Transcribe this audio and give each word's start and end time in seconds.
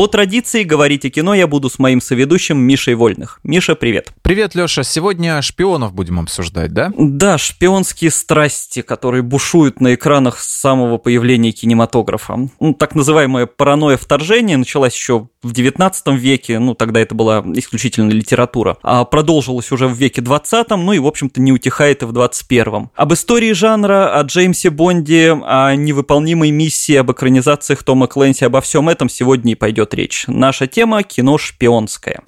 По 0.00 0.06
традиции 0.06 0.62
говорить 0.62 1.04
о 1.04 1.10
кино 1.10 1.34
я 1.34 1.46
буду 1.46 1.68
с 1.68 1.78
моим 1.78 2.00
соведущим 2.00 2.56
Мишей 2.56 2.94
Вольных. 2.94 3.38
Миша, 3.44 3.74
привет. 3.74 4.14
Привет, 4.22 4.54
Леша. 4.54 4.82
Сегодня 4.82 5.42
шпионов 5.42 5.92
будем 5.92 6.18
обсуждать, 6.18 6.72
да? 6.72 6.90
Да, 6.96 7.36
шпионские 7.36 8.10
страсти, 8.10 8.80
которые 8.80 9.20
бушуют 9.20 9.82
на 9.82 9.92
экранах 9.92 10.40
с 10.40 10.58
самого 10.58 10.96
появления 10.96 11.52
кинематографа. 11.52 12.48
Ну, 12.60 12.72
так 12.72 12.94
называемая 12.94 13.44
паранойя 13.44 13.98
вторжения 13.98 14.56
началась 14.56 14.94
еще 14.94 15.28
в 15.42 15.52
19 15.52 16.06
веке, 16.18 16.58
ну, 16.58 16.74
тогда 16.74 17.00
это 17.00 17.14
была 17.14 17.44
исключительно 17.54 18.10
литература, 18.10 18.76
а 18.82 19.04
продолжилась 19.04 19.72
уже 19.72 19.86
в 19.86 19.92
веке 19.92 20.20
20, 20.20 20.70
ну 20.70 20.92
и, 20.92 20.98
в 20.98 21.06
общем-то, 21.06 21.40
не 21.40 21.52
утихает 21.52 22.02
и 22.02 22.06
в 22.06 22.12
21. 22.12 22.90
Об 22.94 23.12
истории 23.12 23.52
жанра, 23.52 24.18
о 24.18 24.22
Джеймсе 24.22 24.70
Бонде, 24.70 25.32
о 25.32 25.74
невыполнимой 25.74 26.50
миссии, 26.50 26.94
об 26.94 27.12
экранизациях 27.12 27.82
Тома 27.82 28.06
Клэнси, 28.06 28.44
обо 28.44 28.60
всем 28.60 28.88
этом 28.88 29.08
сегодня 29.08 29.52
и 29.52 29.54
пойдет 29.54 29.89
речь. 29.94 30.24
Наша 30.26 30.66
тема– 30.66 31.02
кино 31.04 31.38
шпионское. 31.38 32.20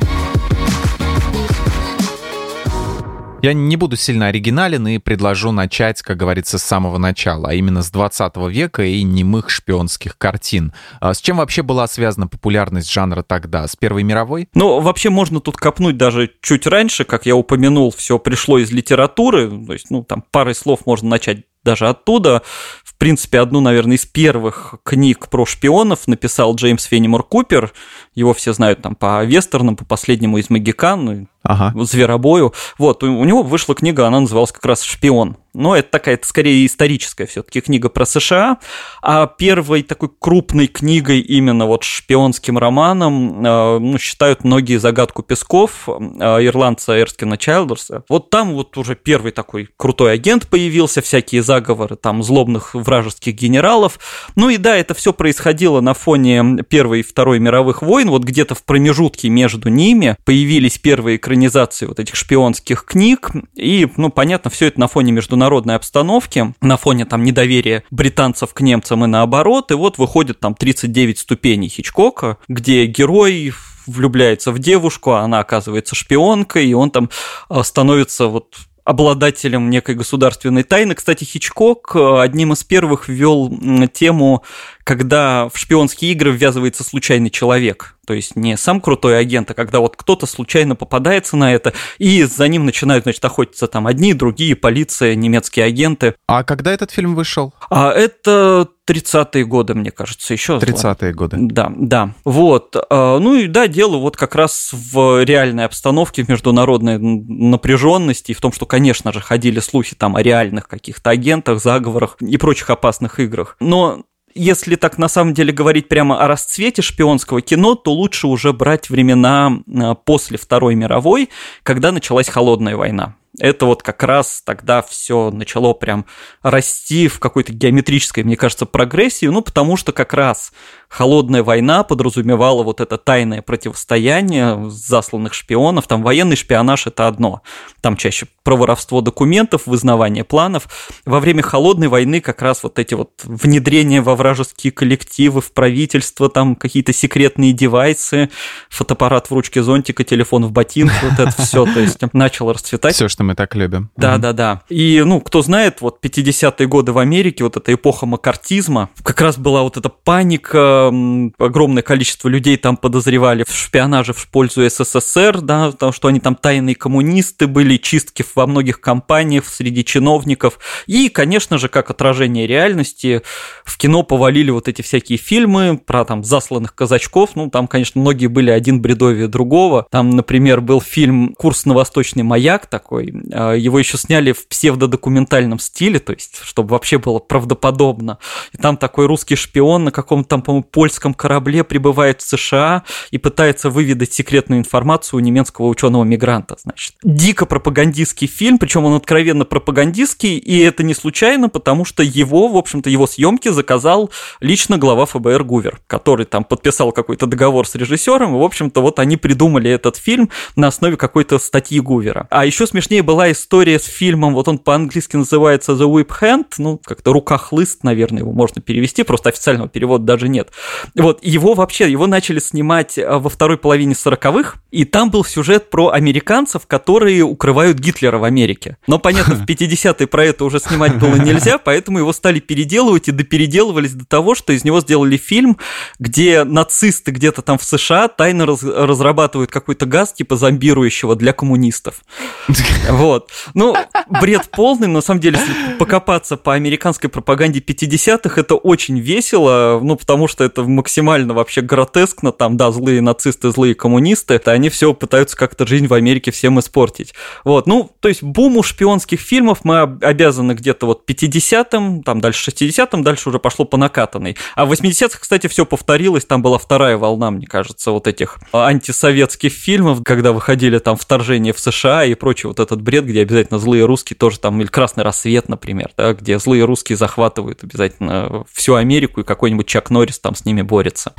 Я 3.43 3.55
не 3.55 3.75
буду 3.75 3.97
сильно 3.97 4.29
оригинален 4.29 4.87
и 4.87 4.99
предложу 4.99 5.51
начать, 5.51 6.01
как 6.01 6.17
говорится, 6.17 6.59
с 6.59 6.63
самого 6.63 6.99
начала, 6.99 7.49
а 7.49 7.55
именно 7.55 7.83
с 7.83 7.91
20 7.91 8.37
века 8.49 8.85
и 8.85 9.03
немых 9.03 9.51
шпионских 9.51 10.17
картин. 10.17 10.73
А 11.01 11.13
с 11.13 11.21
чем 11.21 11.39
вообще 11.39 11.63
была 11.63 11.89
связана 11.89 12.29
популярность 12.29 12.93
жанра 12.93 13.25
тогда? 13.25 13.67
С 13.67 13.75
Первой 13.75 14.05
мировой? 14.05 14.49
Ну, 14.55 14.79
вообще 14.79 15.11
можно 15.11 15.41
тут 15.41 15.57
копнуть 15.57 15.97
даже 15.97 16.31
чуть 16.41 16.69
раньше, 16.69 17.03
как 17.03 17.27
я 17.27 17.35
упомянул, 17.35 17.91
все 17.91 18.21
пришло 18.21 18.59
из 18.59 18.71
литературы, 18.71 19.51
то 19.67 19.73
есть, 19.73 19.91
ну, 19.91 20.05
там 20.05 20.23
парой 20.31 20.55
слов 20.55 20.87
можно 20.87 21.09
начать 21.09 21.39
даже 21.65 21.89
оттуда. 21.89 22.43
В 22.85 22.97
принципе, 22.97 23.41
одну, 23.41 23.61
наверное, 23.61 23.97
из 23.97 24.07
первых 24.07 24.77
книг 24.85 25.29
про 25.29 25.45
шпионов 25.45 26.07
написал 26.07 26.55
Джеймс 26.55 26.85
Фенимор 26.85 27.23
Купер. 27.25 27.73
Его 28.15 28.33
все 28.35 28.53
знают 28.53 28.83
там 28.83 28.95
по 28.95 29.25
вестернам, 29.25 29.77
по 29.77 29.85
последнему 29.85 30.39
из 30.39 30.51
Магикан, 30.51 31.05
ну, 31.05 31.27
ага. 31.43 31.73
Зверобою. 31.85 32.55
Вот, 32.79 33.03
у 33.03 33.25
него 33.25 33.43
вышла 33.43 33.75
книга, 33.75 34.07
она 34.07 34.21
называлась 34.21 34.53
как 34.53 34.65
раз 34.65 34.83
«Шпион». 34.83 35.37
Но 35.55 35.77
это 35.77 35.91
такая, 35.91 36.15
это 36.15 36.27
скорее 36.27 36.65
историческая 36.65 37.27
все-таки 37.27 37.61
книга 37.61 37.89
про 37.89 38.07
США. 38.07 38.59
А 39.03 39.27
первой 39.27 39.83
такой 39.83 40.11
крупной 40.19 40.67
книгой 40.67 41.21
именно 41.21 41.67
вот 41.67 41.85
шпионским 41.85 42.57
романом 42.57 43.45
э, 43.45 43.79
ну, 43.79 43.99
считают 43.99 44.45
многие 44.45 44.79
«Загадку 44.79 45.23
песков» 45.23 45.89
э, 45.89 45.93
ирландца 45.93 46.99
Эрскина 46.99 47.37
Чайлдерса. 47.37 48.05
Вот 48.09 48.31
там 48.31 48.55
вот 48.55 48.77
уже 48.79 48.95
первый 48.95 49.33
такой 49.33 49.69
крутой 49.77 50.15
агент 50.15 50.49
появился, 50.49 51.03
всякие 51.03 51.43
заговоры 51.43 51.97
там 51.97 52.23
злобных 52.23 52.75
вражеских 52.75 53.35
генералов. 53.35 53.99
Ну 54.37 54.49
и 54.49 54.57
да, 54.57 54.77
это 54.77 54.95
все 54.95 55.13
происходило 55.13 55.81
на 55.81 55.95
фоне 55.95 56.63
Первой 56.69 57.01
и 57.01 57.03
Второй 57.03 57.39
мировых 57.39 57.83
войн. 57.83 58.09
Вот 58.09 58.25
где-то 58.25 58.55
в 58.55 58.65
промежутке 58.65 59.29
между 59.29 59.69
ними 59.69 60.17
появились 60.25 60.79
первые 60.79 61.17
экранизации 61.17 61.87
вот 61.87 62.01
этих 62.01 62.15
шпионских 62.15 62.85
книг, 62.85 63.31
и, 63.55 63.89
ну, 63.97 64.11
понятно, 64.11 64.51
все 64.51 64.67
это 64.67 64.81
на 64.81 64.89
фоне 64.89 65.13
международной 65.43 65.75
обстановки, 65.75 66.55
на 66.61 66.77
фоне 66.77 67.05
там 67.05 67.25
недоверия 67.25 67.83
британцев 67.91 68.55
к 68.55 68.61
немцам 68.61 69.05
и 69.05 69.09
наоборот, 69.09 69.73
и 69.73 69.75
вот 69.75 69.99
выходит 69.99 70.39
там 70.39 70.55
39 70.55 71.19
ступеней 71.19 71.69
Хичкока, 71.69 72.39
где 72.47 72.87
герой 72.87 73.53
влюбляется 73.89 74.53
в 74.53 74.61
девушку, 74.61 75.11
а 75.13 75.23
она 75.23 75.41
оказывается 75.41 75.97
шпионкой, 75.97 76.67
и 76.67 76.75
он 76.75 76.93
там 76.93 77.11
а, 77.49 77.65
становится 77.65 78.29
вот 78.29 78.55
обладателем 78.85 79.69
некой 79.71 79.97
государственной 79.97 80.63
тайны. 80.63 80.95
Кстати, 80.95 81.25
Хичкок 81.25 81.93
э, 81.95 82.21
одним 82.21 82.53
из 82.53 82.65
первых 82.65 83.09
ввел 83.09 83.53
тему, 83.93 84.43
когда 84.85 85.49
в 85.49 85.57
шпионские 85.57 86.13
игры 86.13 86.33
ввязывается 86.33 86.85
случайный 86.85 87.31
человек. 87.31 87.97
То 88.07 88.15
есть 88.15 88.35
не 88.35 88.57
сам 88.57 88.81
крутой 88.81 89.19
агент, 89.19 89.51
а 89.51 89.55
когда 89.55 89.79
вот 89.79 89.97
кто-то 89.97 90.27
случайно 90.27 90.75
попадается 90.75 91.37
на 91.37 91.53
это, 91.55 91.73
и 91.99 92.25
за 92.25 92.49
ним 92.49 92.67
начинают, 92.67 93.05
значит, 93.05 93.25
охотиться 93.25 93.69
там 93.69 93.87
одни, 93.87 94.13
другие, 94.13 94.57
полиция, 94.57 95.15
немецкие 95.15 95.67
агенты. 95.67 96.15
А 96.27 96.43
когда 96.43 96.73
этот 96.73 96.91
фильм 96.91 97.15
вышел? 97.15 97.55
А 97.71 97.93
это 97.93 98.69
30-е 98.89 99.45
годы, 99.45 99.75
мне 99.75 99.93
кажется, 99.93 100.33
еще. 100.33 100.55
30-е 100.55 101.15
годы. 101.15 101.37
Да, 101.41 101.73
да. 101.77 102.15
Вот. 102.25 102.75
А, 102.91 103.19
ну 103.21 103.37
и 103.37 103.47
да, 103.47 103.69
дело 103.69 103.99
вот 103.99 104.17
как 104.17 104.35
раз 104.35 104.71
в 104.73 105.23
реальной 105.23 105.65
обстановке, 105.65 106.25
в 106.25 106.29
международной 106.29 106.99
напряженности, 106.99 108.33
и 108.33 108.35
в 108.35 108.41
том, 108.41 108.53
что, 108.53 108.67
конечно 108.67 109.13
же, 109.13 109.21
ходили 109.21 109.61
слухи 109.61 109.95
там 109.95 110.17
о 110.17 110.23
реальных 110.23 110.67
каких-то 110.67 111.11
агентах, 111.11 111.61
заговорах 111.61 112.17
и 112.21 112.37
прочих 112.37 112.71
опасных 112.71 113.21
играх. 113.21 113.57
Но 113.61 114.03
если 114.35 114.77
так 114.77 114.99
на 114.99 115.09
самом 115.09 115.35
деле 115.35 115.53
говорить 115.53 115.89
прямо 115.89 116.23
о 116.23 116.29
расцвете 116.29 116.83
шпионского 116.83 117.41
кино, 117.41 117.75
то 117.75 117.93
лучше 117.93 118.27
уже 118.27 118.53
брать 118.53 118.91
времена 118.91 119.61
а, 119.67 119.95
после 119.95 120.39
Второй 120.39 120.75
мировой, 120.75 121.31
когда 121.63 121.93
началась 121.93 122.29
холодная 122.29 122.77
война 122.77 123.17
это 123.39 123.67
вот 123.67 123.83
как 123.83 124.03
раз 124.03 124.43
тогда 124.45 124.83
все 124.83 125.31
начало 125.31 125.73
прям 125.73 126.05
расти 126.43 127.09
в 127.09 127.19
какой-то 127.19 127.53
геометрической, 127.53 128.25
мне 128.25 128.37
кажется, 128.37 128.67
прогрессии, 128.67 129.27
ну, 129.27 129.41
потому 129.41 129.77
что 129.77 129.93
как 129.93 130.13
раз 130.13 130.53
холодная 130.89 131.43
война 131.43 131.83
подразумевала 131.83 132.63
вот 132.63 132.81
это 132.81 132.99
тайное 132.99 133.41
противостояние 133.41 134.71
засланных 134.71 135.33
шпионов, 135.33 135.87
там 135.87 136.03
военный 136.03 136.37
шпионаж– 136.37 136.87
это 136.89 137.09
одно, 137.09 137.41
там 137.81 137.97
чаще 137.97 138.27
про 138.43 138.57
воровство 138.57 139.01
документов, 139.01 139.63
вызнавание 139.67 140.25
планов. 140.25 140.69
Во 141.07 141.21
время 141.21 141.43
холодной 141.43 141.89
войны 141.89 142.21
как 142.21 142.43
раз 142.43 142.63
вот 142.63 142.79
эти 142.79 142.95
вот 142.95 143.11
внедрения 143.25 144.03
во 144.03 144.17
вражеские 144.17 144.73
коллективы, 144.73 145.41
в 145.41 145.53
правительство, 145.53 146.29
там 146.29 146.57
какие-то 146.57 146.93
секретные 146.93 147.53
девайсы, 147.53 148.31
фотоаппарат 148.69 149.31
в 149.31 149.33
ручке 149.33 149.63
зонтика, 149.63 150.05
телефон 150.05 150.45
в 150.45 150.53
ботинке, 150.53 150.95
вот 151.03 151.19
это 151.19 151.43
все, 151.43 151.65
то 151.65 151.81
есть 151.81 151.99
начало 152.13 152.53
расцветать. 152.53 152.95
Все, 152.95 153.09
что 153.09 153.22
мы 153.23 153.35
так 153.35 153.55
любим. 153.55 153.91
Да, 153.97 154.19
да, 154.19 154.33
да. 154.33 154.63
И, 154.69 155.03
ну, 155.05 155.21
кто 155.21 155.43
знает, 155.43 155.81
вот 155.81 155.99
50-е 156.03 156.67
годы 156.67 156.93
в 156.93 156.99
Америке, 156.99 157.45
вот 157.45 157.57
эта 157.57 157.75
эпоха 157.75 158.07
макартизма, 158.07 158.91
как 159.03 159.21
раз 159.21 159.39
была 159.39 159.63
вот 159.63 159.77
эта 159.77 159.89
паника, 159.89 160.93
огромное 161.39 161.83
количество 161.83 162.29
людей 162.29 162.57
там 162.57 162.77
подозревали 162.77 163.45
в 163.47 163.55
шпионаже 163.55 164.13
в 164.13 164.29
пользу 164.29 164.69
СССР, 164.69 165.41
да, 165.41 165.71
потому 165.71 165.93
что 165.93 166.09
они 166.09 166.21
там 166.21 166.35
тайные 166.35 166.75
коммунисты 166.75 167.47
были, 167.47 167.77
чистки 167.77 168.25
во 168.35 168.47
многих 168.47 168.81
компаниях 168.81 169.47
среди 169.47 169.85
чиновников. 169.85 170.59
И, 170.87 171.09
конечно 171.09 171.59
же, 171.59 171.69
как 171.69 171.91
отражение 171.91 172.47
реальности, 172.47 173.23
в 173.65 173.77
кино 173.77 174.03
повалили 174.03 174.51
вот 174.51 174.69
эти 174.69 174.83
всякие 174.83 175.19
фильмы 175.19 175.79
про 175.79 176.05
там 176.05 176.25
засланных 176.25 176.75
казачков. 176.75 177.31
Ну, 177.35 177.51
там, 177.51 177.67
конечно, 177.67 178.01
многие 178.01 178.27
были 178.27 178.51
один 178.51 178.81
бредовее 178.81 179.29
другого. 179.29 179.87
Там, 179.91 180.11
например, 180.11 180.61
был 180.61 180.81
фильм 180.81 181.35
«Курс 181.39 181.65
на 181.65 181.75
восточный 181.75 182.23
маяк» 182.23 182.67
такой. 182.67 183.12
А, 183.33 183.53
его 183.53 183.79
еще 183.79 183.97
сняли 183.97 184.33
в 184.33 184.47
псевдодокументальном 184.47 185.59
стиле, 185.59 185.99
то 185.99 186.13
есть, 186.13 186.41
чтобы 186.43 186.71
вообще 186.71 186.99
было 186.99 187.19
правдоподобно. 187.19 188.19
И 188.53 188.59
там 188.59 188.77
такой 188.77 189.07
русский 189.07 189.37
шпион 189.37 189.85
на 189.85 189.91
каком-то 189.91 190.29
там, 190.29 190.43
по-моему, 190.43 190.65
польском 190.65 191.15
корабле 191.15 191.65
прибывает 191.65 192.23
в 192.23 192.29
США 192.29 192.85
и 193.11 193.19
пытается 193.19 193.71
выведать 193.71 194.13
секретную 194.13 194.61
информацию 194.61 195.19
у 195.19 195.21
немецкого 195.21 195.67
ученого-мигранта, 195.67 196.57
значит. 196.63 196.95
Дико 197.03 197.47
пропагандистский 197.47 198.27
фильм, 198.27 198.59
причем 198.59 198.85
он 198.85 198.95
откровенно 198.95 199.45
пропагандистский, 199.45 200.39
и 200.39 200.59
это 200.61 200.83
не 200.83 200.95
случайно, 200.95 201.49
потому 201.49 201.85
что 201.85 202.03
его, 202.03 202.49
в 202.49 202.57
общем-то, 202.57 202.89
его 202.89 203.07
съемки 203.07 203.49
заказал 203.49 204.11
лично 204.41 204.79
глава 204.79 205.07
ФБР 205.07 205.45
Гувер, 205.45 205.81
который 205.87 206.27
там 206.27 206.45
подписал 206.45 206.93
какой-то 206.93 207.27
договор 207.27 207.67
с 207.67 207.75
режиссером, 207.75 208.35
и, 208.35 208.39
в 208.39 208.43
общем-то, 208.43 208.81
вот 208.81 208.99
они 208.99 209.17
придумали 209.17 209.71
этот 209.71 209.97
фильм 209.97 210.31
на 210.57 210.69
основе 210.69 210.97
какой-то 210.97 211.39
статьи 211.39 211.81
Гувера. 211.81 212.27
А 212.31 212.47
еще 212.47 212.67
смешнее 212.67 213.02
была 213.03 213.31
история 213.33 213.79
с 213.79 213.85
фильмом, 213.85 214.35
вот 214.35 214.49
он 214.49 214.59
по-английски 214.59 215.17
называется 215.17 215.73
The 215.73 215.91
Whip 215.91 216.11
Hand, 216.21 216.47
ну, 216.59 216.79
как-то 216.79 217.13
рука-хлыст, 217.13 217.85
наверное, 217.85 218.21
его 218.21 218.33
можно 218.33 218.61
перевести, 218.61 219.03
просто 219.03 219.31
официального 219.31 219.69
перевода 219.69 220.05
даже 220.05 220.29
нет. 220.29 220.51
Вот, 220.95 221.23
его 221.23 221.55
вообще, 221.55 221.91
его 221.91 222.07
начали 222.07 222.39
снимать 222.39 222.99
э, 222.99 223.07
во 223.19 223.29
второй 223.29 223.59
половине 223.59 223.95
40-х, 223.95 224.59
и 224.71 224.85
там 224.85 225.11
был 225.11 225.25
сюжет 225.25 225.71
про 225.71 225.91
американцев, 225.91 226.67
которые 226.67 227.23
укрывают 227.23 227.79
Гитлера 227.79 228.19
в 228.19 228.25
Америке. 228.25 228.77
Но, 228.87 228.99
понятно, 228.99 229.35
в 229.35 229.45
50-е 229.47 230.07
про 230.07 230.25
это 230.25 230.45
уже 230.45 230.61
снимать 230.61 230.99
было 230.99 231.17
нельзя, 231.17 231.59
поэтому 231.59 231.99
его 231.99 232.13
стали 232.13 232.41
переделывать 232.41 233.09
и 233.09 233.13
допеределывались 233.13 233.93
до 233.93 234.07
того, 234.07 234.35
что 234.35 234.53
из 234.53 234.65
него 234.65 234.81
сделали 234.81 235.17
фильм, 235.17 235.59
где 235.99 236.45
нацисты 236.45 237.11
где-то 237.11 237.43
там 237.43 237.59
в 237.59 237.65
США 237.65 238.09
тайно 238.09 238.47
раз 238.47 238.63
разрабатывают 238.63 239.51
какой-то 239.51 239.87
газ 239.87 240.13
типа 240.13 240.37
зомбирующего 240.37 241.17
для 241.17 241.33
коммунистов. 241.33 242.03
Вот. 242.93 243.31
Ну, 243.55 243.75
бред 244.21 244.51
полный, 244.51 244.87
но 244.87 244.95
на 244.95 245.01
самом 245.01 245.21
деле, 245.21 245.39
если 245.39 245.79
покопаться 245.79 246.37
по 246.37 246.53
американской 246.53 247.09
пропаганде 247.09 247.61
50-х, 247.61 248.39
это 248.39 248.55
очень 248.55 248.99
весело, 248.99 249.81
ну, 249.83 249.97
потому 249.97 250.29
что 250.29 250.45
это 250.45 250.63
максимально 250.63 251.33
вообще 251.33 251.63
гротескно, 251.63 252.33
там, 252.33 252.59
да, 252.59 252.71
злые 252.71 253.01
нацисты, 253.01 253.51
злые 253.51 253.75
коммунисты, 253.75 254.35
это 254.35 254.53
они 254.53 254.69
все 254.69 254.93
пытаются 254.93 255.37
как-то 255.39 255.67
жизнь 255.67 255.87
в 255.87 255.95
Америке 255.95 256.31
всем 256.31 256.61
испортить. 256.61 257.15
Вот, 257.45 257.67
ну, 257.67 257.91
то 258.01 258.09
есть 258.09 258.23
буму 258.23 258.63
шпионских 258.63 259.21
фильмов 259.21 259.61
мы 259.65 259.81
обязаны 259.81 260.53
где-то 260.53 260.85
вот 260.87 261.09
50-м, 261.09 262.03
там 262.03 262.21
дальше 262.21 262.51
60-м, 262.51 263.03
дальше 263.03 263.31
уже 263.31 263.39
пошло 263.39 263.65
по 263.65 263.79
накатанной. 263.79 264.37
А 264.55 264.67
в 264.67 264.73
80-х, 264.73 265.19
кстати, 265.19 265.47
все 265.47 265.65
повторилось, 265.65 266.27
там 266.27 266.43
была 266.43 266.59
вторая 266.59 266.99
волна, 266.99 267.31
мне 267.31 267.47
кажется, 267.47 267.91
вот 267.91 268.07
этих 268.07 268.39
антисоветских 268.53 269.53
фильмов, 269.53 270.01
когда 270.05 270.33
выходили 270.33 270.79
там 270.79 270.97
вторжение 270.97 271.55
в 271.55 271.59
США 271.59 272.05
и 272.05 272.15
прочее, 272.15 272.49
вот 272.49 272.61
этот 272.61 272.82
бред, 272.83 273.07
где 273.07 273.23
обязательно 273.23 273.59
злые 273.59 273.87
русские 273.87 274.17
тоже 274.17 274.39
там, 274.39 274.61
или 274.61 274.69
Красный 274.69 275.05
рассвет, 275.05 275.49
например, 275.49 275.91
да, 275.97 276.13
где 276.13 276.39
злые 276.39 276.65
русские 276.65 276.97
захватывают 276.97 277.63
обязательно 277.63 278.45
всю 278.53 278.75
Америку, 278.75 279.21
и 279.21 279.25
какой-нибудь 279.25 279.67
Чак 279.67 279.91
Норрис 279.91 280.19
там 280.19 280.35
с 280.35 280.45
ними 280.45 280.63
борется. 280.63 281.13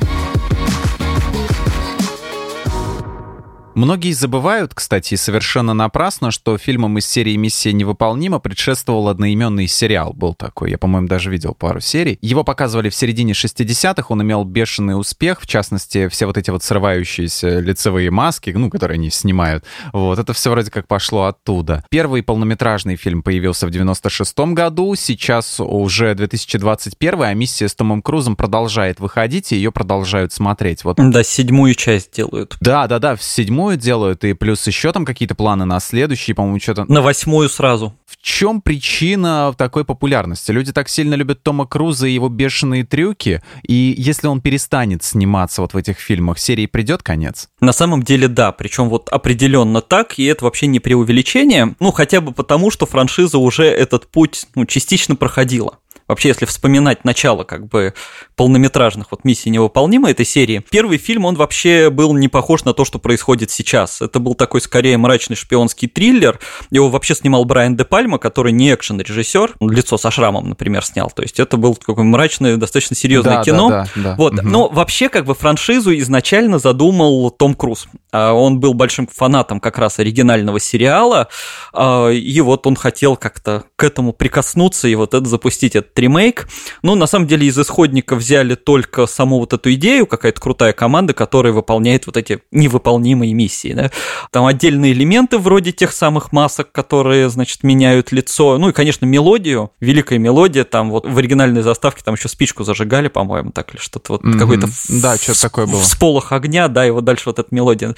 Многие 3.74 4.12
забывают, 4.12 4.72
кстати, 4.72 5.16
совершенно 5.16 5.74
напрасно, 5.74 6.30
что 6.30 6.56
фильмам 6.58 6.96
из 6.98 7.06
серии 7.06 7.34
«Миссия 7.34 7.72
невыполнима» 7.72 8.38
предшествовал 8.38 9.08
одноименный 9.08 9.66
сериал. 9.66 10.12
Был 10.12 10.34
такой, 10.34 10.70
я, 10.70 10.78
по-моему, 10.78 11.08
даже 11.08 11.28
видел 11.28 11.54
пару 11.54 11.80
серий. 11.80 12.16
Его 12.22 12.44
показывали 12.44 12.88
в 12.88 12.94
середине 12.94 13.32
60-х, 13.32 14.06
он 14.08 14.22
имел 14.22 14.44
бешеный 14.44 14.96
успех, 14.98 15.40
в 15.40 15.48
частности, 15.48 16.06
все 16.06 16.26
вот 16.26 16.38
эти 16.38 16.50
вот 16.50 16.62
срывающиеся 16.62 17.58
лицевые 17.58 18.12
маски, 18.12 18.50
ну, 18.50 18.70
которые 18.70 18.94
они 18.94 19.10
снимают, 19.10 19.64
вот, 19.92 20.20
это 20.20 20.32
все 20.34 20.50
вроде 20.50 20.70
как 20.70 20.86
пошло 20.86 21.24
оттуда. 21.24 21.84
Первый 21.90 22.22
полнометражный 22.22 22.94
фильм 22.94 23.24
появился 23.24 23.66
в 23.66 23.70
96-м 23.70 24.54
году, 24.54 24.94
сейчас 24.94 25.58
уже 25.58 26.14
2021, 26.14 27.22
а 27.22 27.34
«Миссия» 27.34 27.68
с 27.68 27.74
Томом 27.74 28.02
Крузом 28.02 28.36
продолжает 28.36 29.00
выходить, 29.00 29.50
и 29.50 29.56
ее 29.56 29.72
продолжают 29.72 30.32
смотреть. 30.32 30.84
Вот. 30.84 30.96
Да, 30.98 31.24
седьмую 31.24 31.74
часть 31.74 32.12
делают. 32.14 32.56
Да, 32.60 32.86
да, 32.86 33.00
да, 33.00 33.16
в 33.16 33.22
седьмую 33.24 33.63
седьмую 33.64 33.76
делают, 33.78 34.24
и 34.24 34.34
плюс 34.34 34.66
еще 34.66 34.92
там 34.92 35.04
какие-то 35.04 35.34
планы 35.34 35.64
на 35.64 35.80
следующие, 35.80 36.34
по-моему, 36.34 36.60
что-то... 36.60 36.84
На 36.88 37.00
восьмую 37.00 37.48
сразу. 37.48 37.94
В 38.06 38.20
чем 38.20 38.60
причина 38.60 39.54
такой 39.56 39.84
популярности? 39.84 40.50
Люди 40.50 40.72
так 40.72 40.88
сильно 40.88 41.14
любят 41.14 41.42
Тома 41.42 41.66
Круза 41.66 42.06
и 42.06 42.12
его 42.12 42.28
бешеные 42.28 42.84
трюки, 42.84 43.42
и 43.66 43.94
если 43.96 44.26
он 44.26 44.40
перестанет 44.40 45.02
сниматься 45.02 45.62
вот 45.62 45.72
в 45.72 45.76
этих 45.76 45.98
фильмах, 45.98 46.38
серии 46.38 46.66
придет 46.66 47.02
конец? 47.02 47.48
На 47.60 47.72
самом 47.72 48.02
деле, 48.02 48.28
да, 48.28 48.52
причем 48.52 48.88
вот 48.88 49.08
определенно 49.08 49.80
так, 49.80 50.18
и 50.18 50.24
это 50.24 50.44
вообще 50.44 50.66
не 50.66 50.80
преувеличение, 50.80 51.74
ну, 51.80 51.90
хотя 51.90 52.20
бы 52.20 52.32
потому, 52.32 52.70
что 52.70 52.86
франшиза 52.86 53.38
уже 53.38 53.64
этот 53.64 54.06
путь 54.08 54.46
ну, 54.54 54.66
частично 54.66 55.16
проходила 55.16 55.78
вообще, 56.08 56.28
если 56.28 56.44
вспоминать 56.44 57.04
начало 57.04 57.44
как 57.44 57.66
бы 57.68 57.94
полнометражных 58.36 59.08
вот 59.10 59.24
миссий 59.24 59.50
невыполнимой 59.50 60.12
этой 60.12 60.26
серии, 60.26 60.62
первый 60.70 60.98
фильм, 60.98 61.24
он 61.24 61.36
вообще 61.36 61.90
был 61.90 62.14
не 62.14 62.28
похож 62.28 62.64
на 62.64 62.74
то, 62.74 62.84
что 62.84 62.98
происходит 62.98 63.50
сейчас. 63.50 64.02
Это 64.02 64.18
был 64.18 64.34
такой 64.34 64.60
скорее 64.60 64.98
мрачный 64.98 65.36
шпионский 65.36 65.88
триллер. 65.88 66.40
Его 66.70 66.88
вообще 66.88 67.14
снимал 67.14 67.44
Брайан 67.44 67.76
Де 67.76 67.84
Пальма, 67.84 68.18
который 68.18 68.52
не 68.52 68.72
экшен-режиссер. 68.72 69.54
Лицо 69.60 69.98
со 69.98 70.10
шрамом, 70.10 70.48
например, 70.48 70.84
снял. 70.84 71.10
То 71.10 71.22
есть 71.22 71.40
это 71.40 71.56
был 71.56 71.74
такой 71.74 72.04
мрачное, 72.04 72.56
достаточно 72.56 72.96
серьезное 72.96 73.38
да, 73.38 73.42
кино. 73.42 73.68
Да, 73.70 73.86
да, 73.94 74.02
да. 74.02 74.14
Вот. 74.16 74.34
Угу. 74.34 74.42
Но 74.46 74.68
вообще 74.68 75.08
как 75.08 75.24
бы 75.24 75.34
франшизу 75.34 75.96
изначально 75.98 76.58
задумал 76.58 77.30
Том 77.30 77.54
Круз. 77.54 77.86
А 78.12 78.32
он 78.32 78.60
был 78.60 78.74
большим 78.74 79.06
фанатом 79.06 79.60
как 79.60 79.78
раз 79.78 79.98
оригинального 79.98 80.60
сериала, 80.60 81.28
а, 81.72 82.10
и 82.10 82.40
вот 82.40 82.66
он 82.66 82.76
хотел 82.76 83.16
как-то 83.16 83.64
к 83.76 83.84
этому 83.84 84.12
прикоснуться 84.12 84.88
и 84.88 84.94
вот 84.94 85.14
это 85.14 85.26
запустить 85.28 85.76
этот 85.76 85.93
ремейк. 85.98 86.48
Но 86.82 86.94
на 86.94 87.06
самом 87.06 87.26
деле 87.26 87.46
из 87.46 87.58
исходника 87.58 88.16
взяли 88.16 88.54
только 88.54 89.06
саму 89.06 89.38
вот 89.38 89.52
эту 89.52 89.72
идею, 89.74 90.06
какая-то 90.06 90.40
крутая 90.40 90.72
команда, 90.72 91.14
которая 91.14 91.52
выполняет 91.52 92.06
вот 92.06 92.16
эти 92.16 92.40
невыполнимые 92.50 93.32
миссии. 93.34 93.72
Да? 93.72 93.90
Там 94.30 94.46
отдельные 94.46 94.92
элементы 94.92 95.38
вроде 95.38 95.72
тех 95.72 95.92
самых 95.92 96.32
масок, 96.32 96.72
которые, 96.72 97.28
значит, 97.28 97.62
меняют 97.62 98.12
лицо. 98.12 98.58
Ну 98.58 98.70
и, 98.70 98.72
конечно, 98.72 99.06
мелодию, 99.06 99.72
великая 99.80 100.18
мелодия, 100.18 100.64
там 100.64 100.90
вот 100.90 101.06
в 101.06 101.18
оригинальной 101.18 101.62
заставке 101.62 102.02
там 102.04 102.14
еще 102.14 102.28
спичку 102.28 102.64
зажигали, 102.64 103.08
по-моему, 103.08 103.52
так 103.52 103.74
или 103.74 103.80
что-то 103.80 104.14
вот 104.14 104.22
mm-hmm. 104.22 104.38
какой-то 104.38 104.68
да, 104.88 105.16
что-то 105.16 105.42
такое 105.42 105.66
было. 105.66 105.80
Всполох 105.80 106.32
огня, 106.32 106.68
да, 106.68 106.86
и 106.86 106.90
вот 106.90 107.04
дальше 107.04 107.24
вот 107.26 107.38
эта 107.38 107.48
мелодия 107.54 107.94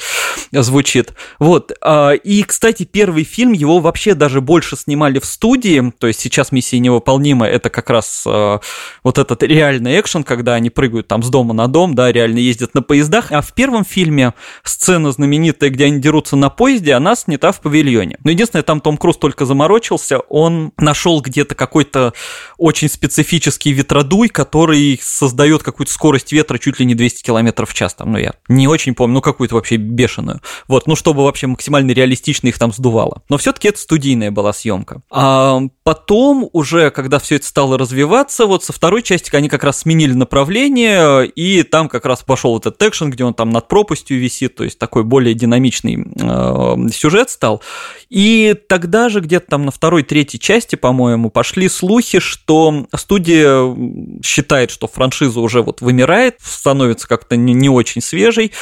звучит. 0.53 1.13
Вот. 1.39 1.73
А, 1.81 2.13
и, 2.13 2.43
кстати, 2.43 2.85
первый 2.85 3.25
фильм, 3.25 3.53
его 3.53 3.81
вообще 3.81 4.15
даже 4.15 4.41
больше 4.41 4.77
снимали 4.77 5.19
в 5.19 5.25
студии, 5.25 5.93
то 5.99 6.07
есть 6.07 6.21
сейчас 6.21 6.53
«Миссия 6.53 6.79
невыполнима»— 6.79 7.47
это 7.49 7.71
как 7.71 7.86
раз 7.91 8.25
а, 8.27 8.61
вот 9.03 9.19
этот 9.19 9.43
реальный 9.43 10.01
экшен, 10.01 10.25
когда 10.25 10.55
они 10.55 10.71
прыгают 10.71 11.09
там 11.09 11.23
с 11.23 11.29
дома 11.29 11.55
на 11.55 11.69
дом, 11.69 11.95
да, 11.95 12.13
реально 12.13 12.39
ездят 12.39 12.75
на 12.75 12.83
поездах. 12.83 13.33
А 13.33 13.41
в 13.41 13.53
первом 13.53 13.85
фильме 13.85 14.35
сцена 14.63 15.13
знаменитая, 15.13 15.71
где 15.71 15.87
они 15.87 16.01
дерутся 16.01 16.37
на 16.37 16.51
поезде, 16.51 16.95
она 16.95 17.17
снята 17.17 17.53
в 17.53 17.61
павильоне. 17.61 18.19
Но 18.25 18.31
единственное, 18.31 18.63
там 18.63 18.81
Том 18.81 18.97
Круз 18.97 19.17
только 19.17 19.45
заморочился, 19.45 20.19
он 20.19 20.73
нашел 20.79 21.21
где-то 21.21 21.55
какой-то 21.55 22.13
очень 22.59 22.89
специфический 22.89 23.73
ветродуй, 23.73 24.29
который 24.29 24.99
создает 25.03 25.63
какую-то 25.63 25.93
скорость 25.93 26.33
ветра 26.33 26.59
чуть 26.59 26.81
ли 26.81 26.87
не 26.87 26.95
200 26.95 27.23
км 27.23 27.67
в 27.67 27.75
час. 27.75 27.95
Там, 27.95 28.13
ну, 28.13 28.19
я 28.19 28.35
не 28.49 28.69
очень 28.69 28.95
помню, 28.95 29.15
ну, 29.15 29.21
какую-то 29.21 29.55
вообще 29.55 29.77
бешеную. 29.77 30.41
Вот, 30.69 30.87
ну, 30.87 30.97
чтобы 30.97 31.25
вообще 31.25 31.47
максимально 31.47 31.93
реалистично 31.93 32.49
их 32.49 32.59
там 32.59 32.73
сдувало. 32.73 33.23
Но 33.29 33.39
все-таки 33.39 33.69
это 33.69 33.79
студийная 33.79 34.31
была 34.31 34.53
съемка. 34.53 35.03
А 35.11 35.61
потом 35.85 36.49
уже, 36.53 36.91
когда 36.91 37.19
все 37.19 37.37
это 37.37 37.47
стало 37.47 37.76
развиваться, 37.77 38.47
вот 38.47 38.65
со 38.65 38.73
второй 38.73 39.03
части 39.03 39.35
они 39.35 39.49
как 39.49 39.65
раз 39.65 39.81
сменили 39.81 40.13
направление, 40.13 41.27
и 41.27 41.63
там 41.63 41.89
как 41.89 42.07
раз 42.07 42.23
пошел 42.23 42.59
этот 42.59 42.83
экшен, 42.83 43.11
где 43.11 43.25
он 43.25 43.35
там 43.35 43.51
над 43.51 43.69
пропастью 43.69 44.19
висит, 44.19 44.55
то 44.55 44.65
есть 44.65 44.79
такой 44.79 45.05
более 45.05 45.35
динамичный 45.35 46.07
э, 46.19 46.91
сюжет 46.93 47.31
стал. 47.31 47.63
И 48.09 48.55
тогда 48.69 49.09
же 49.09 49.21
где-то 49.21 49.47
там 49.49 49.65
на 49.65 49.71
второй, 49.71 50.03
третьей 50.03 50.39
части, 50.39 50.77
по-моему, 50.77 51.31
пошли 51.31 51.69
слухи, 51.69 52.21
что 52.21 52.87
студия 52.95 53.75
считает, 54.23 54.71
что 54.71 54.87
франшиза 54.87 55.41
уже 55.41 55.63
вот 55.63 55.81
вымирает, 55.81 56.37
становится 56.41 57.09
как-то 57.09 57.37
не, 57.37 57.53
не 57.53 57.69
очень 57.69 58.01
свежей, 58.01 58.53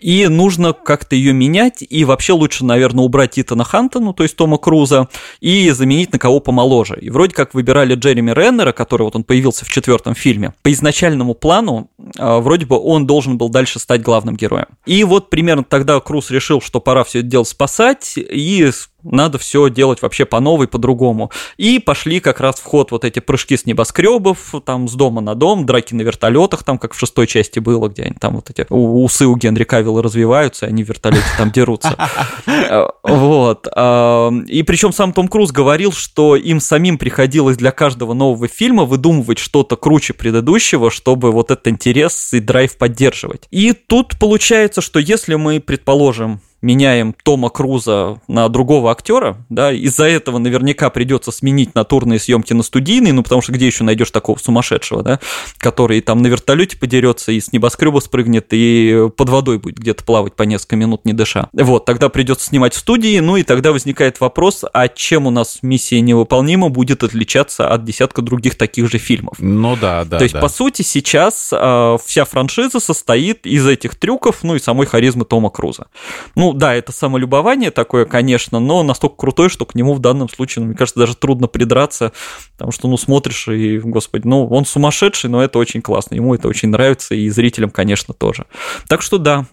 и 0.00 0.28
нужно 0.28 0.72
как-то 0.72 1.16
ее 1.16 1.32
менять, 1.32 1.82
и 1.88 2.04
вообще 2.04 2.32
лучше, 2.32 2.64
наверное, 2.64 3.04
убрать 3.04 3.38
Итана 3.38 3.64
Ханта, 3.64 4.00
ну, 4.00 4.12
то 4.12 4.22
есть 4.22 4.36
Тома 4.36 4.58
Круза, 4.58 5.08
и 5.40 5.70
заменить 5.70 6.12
на 6.12 6.18
кого 6.18 6.40
помоложе. 6.40 6.98
И 7.00 7.10
вроде 7.10 7.34
как 7.34 7.54
выбирали 7.54 7.94
Джереми 7.94 8.30
Реннера, 8.32 8.61
который 8.70 9.02
вот 9.02 9.16
он 9.16 9.24
появился 9.24 9.64
в 9.64 9.68
четвертом 9.68 10.14
фильме. 10.14 10.54
По 10.62 10.72
изначальному 10.72 11.34
плану, 11.34 11.90
а, 12.16 12.38
вроде 12.38 12.66
бы 12.66 12.78
он 12.78 13.04
должен 13.04 13.36
был 13.38 13.48
дальше 13.48 13.80
стать 13.80 14.02
главным 14.02 14.36
героем. 14.36 14.66
И 14.86 15.02
вот 15.02 15.28
примерно 15.28 15.64
тогда 15.64 15.98
Круз 15.98 16.30
решил, 16.30 16.60
что 16.60 16.78
пора 16.80 17.02
все 17.02 17.18
это 17.18 17.28
дело 17.28 17.42
спасать, 17.42 18.14
и 18.16 18.70
надо 19.04 19.38
все 19.38 19.68
делать 19.68 20.02
вообще 20.02 20.24
по 20.24 20.40
новой, 20.40 20.68
по-другому. 20.68 21.30
И 21.56 21.78
пошли 21.78 22.20
как 22.20 22.40
раз 22.40 22.56
в 22.56 22.64
ход 22.64 22.90
вот 22.90 23.04
эти 23.04 23.18
прыжки 23.20 23.56
с 23.56 23.66
небоскребов, 23.66 24.54
там 24.64 24.88
с 24.88 24.94
дома 24.94 25.20
на 25.20 25.34
дом, 25.34 25.66
драки 25.66 25.94
на 25.94 26.02
вертолетах, 26.02 26.64
там 26.64 26.78
как 26.78 26.94
в 26.94 26.98
шестой 26.98 27.26
части 27.26 27.58
было, 27.58 27.88
где 27.88 28.04
они 28.04 28.14
там 28.14 28.36
вот 28.36 28.50
эти 28.50 28.66
усы 28.68 29.26
у 29.26 29.36
Генри 29.36 29.64
Кавилла 29.64 30.02
развиваются, 30.02 30.66
и 30.66 30.68
они 30.68 30.84
в 30.84 30.88
вертолете 30.88 31.26
там 31.36 31.50
дерутся. 31.50 31.96
Вот. 33.02 33.66
И 33.66 34.62
причем 34.62 34.92
сам 34.92 35.12
Том 35.12 35.28
Круз 35.28 35.50
говорил, 35.50 35.92
что 35.92 36.36
им 36.36 36.60
самим 36.60 36.98
приходилось 36.98 37.56
для 37.56 37.70
каждого 37.70 38.14
нового 38.14 38.48
фильма 38.48 38.84
выдумывать 38.84 39.38
что-то 39.38 39.76
круче 39.76 40.14
предыдущего, 40.14 40.90
чтобы 40.90 41.30
вот 41.32 41.50
этот 41.50 41.68
интерес 41.68 42.32
и 42.32 42.40
драйв 42.40 42.76
поддерживать. 42.76 43.46
И 43.50 43.72
тут 43.72 44.18
получается, 44.18 44.80
что 44.80 44.98
если 44.98 45.34
мы, 45.34 45.60
предположим, 45.60 46.40
меняем 46.62 47.14
Тома 47.24 47.50
Круза 47.50 48.20
на 48.28 48.48
другого 48.48 48.90
актера, 48.90 49.36
да, 49.48 49.72
из-за 49.72 50.04
этого 50.04 50.38
наверняка 50.38 50.88
придется 50.90 51.32
сменить 51.32 51.74
натурные 51.74 52.18
съемки 52.18 52.52
на 52.52 52.62
студийные, 52.62 53.12
ну 53.12 53.22
потому 53.22 53.42
что 53.42 53.52
где 53.52 53.66
еще 53.66 53.84
найдешь 53.84 54.10
такого 54.10 54.38
сумасшедшего, 54.38 55.02
да, 55.02 55.20
который 55.58 56.00
там 56.00 56.22
на 56.22 56.28
вертолете 56.28 56.78
подерется 56.78 57.32
и 57.32 57.40
с 57.40 57.52
небоскреба 57.52 57.98
спрыгнет 57.98 58.46
и 58.52 59.08
под 59.16 59.28
водой 59.28 59.58
будет 59.58 59.78
где-то 59.78 60.04
плавать 60.04 60.34
по 60.34 60.44
несколько 60.44 60.76
минут 60.76 61.04
не 61.04 61.12
дыша. 61.12 61.48
Вот, 61.52 61.84
тогда 61.84 62.08
придется 62.08 62.46
снимать 62.46 62.74
в 62.74 62.78
студии, 62.78 63.18
ну 63.18 63.36
и 63.36 63.42
тогда 63.42 63.72
возникает 63.72 64.20
вопрос, 64.20 64.64
а 64.72 64.88
чем 64.88 65.26
у 65.26 65.30
нас 65.30 65.58
миссия 65.62 66.00
невыполнима 66.00 66.68
будет 66.68 67.02
отличаться 67.02 67.68
от 67.68 67.84
десятка 67.84 68.22
других 68.22 68.54
таких 68.54 68.88
же 68.88 68.98
фильмов? 68.98 69.34
Ну 69.38 69.76
да, 69.76 70.04
да. 70.04 70.18
То 70.18 70.24
есть, 70.24 70.34
да. 70.34 70.40
по 70.40 70.48
сути, 70.48 70.82
сейчас 70.82 71.50
э, 71.52 71.96
вся 72.04 72.24
франшиза 72.24 72.78
состоит 72.78 73.46
из 73.46 73.66
этих 73.66 73.96
трюков, 73.96 74.42
ну 74.42 74.54
и 74.54 74.60
самой 74.60 74.86
харизмы 74.86 75.24
Тома 75.24 75.50
Круза. 75.50 75.86
Ну, 76.34 76.51
да, 76.52 76.74
это 76.74 76.92
самолюбование 76.92 77.70
такое, 77.70 78.04
конечно, 78.04 78.60
но 78.60 78.82
настолько 78.82 79.16
крутое, 79.16 79.48
что 79.48 79.64
к 79.64 79.74
нему 79.74 79.94
в 79.94 79.98
данном 79.98 80.28
случае, 80.28 80.62
ну, 80.62 80.68
мне 80.68 80.76
кажется, 80.76 81.00
даже 81.00 81.16
трудно 81.16 81.48
придраться, 81.48 82.12
потому 82.52 82.72
что, 82.72 82.88
ну, 82.88 82.96
смотришь 82.96 83.48
и, 83.48 83.78
господи, 83.78 84.26
ну, 84.26 84.46
он 84.46 84.64
сумасшедший, 84.64 85.30
но 85.30 85.42
это 85.42 85.58
очень 85.58 85.82
классно, 85.82 86.14
ему 86.14 86.34
это 86.34 86.48
очень 86.48 86.68
нравится, 86.68 87.14
и 87.14 87.28
зрителям, 87.28 87.70
конечно, 87.70 88.14
тоже. 88.14 88.46
Так 88.88 89.02
что 89.02 89.18
да, 89.18 89.46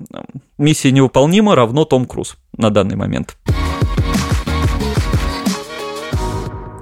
миссия 0.58 0.92
невыполнима 0.92 1.56
равно 1.56 1.86
Том 1.86 2.06
Круз 2.06 2.38
на 2.58 2.70
данный 2.70 2.96
момент. 2.96 3.38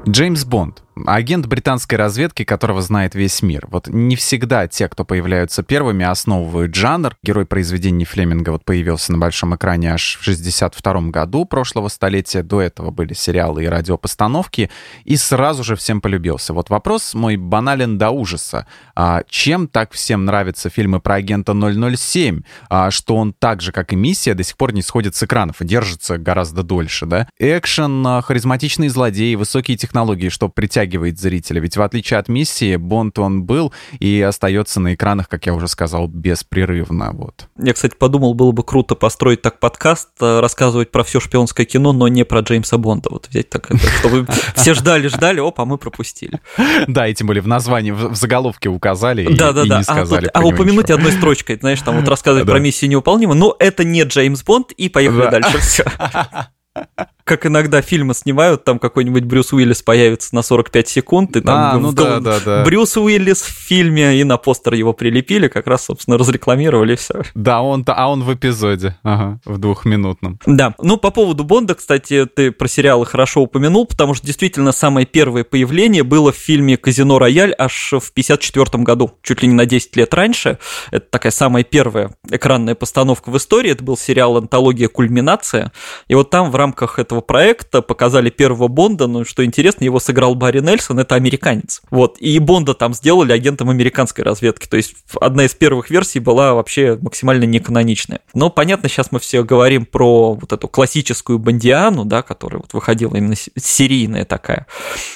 Джеймс 0.07 0.45
Бонд 0.45 0.83
агент 1.06 1.46
британской 1.46 1.98
разведки, 1.98 2.44
которого 2.44 2.82
знает 2.82 3.16
весь 3.16 3.42
мир. 3.42 3.68
Вот 3.70 3.88
не 3.88 4.16
всегда 4.16 4.68
те, 4.68 4.88
кто 4.88 5.06
появляются 5.06 5.63
первыми, 5.63 6.06
основывают 6.06 6.74
жанр. 6.75 7.16
Герой 7.24 7.46
произведений 7.46 8.06
Флеминга 8.06 8.50
вот 8.50 8.66
появился 8.66 9.12
на 9.12 9.18
большом 9.18 9.56
экране 9.56 9.94
аж 9.94 10.18
в 10.20 10.24
62 10.24 11.01
году 11.10 11.46
прошлого 11.46 11.88
столетия. 11.88 12.44
До 12.44 12.62
этого 12.62 12.92
были 12.92 13.13
сериалы 13.13 13.63
и 13.63 13.68
радиопостановки. 13.68 14.70
И 15.06 15.18
сразу 15.18 15.63
же 15.63 15.75
всем 15.75 16.01
полюбился. 16.01 16.54
Вот 16.54 16.70
вопрос 16.70 17.13
мой 17.13 17.38
банален 17.38 17.98
до 17.98 18.10
ужаса. 18.10 18.68
А 18.96 19.24
чем 19.30 19.68
так 19.68 19.94
всем 19.94 20.25
нравятся 20.25 20.70
фильмы 20.70 21.00
про 21.00 21.16
агента 21.16 21.54
007? 21.54 22.42
А 22.70 22.92
что 22.92 23.16
он 23.16 23.34
так 23.34 23.62
же, 23.62 23.72
как 23.72 23.94
и 23.94 23.96
миссия, 23.96 24.34
до 24.34 24.44
сих 24.44 24.58
пор 24.58 24.74
не 24.74 24.82
сходит 24.82 25.16
с 25.16 25.24
экранов 25.24 25.62
и 25.62 25.66
держится 25.66 26.18
гораздо 26.18 26.63
дольше, 26.63 27.06
да? 27.06 27.27
Экшен, 27.39 28.06
а, 28.06 28.22
харизматичные 28.22 28.89
злодеи, 28.89 29.36
высокие 29.36 29.77
технологии, 29.77 30.30
чтобы 30.30 30.54
притягивать 30.54 30.87
притягивает 30.88 31.20
зрителя. 31.20 31.62
Ведь 31.62 31.77
в 31.77 31.82
отличие 31.82 32.20
от 32.20 32.29
миссии, 32.29 32.75
Бонд 32.77 33.20
он 33.20 33.44
был 33.44 33.74
и 34.00 34.22
остается 34.22 34.79
на 34.79 34.94
экранах, 34.94 35.27
как 35.27 35.46
я 35.46 35.53
уже 35.53 35.67
сказал, 35.67 36.08
беспрерывно. 36.08 37.12
Вот. 37.13 37.48
Я, 37.58 37.74
кстати, 37.74 37.96
подумал, 37.98 38.34
было 38.34 38.51
бы 38.51 38.63
круто 38.63 38.96
построить 38.96 39.41
так 39.41 39.60
подкаст, 39.60 40.10
э, 40.22 40.39
рассказывать 40.39 40.91
про 40.91 41.03
все 41.03 41.20
шпионское 41.20 41.65
кино, 41.65 41.94
но 41.94 42.08
не 42.08 42.24
про 42.24 42.39
Джеймса 42.39 42.77
Бонда. 42.77 43.10
Вот 43.12 43.27
взять 43.29 43.50
так, 43.50 43.70
чтобы 44.00 44.25
все 44.56 44.74
ждали, 44.74 45.08
ждали, 45.08 45.39
опа, 45.39 45.65
мы 45.65 45.77
пропустили. 45.77 46.39
Да, 46.88 47.08
и 47.08 47.13
тем 47.13 47.27
более 47.27 47.41
в 47.41 47.48
названии, 47.48 47.91
в 47.91 48.15
заголовке 48.15 48.70
указали 48.70 49.27
да, 49.36 49.51
да, 49.51 49.65
да. 49.65 49.84
сказали. 49.84 50.29
А, 50.34 50.46
упомянуть 50.46 50.89
одной 50.89 51.12
строчкой, 51.12 51.58
знаешь, 51.60 51.82
там 51.82 51.98
вот 51.98 52.08
рассказывать 52.08 52.48
про 52.50 52.60
миссию 52.60 52.89
невыполнима, 52.89 53.34
но 53.34 53.56
это 53.60 53.84
не 53.84 54.03
Джеймс 54.03 54.44
Бонд, 54.44 54.72
и 54.72 54.89
поехали 54.89 55.29
дальше. 55.29 55.58
Все. 55.60 55.86
как 57.27 57.46
иногда 57.46 57.81
фильмы 57.81 58.13
снимают, 58.13 58.63
там 58.63 58.79
какой-нибудь 58.79 59.25
Брюс 59.25 59.51
Уиллис 59.51 59.84
появится 59.84 60.34
на 60.34 60.41
45 60.41 60.88
секунд, 60.88 61.36
и 61.36 61.41
там 61.41 61.60
а, 61.60 61.77
ну 61.77 61.91
да, 61.91 62.19
да, 62.19 62.39
да. 62.39 62.63
Брюс 62.63 62.96
Уиллис 62.96 63.41
в 63.41 63.51
фильме, 63.51 64.19
и 64.19 64.24
на 64.24 64.38
постер 64.38 64.74
его 64.74 64.93
прилепили, 64.93 65.50
как 65.50 65.67
раз, 65.67 65.86
собственно, 65.86 66.17
разрекламировали 66.17 66.96
все. 66.96 67.24
Да, 67.36 67.62
он 67.62 67.81
-то, 67.81 67.93
а 67.96 68.10
он 68.10 68.24
в 68.24 68.34
эпизоде, 68.34 68.98
ага, 69.03 69.39
в 69.46 69.57
двухминутном. 69.57 70.39
Да, 70.46 70.74
ну 70.81 70.96
по 70.98 71.12
поводу 71.12 71.43
Бонда, 71.43 71.75
кстати, 71.75 72.25
ты 72.25 72.51
про 72.51 72.67
сериалы 72.67 73.05
хорошо 73.05 73.41
упомянул, 73.41 73.86
потому 73.86 74.13
что 74.13 74.25
действительно 74.25 74.72
самое 74.72 75.05
первое 75.05 75.43
появление 75.43 76.03
было 76.03 76.31
в 76.31 76.38
фильме 76.38 76.77
«Казино 76.77 77.19
Рояль» 77.19 77.53
аж 77.57 77.93
в 77.93 78.13
54 78.13 78.84
году, 78.84 79.12
чуть 79.22 79.41
ли 79.41 79.50
не 79.50 79.53
на 79.53 79.65
10 79.65 79.98
лет 79.98 80.13
раньше. 80.13 80.60
Это 80.91 81.05
такая 81.10 81.34
самая 81.34 81.65
первая 81.65 82.12
экранная 82.31 82.75
постановка 82.75 83.29
в 83.31 83.38
истории, 83.38 83.72
это 83.72 83.84
был 83.84 83.98
сериал 83.98 84.38
«Антология. 84.38 84.88
Кульминация», 84.88 85.74
и 86.07 86.15
вот 86.15 86.29
там 86.29 86.51
в 86.51 86.55
рамках 86.55 87.00
этого 87.00 87.16
этого 87.17 87.21
проекта 87.21 87.81
показали 87.81 88.29
первого 88.29 88.67
Бонда, 88.67 89.07
но 89.07 89.25
что 89.25 89.43
интересно, 89.43 89.83
его 89.83 90.00
сыграл 90.00 90.36
Барри 90.36 90.59
Нельсон, 90.59 91.00
это 91.00 91.15
американец. 91.15 91.81
Вот, 91.89 92.17
и 92.19 92.38
Бонда 92.39 92.74
там 92.74 92.93
сделали 92.93 93.31
агентом 93.31 93.69
американской 93.69 94.24
разведки, 94.24 94.67
то 94.67 94.77
есть 94.77 94.95
одна 95.19 95.45
из 95.45 95.53
первых 95.53 95.89
версий 95.89 96.19
была 96.19 96.53
вообще 96.53 96.97
максимально 97.01 97.45
неканоничная. 97.45 98.21
Но 98.33 98.50
понятно, 98.50 98.89
сейчас 98.89 99.12
мы 99.12 99.19
все 99.19 99.43
говорим 99.43 99.86
про 99.86 100.33
вот 100.33 100.53
эту 100.53 100.67
классическую 100.67 101.39
Бондиану, 101.39 102.05
да, 102.05 102.21
которая 102.21 102.62
вот 102.62 102.74
выходила 102.74 103.15
именно 103.15 103.36
серийная 103.36 104.25
такая, 104.25 104.67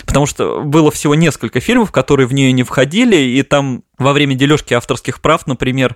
потому 0.05 0.25
что 0.25 0.61
было 0.61 0.91
всего 0.91 1.15
несколько 1.15 1.59
фильмов, 1.59 1.91
которые 1.91 2.27
в 2.27 2.33
нее 2.33 2.51
не 2.51 2.63
входили, 2.63 3.15
и 3.15 3.43
там 3.43 3.83
во 4.01 4.13
время 4.13 4.35
дележки 4.35 4.73
авторских 4.73 5.21
прав, 5.21 5.45
например, 5.45 5.95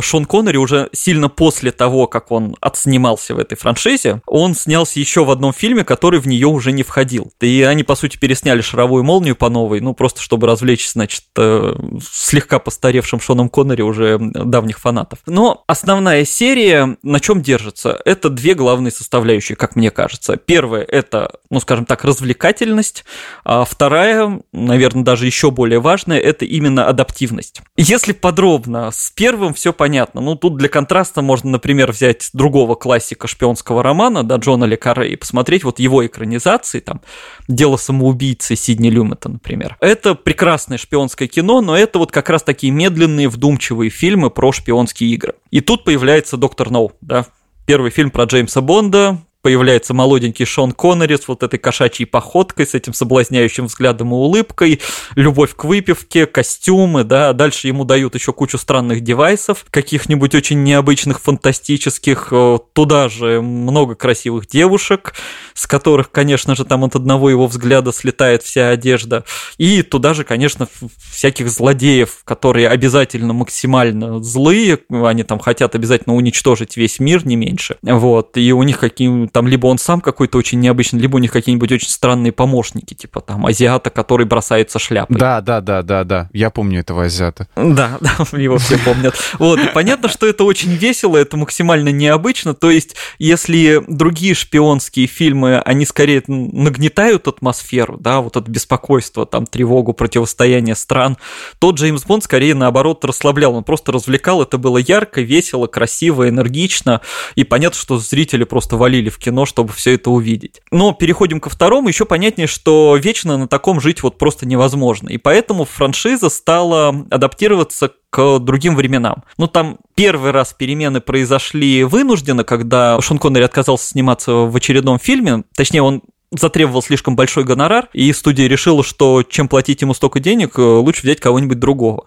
Шон 0.00 0.24
Коннери 0.24 0.56
уже 0.56 0.88
сильно 0.92 1.28
после 1.28 1.72
того, 1.72 2.06
как 2.06 2.30
он 2.30 2.56
отснимался 2.60 3.34
в 3.34 3.38
этой 3.38 3.56
франшизе, 3.56 4.22
он 4.26 4.54
снялся 4.54 5.00
еще 5.00 5.24
в 5.24 5.30
одном 5.30 5.52
фильме, 5.52 5.84
который 5.84 6.20
в 6.20 6.26
нее 6.26 6.46
уже 6.46 6.72
не 6.72 6.82
входил. 6.82 7.32
И 7.40 7.62
они, 7.62 7.82
по 7.82 7.94
сути, 7.94 8.16
пересняли 8.16 8.60
«Шаровую 8.60 9.04
молнию» 9.04 9.36
по 9.36 9.48
новой, 9.48 9.80
ну, 9.80 9.94
просто 9.94 10.20
чтобы 10.20 10.46
развлечь, 10.46 10.90
значит, 10.90 11.24
э, 11.36 11.74
слегка 12.10 12.58
постаревшим 12.58 13.20
Шоном 13.20 13.48
Коннери 13.48 13.82
уже 13.82 14.18
давних 14.18 14.78
фанатов. 14.78 15.20
Но 15.26 15.64
основная 15.66 16.24
серия 16.24 16.96
на 17.02 17.20
чем 17.20 17.42
держится? 17.42 18.00
Это 18.04 18.30
две 18.30 18.54
главные 18.54 18.92
составляющие, 18.92 19.56
как 19.56 19.76
мне 19.76 19.90
кажется. 19.90 20.36
Первая– 20.36 20.82
это, 20.88 21.32
ну, 21.50 21.60
скажем 21.60 21.86
так, 21.86 22.04
развлекательность, 22.04 23.04
а 23.44 23.64
вторая, 23.64 24.40
наверное, 24.52 25.04
даже 25.04 25.26
еще 25.26 25.50
более 25.50 25.80
важная– 25.80 26.18
это 26.20 26.44
именно 26.44 26.86
адаптивность. 26.86 27.62
Если 27.76 28.12
подробно, 28.12 28.90
с 28.90 29.10
первым 29.10 29.54
все 29.54 29.71
понятно. 29.72 30.20
Ну, 30.20 30.36
тут 30.36 30.56
для 30.56 30.68
контраста 30.68 31.22
можно, 31.22 31.50
например, 31.50 31.92
взять 31.92 32.30
другого 32.32 32.74
классика 32.74 33.26
шпионского 33.26 33.82
романа, 33.82 34.24
да, 34.24 34.36
Джона 34.36 34.64
Ле 34.64 34.76
Карре, 34.76 35.12
и 35.12 35.16
посмотреть 35.16 35.64
вот 35.64 35.78
его 35.78 36.06
экранизации, 36.06 36.80
там, 36.80 37.00
«Дело 37.48 37.76
самоубийцы» 37.76 38.56
Сидни 38.56 38.88
Люмета, 38.88 39.28
например. 39.28 39.76
Это 39.80 40.14
прекрасное 40.14 40.78
шпионское 40.78 41.28
кино, 41.28 41.60
но 41.60 41.76
это 41.76 41.98
вот 41.98 42.12
как 42.12 42.30
раз 42.30 42.42
такие 42.42 42.72
медленные, 42.72 43.28
вдумчивые 43.28 43.90
фильмы 43.90 44.30
про 44.30 44.52
шпионские 44.52 45.10
игры. 45.10 45.34
И 45.50 45.60
тут 45.60 45.84
появляется 45.84 46.36
«Доктор 46.36 46.70
Ноу», 46.70 46.92
да, 47.00 47.26
Первый 47.64 47.90
фильм 47.90 48.10
про 48.10 48.24
Джеймса 48.24 48.60
Бонда, 48.60 49.18
появляется 49.42 49.92
молоденький 49.92 50.44
Шон 50.44 50.72
Коннери 50.72 51.16
с 51.16 51.26
вот 51.26 51.42
этой 51.42 51.58
кошачьей 51.58 52.06
походкой, 52.06 52.66
с 52.66 52.74
этим 52.74 52.94
соблазняющим 52.94 53.66
взглядом 53.66 54.12
и 54.12 54.14
улыбкой, 54.14 54.80
любовь 55.16 55.54
к 55.54 55.64
выпивке, 55.64 56.26
костюмы, 56.26 57.02
да, 57.04 57.32
дальше 57.32 57.66
ему 57.66 57.84
дают 57.84 58.14
еще 58.14 58.32
кучу 58.32 58.56
странных 58.56 59.00
девайсов, 59.00 59.66
каких-нибудь 59.70 60.34
очень 60.34 60.62
необычных, 60.62 61.20
фантастических, 61.20 62.28
э, 62.30 62.58
туда 62.72 63.08
же 63.08 63.42
много 63.42 63.96
красивых 63.96 64.46
девушек, 64.46 65.14
с 65.54 65.66
которых, 65.66 66.12
конечно 66.12 66.54
же, 66.54 66.64
там 66.64 66.84
от 66.84 66.94
одного 66.94 67.28
его 67.28 67.48
взгляда 67.48 67.92
слетает 67.92 68.44
вся 68.44 68.70
одежда, 68.70 69.24
и 69.58 69.82
туда 69.82 70.14
же, 70.14 70.22
конечно, 70.22 70.68
всяких 71.10 71.50
злодеев, 71.50 72.22
которые 72.24 72.68
обязательно 72.68 73.32
максимально 73.32 74.22
злые, 74.22 74.78
они 74.88 75.24
там 75.24 75.40
хотят 75.40 75.74
обязательно 75.74 76.14
уничтожить 76.14 76.76
весь 76.76 77.00
мир, 77.00 77.26
не 77.26 77.34
меньше, 77.34 77.76
вот, 77.82 78.36
и 78.36 78.52
у 78.52 78.62
них 78.62 78.78
какие 78.78 79.31
там 79.32 79.48
либо 79.48 79.66
он 79.66 79.78
сам 79.78 80.00
какой-то 80.00 80.38
очень 80.38 80.60
необычный, 80.60 81.00
либо 81.00 81.16
у 81.16 81.18
них 81.18 81.32
какие-нибудь 81.32 81.72
очень 81.72 81.88
странные 81.88 82.32
помощники, 82.32 82.94
типа 82.94 83.20
там 83.20 83.46
азиата, 83.46 83.90
который 83.90 84.26
бросается 84.26 84.78
шляпой. 84.78 85.18
Да, 85.18 85.40
да, 85.40 85.60
да, 85.60 85.82
да, 85.82 86.04
да. 86.04 86.28
Я 86.32 86.50
помню 86.50 86.80
этого 86.80 87.04
азиата. 87.04 87.48
Да, 87.56 87.98
да, 88.00 88.38
его 88.38 88.58
все 88.58 88.78
помнят. 88.78 89.14
Вот, 89.38 89.58
и 89.58 89.68
понятно, 89.68 90.08
что 90.08 90.26
это 90.26 90.44
очень 90.44 90.72
весело, 90.74 91.16
это 91.16 91.36
максимально 91.36 91.88
необычно. 91.88 92.54
То 92.54 92.70
есть, 92.70 92.94
если 93.18 93.82
другие 93.88 94.34
шпионские 94.34 95.06
фильмы, 95.06 95.60
они 95.60 95.86
скорее 95.86 96.22
нагнетают 96.26 97.26
атмосферу, 97.26 97.96
да, 97.98 98.20
вот 98.20 98.36
это 98.36 98.50
беспокойство, 98.50 99.26
там, 99.26 99.46
тревогу, 99.46 99.94
противостояние 99.94 100.74
стран, 100.74 101.16
то 101.58 101.70
Джеймс 101.70 102.04
Бонд 102.04 102.24
скорее 102.24 102.54
наоборот 102.54 103.04
расслаблял, 103.04 103.54
он 103.54 103.64
просто 103.64 103.92
развлекал, 103.92 104.42
это 104.42 104.58
было 104.58 104.78
ярко, 104.78 105.20
весело, 105.22 105.66
красиво, 105.66 106.28
энергично, 106.28 107.00
и 107.34 107.44
понятно, 107.44 107.78
что 107.78 107.98
зрители 107.98 108.44
просто 108.44 108.76
валили 108.76 109.08
в 109.08 109.18
кино, 109.22 109.46
чтобы 109.46 109.72
все 109.72 109.94
это 109.94 110.10
увидеть. 110.10 110.60
Но 110.70 110.92
переходим 110.92 111.40
ко 111.40 111.50
второму, 111.50 111.88
еще 111.88 112.04
понятнее, 112.04 112.46
что 112.46 112.96
вечно 112.96 113.36
на 113.36 113.48
таком 113.48 113.80
жить 113.80 114.02
вот 114.02 114.18
просто 114.18 114.46
невозможно. 114.46 115.08
И 115.08 115.18
поэтому 115.18 115.64
франшиза 115.64 116.28
стала 116.28 116.88
адаптироваться 117.10 117.92
к 118.10 118.38
другим 118.40 118.76
временам. 118.76 119.24
Ну, 119.38 119.46
там 119.46 119.78
первый 119.94 120.32
раз 120.32 120.52
перемены 120.52 121.00
произошли 121.00 121.84
вынужденно, 121.84 122.44
когда 122.44 123.00
Шон 123.00 123.18
Коннери 123.18 123.44
отказался 123.44 123.86
сниматься 123.86 124.32
в 124.32 124.54
очередном 124.54 124.98
фильме, 124.98 125.44
точнее, 125.56 125.82
он 125.82 126.02
затребовал 126.32 126.82
слишком 126.82 127.16
большой 127.16 127.44
гонорар, 127.44 127.88
и 127.92 128.12
студия 128.12 128.48
решила, 128.48 128.82
что 128.82 129.22
чем 129.22 129.48
платить 129.48 129.82
ему 129.82 129.94
столько 129.94 130.20
денег, 130.20 130.58
э, 130.58 130.62
лучше 130.62 131.02
взять 131.02 131.20
кого-нибудь 131.20 131.58
другого. 131.58 132.06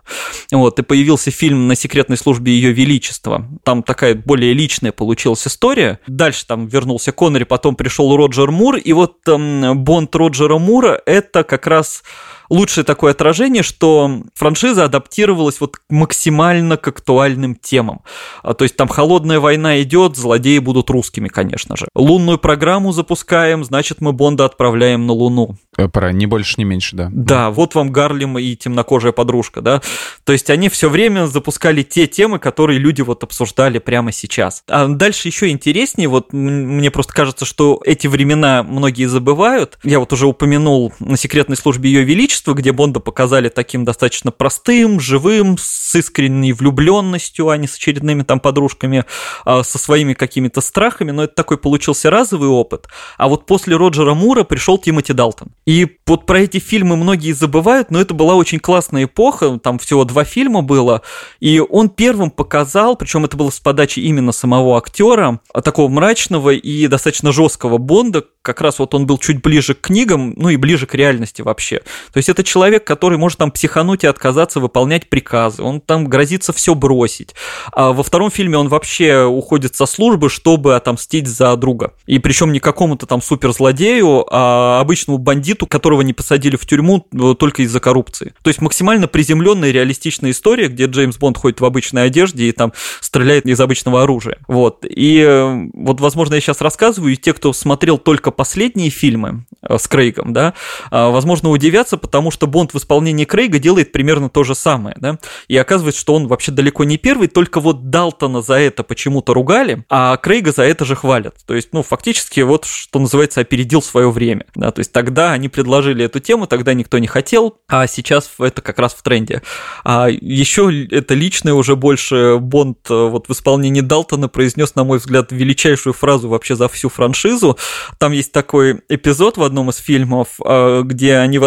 Вот, 0.51 0.79
и 0.79 0.83
появился 0.83 1.31
фильм 1.31 1.67
«На 1.67 1.75
секретной 1.75 2.17
службе 2.17 2.53
Ее 2.53 2.71
Величества». 2.71 3.47
Там 3.63 3.83
такая 3.83 4.15
более 4.15 4.53
личная 4.53 4.91
получилась 4.91 5.45
история. 5.47 5.99
Дальше 6.07 6.45
там 6.45 6.67
вернулся 6.67 7.11
Коннери, 7.11 7.43
потом 7.43 7.75
пришел 7.75 8.15
Роджер 8.15 8.51
Мур, 8.51 8.75
и 8.77 8.93
вот 8.93 9.21
там 9.21 9.83
Бонд 9.83 10.15
Роджера 10.15 10.57
Мура– 10.57 11.01
это 11.05 11.43
как 11.43 11.67
раз 11.67 12.03
лучшее 12.49 12.83
такое 12.83 13.11
отражение, 13.11 13.63
что 13.63 14.21
франшиза 14.33 14.85
адаптировалась 14.85 15.59
вот 15.59 15.77
максимально 15.89 16.77
к 16.77 16.87
актуальным 16.87 17.55
темам. 17.55 18.01
А, 18.43 18.53
то 18.53 18.63
есть 18.63 18.75
там 18.75 18.87
холодная 18.87 19.39
война 19.39 19.81
идет, 19.81 20.15
злодеи 20.17 20.59
будут 20.59 20.89
русскими, 20.89 21.27
конечно 21.27 21.75
же. 21.77 21.87
Лунную 21.95 22.37
программу 22.37 22.91
запускаем, 22.91 23.63
значит 23.63 24.01
мы 24.01 24.13
Бонда 24.13 24.45
отправляем 24.45 25.05
на 25.05 25.13
Луну. 25.13 25.57
Э, 25.77 25.87
про 25.87 26.11
не 26.11 26.25
больше, 26.25 26.55
не 26.57 26.65
меньше, 26.65 26.95
да. 26.95 27.09
Да, 27.11 27.51
вот 27.51 27.75
вам 27.75 27.91
Гарлем 27.91 28.37
и 28.37 28.55
темнокожая 28.55 29.11
подружка, 29.11 29.61
да. 29.61 29.81
То 30.23 30.33
есть 30.33 30.49
они 30.49 30.69
все 30.69 30.89
время 30.89 31.27
запускали 31.27 31.83
те 31.83 32.07
темы, 32.07 32.39
которые 32.39 32.79
люди 32.79 33.01
вот 33.01 33.23
обсуждали 33.23 33.79
прямо 33.79 34.11
сейчас. 34.11 34.63
А 34.67 34.87
дальше 34.87 35.27
еще 35.27 35.49
интереснее, 35.49 36.07
вот 36.07 36.33
мне 36.33 36.91
просто 36.91 37.13
кажется, 37.13 37.45
что 37.45 37.81
эти 37.85 38.07
времена 38.07 38.63
многие 38.63 39.05
забывают. 39.05 39.77
Я 39.83 39.99
вот 39.99 40.13
уже 40.13 40.27
упомянул 40.27 40.93
на 40.99 41.17
секретной 41.17 41.57
службе 41.57 41.89
Ее 41.89 42.03
Величества, 42.03 42.34
Величества», 42.35 42.53
где 42.53 42.71
Бонда 42.71 42.99
показали 42.99 43.49
таким 43.49 43.85
достаточно 43.85 44.31
простым, 44.31 44.99
живым, 44.99 45.57
с 45.57 45.95
искренней 45.95 46.53
влюбленностью, 46.53 47.49
а 47.49 47.57
не 47.57 47.67
с 47.67 47.75
очередными 47.75 48.23
там 48.23 48.39
подружками, 48.39 49.05
а 49.45 49.63
со 49.63 49.77
своими 49.77 50.13
какими-то 50.13 50.61
страхами, 50.61 51.11
но 51.11 51.23
это 51.23 51.33
такой 51.35 51.57
получился 51.57 52.09
разовый 52.09 52.49
опыт. 52.49 52.87
А 53.17 53.27
вот 53.27 53.45
после 53.45 53.75
Роджера 53.75 54.13
Мура 54.13 54.43
пришел 54.43 54.77
Тимоти 54.77 55.13
Далтон. 55.13 55.49
И 55.65 55.97
вот 56.05 56.25
про 56.25 56.41
эти 56.41 56.59
фильмы 56.59 56.97
многие 56.97 57.31
забывают, 57.31 57.91
но 57.91 58.01
это 58.01 58.13
была 58.13 58.35
очень 58.35 58.59
классная 58.59 59.05
эпоха, 59.05 59.57
там 59.59 59.79
всего 59.79 60.03
два 60.03 60.25
фильма 60.25 60.61
было, 60.61 61.01
и 61.39 61.59
он 61.59 61.89
первым 61.89 62.31
показал, 62.31 62.95
причем 62.97 63.25
это 63.25 63.37
было 63.37 63.49
с 63.49 63.59
подачи 63.59 63.99
именно 63.99 64.31
самого 64.31 64.77
актера, 64.77 65.39
такого 65.63 65.87
мрачного 65.87 66.49
и 66.51 66.87
достаточно 66.87 67.31
жесткого 67.31 67.77
Бонда, 67.77 68.23
как 68.41 68.61
раз 68.61 68.79
вот 68.79 68.93
он 68.93 69.07
был 69.07 69.17
чуть 69.17 69.41
ближе 69.41 69.73
к 69.73 69.81
книгам, 69.81 70.33
ну 70.35 70.49
и 70.49 70.57
ближе 70.57 70.85
к 70.85 70.93
реальности 70.93 71.41
вообще. 71.41 71.79
То 72.11 72.17
есть 72.17 72.24
это 72.29 72.43
человек, 72.43 72.85
который 72.85 73.17
может 73.17 73.39
там 73.39 73.51
психануть 73.51 74.03
и 74.03 74.07
отказаться 74.07 74.59
выполнять 74.59 75.09
приказы, 75.09 75.61
он 75.61 75.81
там 75.81 76.05
грозится 76.07 76.53
все 76.53 76.75
бросить. 76.75 77.35
А 77.71 77.91
во 77.91 78.03
втором 78.03 78.31
фильме 78.31 78.57
он 78.57 78.67
вообще 78.69 79.23
уходит 79.23 79.75
со 79.75 79.85
службы, 79.85 80.29
чтобы 80.29 80.75
отомстить 80.75 81.27
за 81.27 81.55
друга. 81.55 81.93
И 82.05 82.19
причем 82.19 82.51
не 82.51 82.59
какому-то 82.59 83.05
там 83.05 83.21
суперзлодею, 83.21 84.25
а 84.31 84.79
обычному 84.81 85.17
бандиту, 85.17 85.67
которого 85.67 86.01
не 86.01 86.13
посадили 86.13 86.55
в 86.55 86.65
тюрьму 86.65 87.07
э, 87.11 87.35
только 87.37 87.63
из-за 87.63 87.79
коррупции. 87.79 88.33
То 88.41 88.49
есть 88.49 88.61
максимально 88.61 89.07
приземленная 89.07 89.71
реалистичная 89.71 90.31
история, 90.31 90.67
где 90.67 90.85
Джеймс 90.85 91.17
Бонд 91.17 91.37
ходит 91.37 91.61
в 91.61 91.65
обычной 91.65 92.05
одежде 92.05 92.45
и 92.45 92.51
там 92.51 92.73
стреляет 93.01 93.45
из 93.45 93.59
обычного 93.59 94.03
оружия. 94.03 94.37
Вот. 94.47 94.85
И 94.87 95.19
э, 95.19 95.67
вот, 95.73 95.99
возможно, 95.99 96.35
я 96.35 96.41
сейчас 96.41 96.61
рассказываю, 96.61 97.13
и 97.13 97.17
те, 97.17 97.33
кто 97.33 97.53
смотрел 97.53 97.97
только 97.97 98.31
последние 98.31 98.89
фильмы 98.89 99.45
э, 99.61 99.77
с 99.77 99.87
Крейгом, 99.87 100.33
да, 100.33 100.53
возможно, 100.91 101.49
удивятся, 101.49 101.97
потому 101.97 102.14
что 102.31 102.47
Бонд 102.47 102.73
в 102.73 102.77
исполнении 102.77 103.25
Крейга 103.25 103.59
делает 103.59 103.91
примерно 103.91 104.29
то 104.29 104.43
же 104.43 104.55
самое, 104.55 104.95
да, 104.99 105.19
и 105.47 105.57
оказывается, 105.57 106.01
что 106.01 106.15
он 106.15 106.27
вообще 106.27 106.51
далеко 106.51 106.83
не 106.83 106.97
первый, 106.97 107.27
только 107.27 107.59
вот 107.59 107.89
Далтона 107.89 108.41
за 108.41 108.55
это 108.55 108.83
почему-то 108.83 109.33
ругали, 109.33 109.83
а 109.89 110.17
Крейга 110.17 110.51
за 110.51 110.63
это 110.63 110.85
же 110.85 110.95
хвалят. 110.95 111.35
То 111.45 111.53
есть, 111.53 111.69
ну, 111.71 111.83
фактически, 111.83 112.41
вот, 112.41 112.65
что 112.65 112.99
называется, 112.99 113.41
опередил 113.41 113.81
свое 113.81 114.09
время, 114.09 114.45
да, 114.55 114.71
то 114.71 114.79
есть 114.79 114.91
тогда 114.91 115.31
они 115.31 115.49
предложили 115.49 116.05
эту 116.05 116.19
тему, 116.19 116.47
тогда 116.47 116.73
никто 116.73 116.97
не 116.97 117.07
хотел, 117.07 117.57
а 117.67 117.87
сейчас 117.87 118.31
это 118.39 118.61
как 118.61 118.79
раз 118.79 118.93
в 118.93 119.03
тренде. 119.03 119.41
А 119.83 120.07
еще 120.09 120.85
это 120.85 121.13
личное 121.13 121.53
уже 121.53 121.75
больше 121.75 122.37
Бонд 122.39 122.79
э, 122.89 122.93
вот 122.93 123.27
в 123.27 123.31
исполнении 123.31 123.81
Далтона 123.81 124.27
произнес, 124.27 124.75
на 124.75 124.83
мой 124.83 124.99
взгляд, 124.99 125.31
величайшую 125.31 125.93
фразу 125.93 126.29
вообще 126.29 126.55
за 126.55 126.67
всю 126.69 126.89
франшизу. 126.89 127.57
Там 127.97 128.11
есть 128.11 128.31
такой 128.31 128.81
эпизод 128.89 129.37
в 129.37 129.43
одном 129.43 129.69
из 129.69 129.77
фильмов, 129.77 130.39
э, 130.43 130.81
где 130.83 131.17
они 131.17 131.39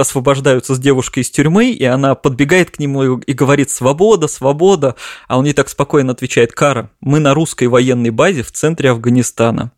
освобождаются 0.59 0.75
с 0.75 0.79
девушкой 0.79 1.23
из 1.23 1.31
тюрьмы, 1.31 1.71
и 1.71 1.85
она 1.85 2.15
подбегает 2.15 2.71
к 2.71 2.79
нему 2.79 3.19
и 3.19 3.33
говорит 3.33 3.71
«свобода, 3.71 4.29
свобода», 4.29 4.95
а 5.29 5.38
он 5.38 5.45
ей 5.45 5.55
так 5.55 5.69
спокойно 5.69 6.12
отвечает 6.12 6.53
«Кара, 6.53 6.91
мы 7.00 7.21
на 7.21 7.35
русской 7.35 7.69
военной 7.69 8.11
базе 8.11 8.43
в 8.43 8.53
центре 8.53 8.91
Афганистана». 8.91 9.73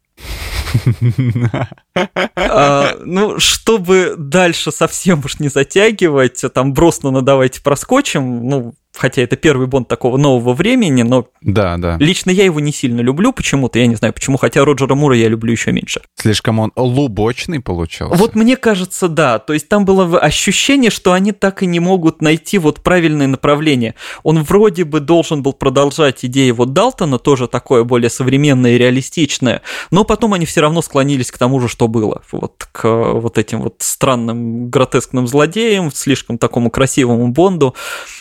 А, 2.37 2.95
ну, 3.05 3.41
чтобы 3.41 4.15
дальше 4.17 4.71
совсем 4.71 5.23
уж 5.25 5.41
не 5.41 5.49
затягивать, 5.49 6.45
там 6.55 6.73
Броснана 6.73 7.23
давайте 7.23 7.61
проскочим. 7.61 8.49
Ну, 8.49 8.75
хотя 8.97 9.23
это 9.23 9.37
первый 9.37 9.67
Бонд 9.67 9.89
такого 9.89 10.17
нового 10.17 10.55
времени, 10.55 11.03
но 11.03 11.27
да, 11.41 11.77
да. 11.77 11.97
лично 11.99 12.31
я 12.31 12.45
его 12.45 12.61
не 12.61 12.73
сильно 12.73 13.01
люблю 13.01 13.33
почему-то, 13.33 13.79
я 13.79 13.87
не 13.87 13.95
знаю 13.95 14.13
почему, 14.13 14.37
хотя 14.37 14.65
Роджера 14.65 14.95
Мура 14.95 15.17
я 15.17 15.29
люблю 15.29 15.53
еще 15.53 15.73
меньше. 15.73 16.01
Слишком 16.17 16.59
он 16.59 16.73
лубочный 16.77 17.61
получился. 17.61 18.15
Вот 18.17 18.35
мне 18.35 18.57
кажется, 18.57 19.09
да, 19.09 19.39
то 19.39 19.53
есть 19.53 19.69
там 19.69 19.85
было 19.85 20.19
ощущение, 20.19 20.91
что 20.91 21.13
они 21.13 21.33
так 21.33 21.63
и 21.63 21.67
не 21.67 21.81
могут 21.81 22.21
найти 22.21 22.59
вот 22.59 22.83
правильное 22.83 23.27
направление. 23.27 23.95
Он 24.23 24.43
вроде 24.43 24.85
бы 24.85 25.01
должен 25.01 25.43
был 25.43 25.53
продолжать 25.53 26.25
идеи 26.25 26.51
вот 26.51 26.73
Далтона, 26.73 27.19
тоже 27.19 27.49
такое 27.49 27.85
более 27.85 28.11
современное 28.11 28.73
и 28.73 28.79
реалистичное, 28.79 29.63
но 29.91 30.05
потом 30.05 30.35
они 30.35 30.47
все 30.47 30.61
равно 30.61 30.83
склонились 30.83 31.31
к 31.31 31.39
тому 31.39 31.61
же, 31.61 31.69
что 31.69 31.89
было, 31.89 32.23
вот 32.33 32.69
к 32.73 33.13
вот 33.13 33.39
этим 33.39 33.63
вот 33.63 33.77
странным 33.79 34.69
гротескным 34.69 35.27
злодеям, 35.27 35.91
слишком 35.93 36.39
такому 36.39 36.71
красивому 36.71 37.29
Бонду. 37.29 37.75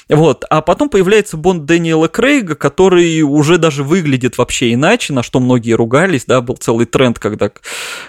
Вот. 0.09 0.43
А 0.49 0.58
потом 0.61 0.89
появляется 0.89 1.37
Бонд 1.37 1.65
Дэниела 1.65 2.07
Крейга, 2.07 2.55
который 2.55 3.21
уже 3.21 3.57
даже 3.57 3.83
выглядит 3.83 4.37
вообще 4.37 4.73
иначе, 4.73 5.13
на 5.13 5.23
что 5.23 5.39
многие 5.39 5.73
ругались, 5.73 6.25
да, 6.25 6.41
был 6.41 6.55
целый 6.55 6.85
тренд, 6.85 7.19
когда 7.19 7.51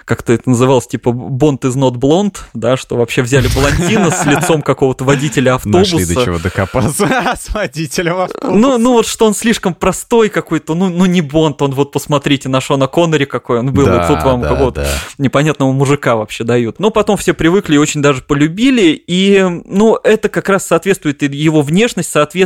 как-то 0.05 0.33
это 0.33 0.49
называлось, 0.49 0.87
типа, 0.87 1.13
Бонд 1.13 1.65
is 1.65 1.75
not 1.75 1.95
blonde, 1.95 2.37
да, 2.55 2.77
что 2.77 2.97
вообще 2.97 3.23
взяли 3.23 3.49
блондина 3.49 4.11
с 4.11 4.25
лицом 4.25 4.63
какого-то 4.63 5.05
водителя 5.05 5.55
автобуса. 5.55 5.97
Нашли 5.97 6.15
до 6.15 6.25
чего 6.25 6.39
докопаться 6.39 7.37
с 7.41 7.53
водителем 7.53 8.21
автобуса. 8.21 8.57
Ну, 8.57 8.79
ну 8.79 8.93
вот 8.95 9.07
что 9.07 9.27
он 9.27 9.35
слишком 9.35 9.75
простой 9.75 10.29
какой-то, 10.29 10.75
ну, 10.75 10.89
ну 10.89 11.05
не 11.07 11.21
Бонд, 11.21 11.61
он 11.63 11.73
вот 11.73 11.93
посмотрите 11.93 12.49
на 12.49 12.61
Шона 12.61 12.87
Коннери 12.87 13.25
какой 13.25 13.59
он 13.59 13.73
был, 13.73 13.87
да, 13.87 13.99
вот 13.99 14.07
тут 14.09 14.25
вам 14.25 14.41
да, 14.41 14.49
какого-то 14.49 14.83
да. 14.83 14.91
непонятного 15.19 15.73
мужика 15.73 16.17
вообще 16.17 16.45
дают. 16.45 16.79
Но 16.79 16.91
потом 16.91 17.17
все 17.17 17.35
привыкли 17.35 17.75
и 17.75 17.79
очень 17.79 18.01
даже 18.01 18.23
полюбили, 18.23 19.03
и, 19.07 19.45
ну, 19.65 19.99
это 20.03 20.29
как 20.29 20.49
раз 20.49 20.67
соответствует 20.67 21.23
его 21.23 21.63
внешности, 21.63 21.81
внешность 21.81 22.11
соответствует 22.11 22.40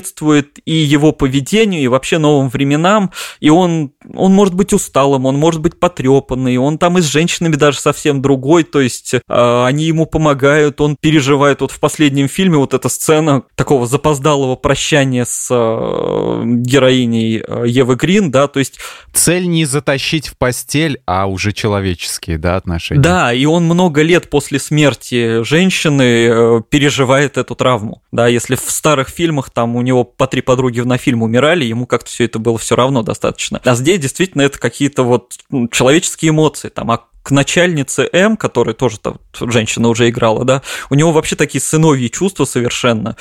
и 0.65 0.73
его 0.73 1.13
поведению, 1.13 1.83
и 1.83 1.89
вообще 1.89 2.19
новым 2.19 2.49
временам, 2.49 3.13
и 3.41 3.51
он, 3.51 3.93
он 4.15 4.33
может 4.33 4.55
быть 4.55 4.73
усталым, 4.73 5.27
он 5.27 5.37
может 5.37 5.61
быть 5.61 5.79
потрепанный, 5.79 6.57
он 6.57 6.79
там 6.79 6.99
и 6.99 7.03
с 7.03 7.05
женщинами 7.05 7.57
даже 7.57 7.79
совсем 7.79 8.23
другой, 8.23 8.65
то 8.65 8.81
есть 8.81 9.15
э, 9.15 9.65
они 9.65 9.85
ему 9.85 10.07
помогают, 10.07 10.81
он 10.81 10.97
переживает. 10.97 11.61
Вот 11.61 11.71
в 11.71 11.81
последнем 11.81 12.29
фильме 12.29 12.57
вот 12.57 12.75
эта 12.75 12.89
сцена 12.89 13.43
такого 13.55 13.87
запоздалого 13.87 14.57
прощания 14.57 15.25
с 15.25 15.49
э, 15.51 16.43
героиней 16.45 17.43
э, 17.47 17.65
Евы 17.67 17.97
Грин, 17.97 18.31
да, 18.31 18.49
то 18.49 18.59
есть... 18.59 18.79
Цель 19.13 19.47
не 19.47 19.65
затащить 19.65 20.29
в 20.29 20.37
постель, 20.37 21.01
а 21.07 21.27
уже 21.27 21.53
человеческие, 21.53 22.39
да, 22.39 22.57
отношения. 22.57 23.01
Да, 23.01 23.33
и 23.33 23.45
он 23.45 23.65
много 23.65 24.03
лет 24.03 24.31
после 24.31 24.59
смерти 24.59 25.43
женщины 25.43 26.03
э, 26.03 26.61
переживает 26.69 27.37
эту 27.39 27.55
травму, 27.55 28.03
да, 28.11 28.27
если 28.29 28.55
в 28.57 28.71
старых 28.71 29.09
фильмах 29.09 29.25
фильмах 29.25 29.51
там 29.51 29.77
у 29.77 29.83
него 29.85 30.05
по 30.05 30.27
три 30.27 30.41
подруги 30.41 30.81
на 30.81 30.99
фильм 30.99 31.23
умирали, 31.23 31.65
ему 31.65 31.87
как-то 31.87 32.11
все 32.11 32.25
это 32.25 32.39
было 32.39 32.59
все 32.59 32.77
равно 32.77 33.03
достаточно. 33.03 33.61
А 33.65 33.75
здесь 33.75 34.01
действительно 34.01 34.43
это 34.43 34.59
какие-то 34.59 35.03
вот 35.05 35.35
ну, 35.51 35.69
человеческие 35.69 36.31
эмоции, 36.31 36.69
там, 36.69 36.91
а 36.91 37.05
к 37.25 37.31
начальнице 37.31 38.07
М, 38.13 38.37
которая 38.37 38.75
тоже 38.75 39.01
там 39.01 39.19
женщина 39.41 39.89
уже 39.89 40.11
играла, 40.11 40.45
да, 40.45 40.63
у 40.91 40.95
него 40.95 41.11
вообще 41.11 41.37
такие 41.37 41.61
сыновьи 41.61 42.11
чувства 42.11 42.45
совершенно. 42.45 43.17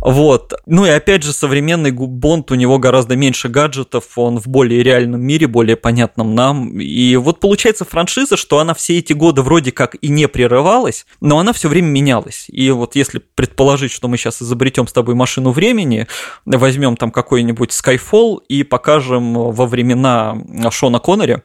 Вот. 0.00 0.54
Ну 0.64 0.86
и 0.86 0.88
опять 0.88 1.22
же, 1.22 1.32
современный 1.32 1.92
Бонд, 1.92 2.50
у 2.50 2.54
него 2.54 2.78
гораздо 2.78 3.14
меньше 3.14 3.50
гаджетов, 3.50 4.04
он 4.16 4.40
в 4.40 4.48
более 4.48 4.82
реальном 4.82 5.20
мире, 5.20 5.46
более 5.46 5.76
понятном 5.76 6.34
нам. 6.34 6.80
И 6.80 7.14
вот 7.16 7.40
получается 7.40 7.84
франшиза, 7.84 8.38
что 8.38 8.58
она 8.58 8.72
все 8.72 8.98
эти 8.98 9.12
годы 9.12 9.42
вроде 9.42 9.70
как 9.70 9.96
и 10.00 10.08
не 10.08 10.28
прерывалась, 10.28 11.04
но 11.20 11.38
она 11.38 11.52
все 11.52 11.68
время 11.68 11.88
менялась. 11.88 12.46
И 12.48 12.70
вот 12.70 12.96
если 12.96 13.20
предположить, 13.34 13.92
что 13.92 14.08
мы 14.08 14.16
сейчас 14.16 14.40
изобретем 14.40 14.88
с 14.88 14.94
тобой 14.94 15.14
машину 15.14 15.50
времени, 15.50 16.06
возьмем 16.46 16.96
там 16.96 17.10
какой-нибудь 17.10 17.70
Skyfall 17.70 18.38
и 18.48 18.62
покажем 18.62 19.34
во 19.34 19.66
времена 19.66 20.38
Шона 20.70 21.00
Коннери, 21.00 21.42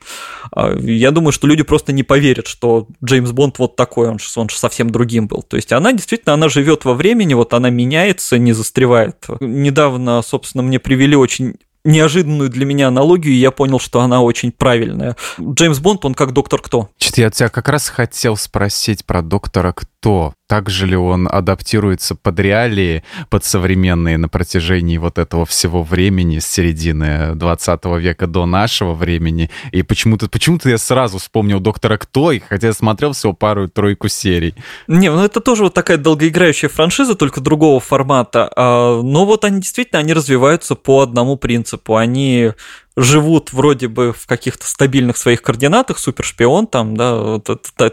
а, 0.51 0.73
я 0.73 1.11
думаю, 1.11 1.33
что 1.33 1.47
люди 1.47 1.63
просто 1.63 1.96
не 1.97 2.03
поверят, 2.03 2.47
что 2.47 2.87
Джеймс 3.03 3.31
Бонд 3.31 3.59
вот 3.59 3.75
такой, 3.75 4.07
он 4.07 4.19
же, 4.19 4.27
он 4.37 4.47
же 4.47 4.57
совсем 4.57 4.89
другим 4.89 5.27
был. 5.27 5.41
То 5.41 5.57
есть 5.57 5.73
она 5.73 5.91
действительно, 5.91 6.33
она 6.33 6.47
живет 6.47 6.85
во 6.85 6.93
времени, 6.93 7.33
вот 7.33 7.53
она 7.53 7.69
меняется, 7.69 8.37
не 8.37 8.53
застревает. 8.53 9.25
Недавно, 9.41 10.21
собственно, 10.21 10.63
мне 10.63 10.79
привели 10.79 11.15
очень 11.15 11.55
неожиданную 11.87 12.49
для 12.49 12.65
меня 12.65 12.89
аналогию, 12.89 13.33
и 13.33 13.37
я 13.37 13.51
понял, 13.51 13.79
что 13.79 14.01
она 14.01 14.21
очень 14.21 14.51
правильная. 14.51 15.15
Джеймс 15.41 15.79
Бонд, 15.79 16.05
он 16.05 16.13
как 16.13 16.33
доктор 16.33 16.61
кто? 16.61 16.89
Чуть 16.97 17.17
я 17.17 17.29
тебя 17.29 17.49
как 17.49 17.69
раз 17.69 17.89
хотел 17.89 18.35
спросить 18.37 19.05
про 19.05 19.21
доктора 19.21 19.73
кто. 19.73 19.96
Так 20.47 20.69
же 20.69 20.87
ли 20.87 20.95
он 20.95 21.27
адаптируется 21.29 22.15
под 22.15 22.39
реалии, 22.39 23.03
под 23.29 23.43
современные 23.43 24.17
на 24.17 24.29
протяжении 24.29 24.97
вот 24.97 25.17
этого 25.17 25.45
всего 25.45 25.83
времени, 25.83 26.39
с 26.39 26.47
середины 26.47 27.35
20 27.35 27.85
века 27.99 28.27
до 28.27 28.45
нашего 28.45 28.93
времени? 28.93 29.49
И 29.71 29.83
почему-то 29.83 30.29
почему 30.29 30.59
я 30.63 30.77
сразу 30.77 31.17
вспомнил 31.17 31.59
«Доктора 31.59 31.97
Кто», 31.97 32.31
и 32.31 32.39
хотя 32.39 32.67
я 32.67 32.73
смотрел 32.73 33.11
всего 33.11 33.33
пару-тройку 33.33 34.07
серий. 34.07 34.55
Не, 34.87 35.11
ну 35.11 35.23
это 35.23 35.41
тоже 35.41 35.63
вот 35.63 35.73
такая 35.73 35.97
долгоиграющая 35.97 36.69
франшиза, 36.69 37.15
только 37.15 37.41
другого 37.41 37.79
формата. 37.79 38.49
А, 38.55 39.01
но 39.01 39.25
вот 39.25 39.43
они 39.43 39.59
действительно, 39.59 39.99
они 39.99 40.13
развиваются 40.13 40.75
по 40.75 41.01
одному 41.01 41.35
принципу. 41.35 41.97
Они 41.97 42.53
живут 42.97 43.53
вроде 43.53 43.87
бы 43.87 44.11
в 44.11 44.25
каких-то 44.25 44.67
стабильных 44.67 45.17
своих 45.17 45.43
координатах, 45.43 45.99
супершпион 45.99 46.65
там, 46.65 46.97
да, 46.97 47.39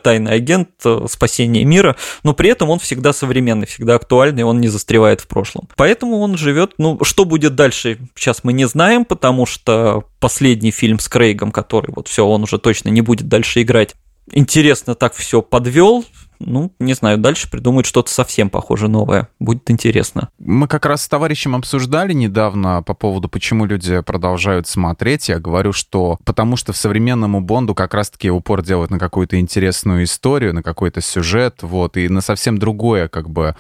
тайный 0.03 0.33
агент, 0.33 0.71
э, 0.85 1.07
спасение 1.11 1.65
мира, 1.65 1.95
но 2.23 2.33
при 2.33 2.49
этом 2.49 2.71
он 2.71 2.79
всегда 2.79 3.13
современный, 3.13 3.67
всегда 3.67 3.97
актуальный, 3.97 4.45
он 4.45 4.61
не 4.61 4.69
застревает 4.69 5.21
в 5.21 5.29
прошлом. 5.29 5.69
Поэтому 5.77 6.21
он 6.21 6.39
живет, 6.39 6.73
ну, 6.79 6.99
что 7.05 7.27
будет 7.27 7.55
дальше, 7.55 7.99
сейчас 8.17 8.45
мы 8.45 8.55
не 8.55 8.67
знаем, 8.67 9.05
потому 9.05 9.45
что 9.45 10.05
последний 10.21 10.71
фильм 10.71 10.99
с 10.99 11.09
Крейгом, 11.09 11.53
который 11.53 11.93
вот 11.95 12.09
все, 12.09 12.27
он 12.27 12.43
уже 12.43 12.59
точно 12.59 12.89
не 12.89 13.03
будет 13.03 13.29
дальше 13.29 13.61
играть, 13.61 13.95
интересно 14.33 14.95
так 14.95 15.15
все 15.15 15.43
подвел, 15.43 16.07
ну, 16.39 16.73
не 16.79 16.95
знаю, 16.95 17.19
дальше 17.19 17.51
придумают 17.51 17.87
что-то 17.87 18.11
совсем 18.11 18.51
похоже 18.51 18.89
новое. 18.89 19.29
Будет 19.39 19.71
интересно. 19.71 20.29
Мы 20.39 20.69
как 20.69 20.87
раз 20.87 21.03
с 21.03 21.09
товарищем 21.09 21.55
обсуждали 21.55 22.13
недавно 22.13 22.83
по 22.83 22.95
поводу, 22.95 23.29
почему 23.29 23.65
люди 23.65 24.01
продолжают 24.01 24.67
смотреть. 24.67 25.29
Я 25.29 25.39
говорю, 25.39 25.73
что 25.73 26.19
потому 26.25 26.57
что 26.57 26.73
в 26.73 26.77
современному 26.77 27.41
Бонду 27.41 27.75
как 27.75 27.95
раз-таки 27.95 28.31
упор 28.31 28.63
делают 28.63 28.91
на 28.91 28.99
какую-то 28.99 29.39
интересную 29.39 30.05
историю, 30.05 30.55
на 30.55 30.63
какой-то 30.63 31.01
сюжет, 31.01 31.59
вот, 31.63 31.97
и 31.97 32.09
на 32.09 32.21
совсем 32.21 32.59
другое, 32.59 33.09
как 33.09 33.31
бы, 33.31 33.55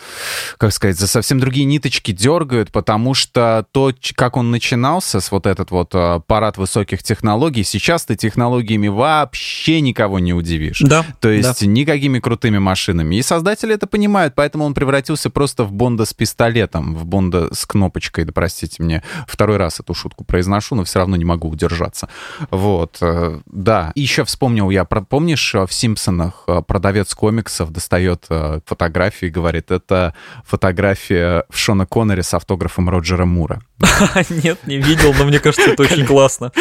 как 0.58 0.72
сказать, 0.72 0.98
за 0.98 1.06
совсем 1.06 1.40
другие 1.40 1.66
ниточки 1.66 2.12
дергают, 2.12 2.70
потому 2.72 3.14
что 3.14 3.66
то, 3.72 3.92
как 4.14 4.37
он 4.37 4.50
начинался, 4.50 5.20
с 5.20 5.30
вот 5.30 5.46
этот 5.46 5.70
вот 5.70 5.90
а, 5.94 6.20
парад 6.20 6.58
высоких 6.58 7.02
технологий, 7.02 7.64
сейчас 7.64 8.04
ты 8.04 8.16
технологиями 8.16 8.88
вообще 8.88 9.80
никого 9.80 10.18
не 10.18 10.32
удивишь. 10.32 10.80
Да. 10.80 11.04
То 11.20 11.28
есть 11.30 11.60
да. 11.60 11.66
никакими 11.66 12.18
крутыми 12.18 12.58
машинами. 12.64 13.16
И 13.16 13.22
создатели 13.22 13.74
это 13.74 13.87
понимают, 13.87 14.35
поэтому 14.35 14.64
он 14.64 14.74
превратился 14.74 15.31
просто 15.31 15.64
в 15.64 15.72
Бонда 15.72 16.05
с 16.05 16.12
пистолетом, 16.12 16.96
в 16.96 17.05
Бонда 17.05 17.55
с 17.55 17.64
кнопочкой, 17.66 18.24
да 18.24 18.33
простите 18.33 18.83
мне, 18.83 19.03
второй 19.29 19.59
раз 19.59 19.79
эту 19.81 19.94
шутку 19.94 20.24
произношу, 20.24 20.74
но 20.74 20.85
все 20.85 20.98
равно 20.98 21.16
не 21.16 21.24
могу 21.24 21.48
удержаться. 21.48 22.09
Вот, 22.50 22.98
э, 23.00 23.40
да. 23.46 23.92
И 23.94 24.00
еще 24.00 24.24
вспомнил 24.24 24.70
я, 24.70 24.85
помнишь, 24.85 25.55
в 25.55 25.72
«Симпсонах» 25.72 26.44
э, 26.46 26.62
продавец 26.66 27.14
комиксов 27.14 27.70
достает 27.70 28.27
э, 28.31 28.61
фотографии 28.66 29.27
и 29.27 29.31
говорит, 29.31 29.70
это 29.70 30.14
фотография 30.44 31.44
Шона 31.50 31.87
Коннери 31.87 32.22
с 32.22 32.35
автографом 32.35 32.88
Роджера 32.88 33.24
Мура. 33.24 33.61
Нет, 34.30 34.66
не 34.66 34.76
видел, 34.76 35.12
но 35.14 35.24
мне 35.24 35.40
кажется, 35.40 35.70
это 35.70 35.82
очень 35.82 36.06
классно. 36.06 36.52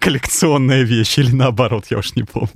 Коллекционная 0.00 0.82
вещь 0.82 1.18
или 1.18 1.30
наоборот, 1.32 1.86
я 1.90 1.98
уж 1.98 2.14
не 2.14 2.24
помню. 2.24 2.50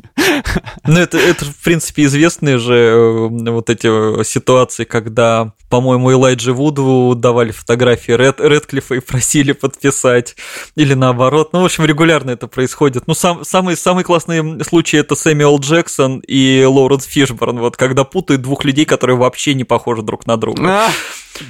Ну, 0.85 0.98
это, 0.98 1.18
это, 1.18 1.44
в 1.44 1.57
принципе, 1.62 2.04
известные 2.04 2.59
же 2.59 2.74
э, 2.74 3.28
вот 3.50 3.70
эти 3.70 3.87
ситуации, 4.24 4.85
когда, 4.85 5.52
по-моему, 5.75 6.13
Элайджи 6.13 6.53
Вуду 6.53 7.17
давали 7.17 7.51
фотографии 7.51 8.13
Ред, 8.13 8.37
Редклифа 8.39 8.95
и 8.95 9.01
просили 9.01 9.51
подписать. 9.51 10.37
Или 10.77 10.95
наоборот. 10.95 11.53
Ну, 11.53 11.63
в 11.63 11.65
общем, 11.65 11.85
регулярно 11.85 12.31
это 12.31 12.47
происходит. 12.47 13.09
Ну, 13.09 13.15
сам, 13.15 13.45
самый, 13.45 13.77
самый 13.77 14.05
классный 14.05 14.65
случай 14.65 14.99
это 14.99 15.17
Сэмюэл 15.17 15.59
Джексон 15.59 16.21
и 16.21 16.65
Лоуренс 16.65 17.07
Фишборн. 17.07 17.59
Вот 17.59 17.77
когда 17.77 18.05
путают 18.05 18.43
двух 18.43 18.65
людей, 18.65 18.85
которые 18.85 19.17
вообще 19.17 19.55
не 19.55 19.65
похожи 19.65 20.03
друг 20.03 20.29
на 20.29 20.37
друга. 20.37 20.63
А, 20.65 20.91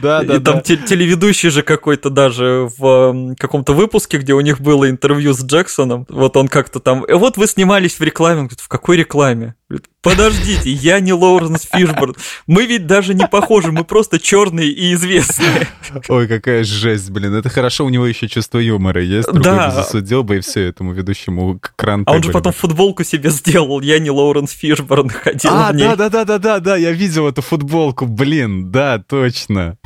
да, 0.00 0.22
да, 0.22 0.36
и 0.36 0.40
там 0.40 0.62
телеведущий 0.62 1.50
же 1.50 1.62
какой-то 1.62 2.08
даже 2.08 2.70
в 2.78 3.34
каком-то 3.38 3.74
выпуске, 3.74 4.16
где 4.16 4.32
у 4.32 4.40
них 4.40 4.58
было 4.58 4.88
интервью 4.88 5.34
с 5.34 5.44
Джексоном, 5.44 6.06
вот 6.08 6.38
он 6.38 6.48
как-то 6.48 6.80
там, 6.80 7.04
«Э, 7.04 7.16
вот 7.16 7.36
вы 7.36 7.46
снимались 7.46 7.98
в 7.98 8.02
рекламе, 8.02 8.40
он 8.40 8.46
говорит, 8.46 8.60
в 8.60 8.68
какой 8.68 8.96
рекламе? 8.96 9.54
Подождите, 10.02 10.70
я 10.70 11.00
не 11.00 11.12
Лоуренс 11.12 11.66
Фишборн. 11.72 12.14
Мы 12.46 12.66
ведь 12.66 12.86
даже 12.86 13.14
не 13.14 13.26
похожи, 13.26 13.72
мы 13.72 13.84
просто 13.84 14.18
черные 14.18 14.68
и 14.68 14.92
известные. 14.94 15.66
Ой, 16.08 16.28
какая 16.28 16.62
жесть, 16.64 17.10
блин. 17.10 17.34
Это 17.34 17.48
хорошо, 17.48 17.86
у 17.86 17.88
него 17.88 18.06
еще 18.06 18.28
чувство 18.28 18.58
юмора 18.58 19.02
есть. 19.02 19.26
Другой 19.28 19.42
да. 19.42 19.68
бы 19.68 19.74
засудил 19.74 20.22
бы 20.22 20.36
и 20.36 20.40
все 20.40 20.68
этому 20.68 20.92
ведущему 20.92 21.58
кранты. 21.76 22.10
А 22.10 22.14
он 22.14 22.22
же 22.22 22.30
потом 22.32 22.52
бы. 22.52 22.58
футболку 22.58 23.04
себе 23.04 23.30
сделал. 23.30 23.80
Я 23.80 23.98
не 23.98 24.10
Лоуренс 24.10 24.50
Фишборн 24.52 25.08
ходил 25.08 25.50
а, 25.52 25.72
в 25.72 25.74
ней. 25.74 25.84
да, 25.84 25.96
да, 25.96 26.08
да, 26.10 26.24
да, 26.24 26.38
да, 26.38 26.60
да, 26.60 26.76
я 26.76 26.92
видел 26.92 27.26
эту 27.26 27.40
футболку, 27.40 28.06
блин, 28.06 28.70
да, 28.70 28.98
точно. 28.98 29.78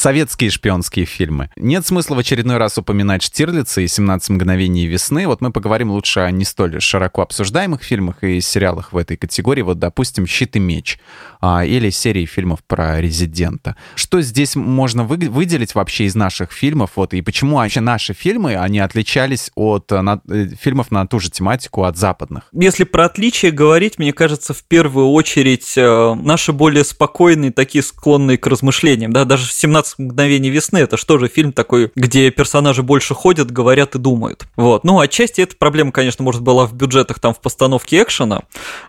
Советские 0.00 0.50
шпионские 0.50 1.04
фильмы. 1.04 1.50
Нет 1.56 1.86
смысла 1.86 2.14
в 2.14 2.18
очередной 2.18 2.56
раз 2.56 2.78
упоминать 2.78 3.22
Штирлица 3.22 3.82
и 3.82 3.84
«17 3.84 4.32
мгновений 4.32 4.86
весны». 4.86 5.26
Вот 5.26 5.42
мы 5.42 5.52
поговорим 5.52 5.90
лучше 5.90 6.20
о 6.20 6.30
не 6.30 6.44
столь 6.44 6.80
широко 6.80 7.22
обсуждаемых 7.22 7.82
фильмах 7.82 8.24
и 8.24 8.40
сериалах 8.40 8.92
в 8.92 8.96
этой 8.96 9.16
категории. 9.18 9.62
Вот, 9.62 9.78
допустим, 9.78 10.26
«Щит 10.26 10.56
и 10.56 10.58
меч» 10.58 10.98
а, 11.40 11.64
или 11.64 11.90
серии 11.90 12.24
фильмов 12.24 12.60
про 12.66 13.00
резидента. 13.00 13.76
Что 13.94 14.22
здесь 14.22 14.56
можно 14.56 15.04
вы, 15.04 15.16
выделить 15.28 15.74
вообще 15.74 16.04
из 16.04 16.14
наших 16.14 16.52
фильмов? 16.52 16.92
Вот, 16.96 17.12
и 17.12 17.20
почему 17.20 17.56
вообще 17.56 17.80
наши 17.80 18.14
фильмы, 18.14 18.56
они 18.56 18.78
отличались 18.78 19.50
от 19.54 19.90
на, 19.90 20.22
э, 20.30 20.48
фильмов 20.58 20.90
на 20.90 21.06
ту 21.06 21.20
же 21.20 21.30
тематику 21.30 21.84
от 21.84 21.98
западных? 21.98 22.44
Если 22.52 22.84
про 22.84 23.04
отличия 23.04 23.50
говорить, 23.50 23.98
мне 23.98 24.14
кажется, 24.14 24.54
в 24.54 24.64
первую 24.64 25.10
очередь 25.10 25.74
э, 25.76 26.14
наши 26.14 26.52
более 26.52 26.84
спокойные, 26.84 27.52
такие 27.52 27.82
склонные 27.82 28.38
к 28.38 28.46
размышлениям. 28.46 29.12
Да? 29.12 29.26
Даже 29.26 29.46
в 29.46 29.50
«17 29.50 29.89
«15 29.98 30.04
мгновений 30.04 30.50
весны»— 30.50 30.78
это 30.78 30.96
что 30.96 31.18
же 31.18 31.28
фильм 31.28 31.52
такой, 31.52 31.90
где 31.94 32.30
персонажи 32.30 32.82
больше 32.82 33.14
ходят, 33.14 33.50
говорят 33.50 33.94
и 33.94 33.98
думают. 33.98 34.46
Вот. 34.56 34.84
Ну, 34.84 35.00
отчасти 35.00 35.40
эта 35.40 35.56
проблема, 35.56 35.92
конечно, 35.92 36.24
может, 36.24 36.42
была 36.42 36.66
в 36.66 36.74
бюджетах, 36.74 37.18
там, 37.18 37.34
в 37.34 37.40
постановке 37.40 38.02
экшена, 38.02 38.42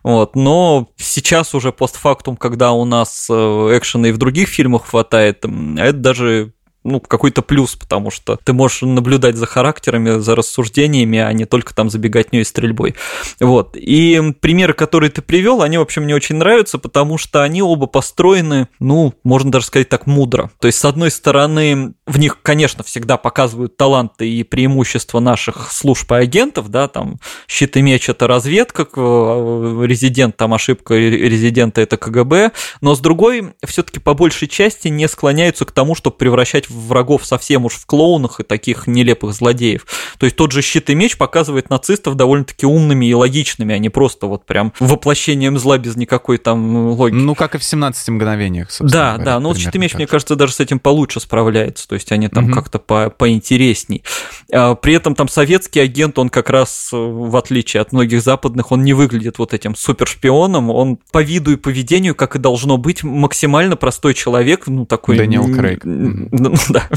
вот, 0.03 0.35
но 0.35 0.89
сейчас 0.97 1.53
уже 1.53 1.71
постфактум, 1.71 2.37
когда 2.37 2.71
у 2.71 2.85
нас 2.85 3.27
э, 3.29 3.33
экшена 3.33 4.09
и 4.09 4.11
в 4.11 4.17
других 4.17 4.49
фильмах 4.49 4.87
хватает, 4.87 5.45
это 5.77 5.93
даже 5.93 6.53
ну, 6.83 6.99
какой-то 6.99 7.41
плюс, 7.41 7.75
потому 7.75 8.09
что 8.09 8.37
ты 8.43 8.53
можешь 8.53 8.81
наблюдать 8.81 9.35
за 9.35 9.45
характерами, 9.45 10.19
за 10.19 10.35
рассуждениями, 10.35 11.19
а 11.19 11.31
не 11.33 11.45
только 11.45 11.75
там 11.75 11.89
забегать 11.89 12.27
и 12.31 12.43
стрельбой. 12.43 12.95
Вот. 13.39 13.75
И 13.75 14.33
примеры, 14.39 14.73
которые 14.73 15.09
ты 15.09 15.21
привел, 15.21 15.61
они, 15.61 15.77
в 15.77 15.81
общем, 15.81 16.03
мне 16.03 16.15
очень 16.15 16.35
нравятся, 16.35 16.77
потому 16.77 17.17
что 17.17 17.43
они 17.43 17.61
оба 17.61 17.87
построены, 17.87 18.67
ну, 18.79 19.13
можно 19.23 19.51
даже 19.51 19.65
сказать 19.65 19.89
так, 19.89 20.07
мудро. 20.07 20.51
То 20.59 20.67
есть, 20.67 20.79
с 20.79 20.85
одной 20.85 21.11
стороны, 21.11 21.93
в 22.05 22.19
них, 22.19 22.41
конечно, 22.41 22.83
всегда 22.83 23.17
показывают 23.17 23.77
таланты 23.77 24.29
и 24.29 24.43
преимущества 24.43 25.19
наших 25.19 25.71
служб 25.71 26.11
и 26.11 26.15
агентов, 26.15 26.69
да, 26.69 26.87
там, 26.87 27.19
щит 27.47 27.77
и 27.77 27.81
меч– 27.81 28.09
это 28.09 28.27
разведка, 28.27 28.83
резидент, 28.83 30.37
там, 30.37 30.53
ошибка 30.53 30.95
резидента– 30.95 31.81
это 31.81 31.97
КГБ, 31.97 32.51
но 32.81 32.95
с 32.95 32.99
другой, 32.99 33.53
все 33.65 33.83
таки 33.83 33.99
по 33.99 34.13
большей 34.13 34.47
части 34.47 34.87
не 34.87 35.07
склоняются 35.07 35.65
к 35.65 35.71
тому, 35.71 35.95
чтобы 35.95 36.15
превращать 36.17 36.69
врагов 36.71 37.25
совсем 37.25 37.65
уж 37.65 37.73
в 37.73 37.85
клоунах 37.85 38.39
и 38.39 38.43
таких 38.43 38.87
нелепых 38.87 39.33
злодеев. 39.33 39.85
То 40.17 40.25
есть 40.25 40.35
тот 40.35 40.51
же 40.51 40.61
щит 40.61 40.89
и 40.89 40.95
меч 40.95 41.17
показывает 41.17 41.69
нацистов 41.69 42.15
довольно-таки 42.15 42.65
умными 42.65 43.05
и 43.05 43.13
логичными, 43.13 43.75
а 43.75 43.77
не 43.77 43.89
просто 43.89 44.27
вот 44.27 44.45
прям 44.45 44.73
воплощением 44.79 45.57
зла 45.57 45.77
без 45.77 45.95
никакой 45.95 46.37
там 46.37 46.87
логики. 46.87 47.21
Ну, 47.21 47.35
как 47.35 47.55
и 47.55 47.57
в 47.57 47.63
17 47.63 48.09
мгновениях, 48.09 48.69
Да, 48.79 49.13
говоря, 49.13 49.23
да, 49.23 49.39
но 49.39 49.49
вот 49.49 49.57
щит 49.57 49.75
и 49.75 49.79
меч, 49.79 49.93
мне 49.95 50.07
кажется, 50.07 50.35
даже 50.35 50.53
с 50.53 50.59
этим 50.59 50.79
получше 50.79 51.19
справляется, 51.19 51.87
то 51.87 51.95
есть 51.95 52.11
они 52.11 52.27
там 52.27 52.45
угу. 52.45 52.53
как-то 52.53 52.79
по 52.79 53.09
поинтересней. 53.09 54.03
А, 54.51 54.75
при 54.75 54.93
этом 54.93 55.15
там 55.15 55.27
советский 55.27 55.79
агент, 55.79 56.17
он 56.19 56.29
как 56.29 56.49
раз, 56.49 56.89
э, 56.93 56.97
в 56.97 57.35
отличие 57.35 57.81
от 57.81 57.91
многих 57.91 58.21
западных, 58.21 58.71
он 58.71 58.83
не 58.83 58.93
выглядит 58.93 59.39
вот 59.39 59.53
этим 59.53 59.75
супершпионом, 59.75 60.69
он 60.69 60.97
по 61.11 61.21
виду 61.21 61.51
и 61.51 61.55
поведению, 61.55 62.15
как 62.15 62.35
и 62.35 62.39
должно 62.39 62.77
быть, 62.77 63.03
максимально 63.03 63.75
простой 63.75 64.13
человек, 64.13 64.67
ну, 64.67 64.85
такой... 64.85 65.17
Дэниел 65.17 65.53
Крейг. 65.53 65.81
да, 66.69 66.89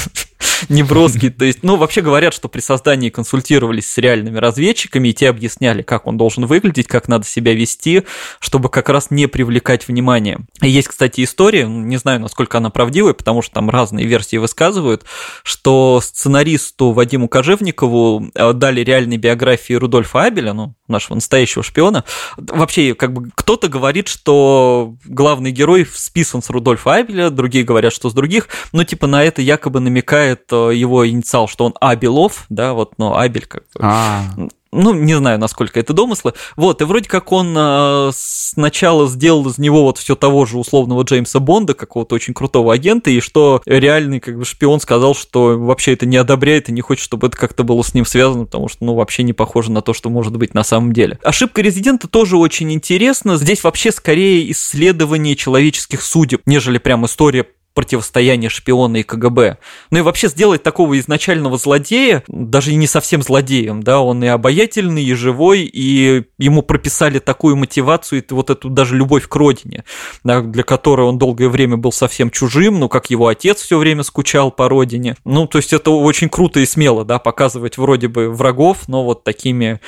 неброский. 0.69 1.31
То 1.31 1.45
есть, 1.45 1.63
ну, 1.63 1.77
вообще 1.77 2.01
говорят, 2.01 2.35
что 2.35 2.49
при 2.49 2.61
создании 2.61 3.11
консультировались 3.11 3.91
с 3.91 3.99
реальными 3.99 4.39
разведчиками, 4.39 5.09
и 5.09 5.15
те 5.15 5.29
объясняли, 5.29 5.83
как 5.83 6.07
он 6.07 6.17
должен 6.17 6.47
выглядеть, 6.47 6.87
как 6.87 7.09
надо 7.09 7.27
себя 7.27 7.55
вести, 7.55 8.03
чтобы 8.41 8.69
как 8.69 8.89
раз 8.89 9.11
не 9.11 9.27
привлекать 9.27 9.89
внимание. 9.89 10.41
И 10.63 10.69
есть, 10.69 10.89
кстати, 10.89 11.25
история, 11.25 11.67
не 11.67 11.97
знаю, 11.97 12.21
насколько 12.21 12.59
она 12.59 12.71
правдивая, 12.71 13.13
потому 13.13 13.43
что 13.43 13.55
там 13.55 13.71
разные 13.71 14.07
версии 14.07 14.37
высказывают, 14.37 15.05
что 15.43 16.01
сценаристу 16.03 16.93
Вадиму 16.93 17.29
Кожевникову 17.29 18.31
э, 18.35 18.53
дали 18.53 18.81
реальные 18.81 19.19
биографии 19.19 19.75
Рудольфа 19.75 20.25
Абеля, 20.25 20.53
ну, 20.53 20.75
нашего 20.89 21.15
настоящего 21.15 21.63
шпиона. 21.63 22.05
Вообще, 22.37 22.95
как 22.95 23.13
бы 23.13 23.31
кто-то 23.35 23.69
говорит, 23.69 24.09
что 24.09 24.95
главный 25.05 25.51
герой 25.51 25.87
списан 25.91 26.43
с 26.43 26.51
Рудольфа 26.51 26.95
Абеля, 26.95 27.31
другие 27.31 27.65
говорят, 27.65 27.93
что 27.93 28.11
с 28.11 28.15
других, 28.15 28.49
но 28.73 28.85
типа 28.85 29.07
на 29.07 29.23
это 29.23 29.43
якобы 29.43 29.81
намекает 29.81 30.45
э, 30.53 30.73
его 30.75 31.09
инициал, 31.09 31.49
что 31.49 31.65
он 31.65 31.75
Абелов, 31.81 32.47
да, 32.49 32.75
вот, 32.75 32.99
но 32.99 33.19
Абель 33.19 33.47
как 33.47 33.63
бы... 33.63 33.81
А. 33.81 34.25
Ну, 34.75 34.93
не 34.93 35.15
знаю, 35.15 35.39
насколько 35.39 35.79
это 35.79 35.93
домыслы. 35.93 36.35
Вот, 36.57 36.83
и 36.83 36.85
вроде 36.85 37.09
как 37.09 37.31
он 37.31 37.55
э, 37.57 38.11
сначала 38.15 39.09
сделал 39.09 39.49
из 39.49 39.59
него 39.59 39.85
вот 39.85 39.99
все 39.99 40.17
того 40.17 40.45
же 40.47 40.59
условного 40.59 41.03
Джеймса 41.03 41.39
Бонда, 41.39 41.75
какого-то 41.75 42.17
очень 42.17 42.35
крутого 42.35 42.75
агента, 42.75 43.11
и 43.11 43.21
что 43.21 43.63
реальный 43.67 44.19
как 44.19 44.37
бы 44.37 44.45
шпион 44.45 44.81
сказал, 44.81 45.15
что 45.15 45.57
вообще 45.59 45.93
это 45.93 46.07
не 46.07 46.17
одобряет 46.17 46.69
и 46.69 46.73
не 46.73 46.81
хочет, 46.81 47.05
чтобы 47.05 47.29
это 47.29 47.37
как-то 47.37 47.63
было 47.63 47.83
с 47.83 47.95
ним 47.95 48.05
связано, 48.05 48.47
потому 48.47 48.69
что, 48.69 48.85
ну, 48.85 48.95
вообще 48.95 49.23
не 49.23 49.33
похоже 49.33 49.71
на 49.71 49.81
то, 49.81 49.95
что 49.95 50.11
может 50.11 50.37
быть 50.37 50.55
на 50.55 50.65
самом 50.65 50.93
деле. 50.93 51.19
Ошибка 51.23 51.63
резидента 51.63 52.09
тоже 52.09 52.37
очень 52.37 52.73
интересна. 52.73 53.37
Здесь 53.37 53.63
вообще 53.63 53.93
скорее 53.93 54.51
исследование 54.51 55.37
человеческих 55.37 56.03
судеб, 56.03 56.43
нежели 56.47 56.79
прям 56.79 57.07
история 57.07 57.47
противостояние 57.75 58.49
шпиона 58.49 58.99
и 58.99 59.03
КГБ. 59.03 59.59
Ну 59.91 59.99
и 59.99 60.03
вообще 60.03 60.29
сделать 60.29 60.63
такого 60.63 60.99
изначального 60.99 61.59
злодея, 61.59 62.23
даже 62.29 62.73
не 62.75 62.87
совсем 62.87 63.23
злодеем, 63.23 63.83
да, 63.83 64.01
он 64.01 64.23
и 64.23 64.29
обаятельный, 64.29 65.05
и 65.05 65.13
живой, 65.15 65.63
и 65.63 66.25
ему 66.39 66.63
прописали 66.63 67.19
такую 67.19 67.57
мотивацию, 67.57 68.23
и 68.23 68.35
вот 68.35 68.51
эту 68.51 68.71
даже 68.71 68.97
любовь 68.97 69.29
к 69.29 69.35
родине, 69.35 69.85
да, 70.23 70.41
для 70.41 70.63
которой 70.63 71.07
он 71.07 71.19
долгое 71.19 71.49
время 71.49 71.77
был 71.77 71.93
совсем 71.93 72.31
чужим, 72.31 72.79
ну, 72.79 72.89
как 72.89 73.11
его 73.11 73.27
отец 73.27 73.61
все 73.61 73.77
время 73.79 74.05
скучал 74.05 74.51
по 74.51 74.69
родине. 74.69 75.17
Ну, 75.25 75.47
то 75.47 75.59
есть 75.59 75.73
это 75.73 75.91
очень 75.91 76.29
круто 76.29 76.61
и 76.61 76.67
смело, 76.67 77.05
да, 77.05 77.19
показывать 77.19 77.77
вроде 77.77 78.09
бы 78.09 78.31
врагов, 78.31 78.89
но 78.89 79.05
вот 79.05 79.25
такими 79.25 79.81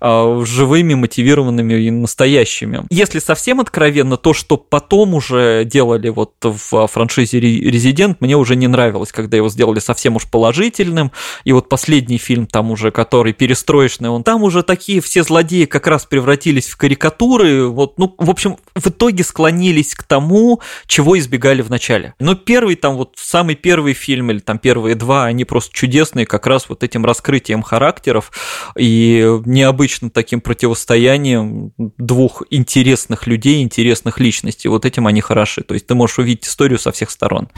э, 0.00 0.42
живыми, 0.44 0.94
мотивированными 0.94 1.74
и 1.74 1.90
настоящими. 1.90 2.84
Если 2.90 3.18
совсем 3.18 3.60
откровенно, 3.60 4.16
то, 4.16 4.34
что 4.34 4.56
потом 4.56 5.14
уже 5.14 5.64
делали 5.64 6.10
вот 6.10 6.34
в 6.42 6.86
франшизе 6.86 7.29
«Резидент», 7.38 8.20
мне 8.20 8.36
уже 8.36 8.56
не 8.56 8.66
нравилось, 8.66 9.12
когда 9.12 9.36
его 9.36 9.48
сделали 9.48 9.78
совсем 9.78 10.16
уж 10.16 10.26
положительным, 10.26 11.12
и 11.44 11.52
вот 11.52 11.68
последний 11.68 12.18
фильм 12.18 12.46
там 12.46 12.70
уже, 12.70 12.90
который 12.90 13.32
перестроечный, 13.32 14.08
он 14.08 14.24
там 14.24 14.42
уже 14.42 14.62
такие 14.62 15.00
все 15.00 15.22
злодеи 15.22 15.64
как 15.64 15.86
раз 15.86 16.06
превратились 16.06 16.68
в 16.68 16.76
карикатуры, 16.76 17.68
вот, 17.68 17.98
ну, 17.98 18.14
в 18.18 18.30
общем, 18.30 18.56
в 18.74 18.88
итоге 18.88 19.24
склонились 19.24 19.94
к 19.94 20.02
тому, 20.02 20.60
чего 20.86 21.18
избегали 21.18 21.62
в 21.62 21.70
начале. 21.70 22.14
Но 22.18 22.34
первый 22.34 22.76
там 22.76 22.96
вот 22.96 23.14
самый 23.16 23.54
первый 23.54 23.94
фильм 23.94 24.30
или 24.30 24.38
там 24.38 24.58
первые 24.58 24.94
два, 24.94 25.26
они 25.26 25.44
просто 25.44 25.74
чудесные 25.74 26.26
как 26.26 26.46
раз 26.46 26.68
вот 26.68 26.82
этим 26.82 27.04
раскрытием 27.04 27.62
характеров 27.62 28.32
и 28.76 29.40
необычным 29.44 30.10
таким 30.10 30.40
противостоянием 30.40 31.72
двух 31.76 32.42
интересных 32.50 33.26
людей, 33.26 33.62
интересных 33.62 34.18
личностей. 34.20 34.68
Вот 34.68 34.84
этим 34.84 35.06
они 35.06 35.20
хороши. 35.20 35.62
То 35.62 35.74
есть 35.74 35.86
ты 35.86 35.94
можешь 35.94 36.18
увидеть 36.18 36.46
историю 36.46 36.78
со 36.78 36.92
всех 36.92 37.10
сторон. 37.20 37.48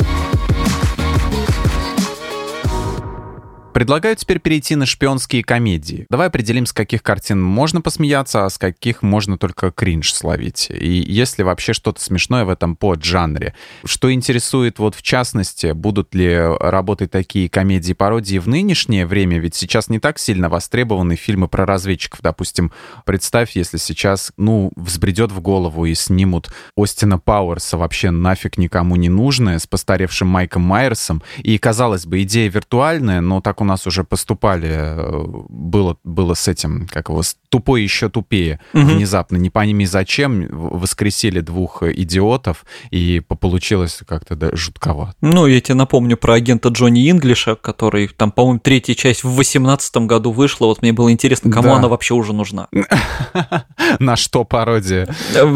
Предлагаю 3.72 4.14
теперь 4.16 4.38
перейти 4.38 4.76
на 4.76 4.84
шпионские 4.84 5.42
комедии. 5.42 6.06
Давай 6.10 6.26
определим, 6.26 6.66
с 6.66 6.74
каких 6.74 7.02
картин 7.02 7.42
можно 7.42 7.80
посмеяться, 7.80 8.44
а 8.44 8.50
с 8.50 8.58
каких 8.58 9.02
можно 9.02 9.38
только 9.38 9.70
кринж 9.70 10.12
словить. 10.12 10.68
И 10.70 11.02
если 11.06 11.42
вообще 11.42 11.72
что-то 11.72 12.02
смешное 12.02 12.44
в 12.44 12.50
этом 12.50 12.76
поджанре. 12.76 13.54
Что 13.84 14.12
интересует 14.12 14.78
вот 14.78 14.94
в 14.94 15.00
частности, 15.00 15.72
будут 15.72 16.14
ли 16.14 16.36
работать 16.36 17.10
такие 17.10 17.48
комедии-пародии 17.48 18.38
в 18.38 18.46
нынешнее 18.46 19.06
время? 19.06 19.38
Ведь 19.38 19.54
сейчас 19.54 19.88
не 19.88 19.98
так 19.98 20.18
сильно 20.18 20.50
востребованы 20.50 21.16
фильмы 21.16 21.48
про 21.48 21.64
разведчиков. 21.64 22.20
Допустим, 22.20 22.72
представь, 23.06 23.56
если 23.56 23.78
сейчас, 23.78 24.32
ну, 24.36 24.70
взбредет 24.76 25.32
в 25.32 25.40
голову 25.40 25.86
и 25.86 25.94
снимут 25.94 26.50
Остина 26.76 27.18
Пауэрса 27.18 27.78
вообще 27.78 28.10
нафиг 28.10 28.58
никому 28.58 28.96
не 28.96 29.08
нужное 29.08 29.58
с 29.58 29.66
постаревшим 29.66 30.28
Майком 30.28 30.60
Майерсом. 30.60 31.22
И, 31.38 31.56
казалось 31.56 32.04
бы, 32.04 32.22
идея 32.22 32.50
виртуальная, 32.50 33.22
но 33.22 33.40
так 33.40 33.61
у 33.62 33.64
нас 33.64 33.86
уже 33.86 34.04
поступали, 34.04 34.68
э, 34.70 35.24
было, 35.48 35.96
было 36.04 36.34
с 36.34 36.48
этим, 36.48 36.86
как 36.88 37.08
его, 37.08 37.22
тупой 37.48 37.82
еще 37.82 38.08
тупее. 38.08 38.60
Угу. 38.74 38.82
Внезапно, 38.82 39.36
не 39.36 39.50
пойми 39.50 39.86
зачем, 39.86 40.46
воскресили 40.50 41.40
двух 41.40 41.82
идиотов, 41.82 42.64
и 42.90 43.20
получилось 43.20 44.00
как-то 44.06 44.36
да, 44.36 44.50
жутковато. 44.54 45.14
Ну, 45.20 45.46
я 45.46 45.60
тебе 45.60 45.74
напомню 45.74 46.16
про 46.16 46.34
агента 46.34 46.68
Джонни 46.68 47.10
Инглиша, 47.10 47.56
который 47.56 48.08
там, 48.08 48.30
по-моему, 48.32 48.60
третья 48.60 48.94
часть 48.94 49.24
в 49.24 49.34
восемнадцатом 49.34 50.06
году 50.06 50.32
вышла, 50.32 50.66
вот 50.66 50.82
мне 50.82 50.92
было 50.92 51.10
интересно, 51.10 51.50
кому 51.50 51.68
да. 51.68 51.76
она 51.76 51.88
вообще 51.88 52.14
уже 52.14 52.32
нужна. 52.32 52.68
На 53.98 54.16
что 54.16 54.44
пародия? 54.44 55.08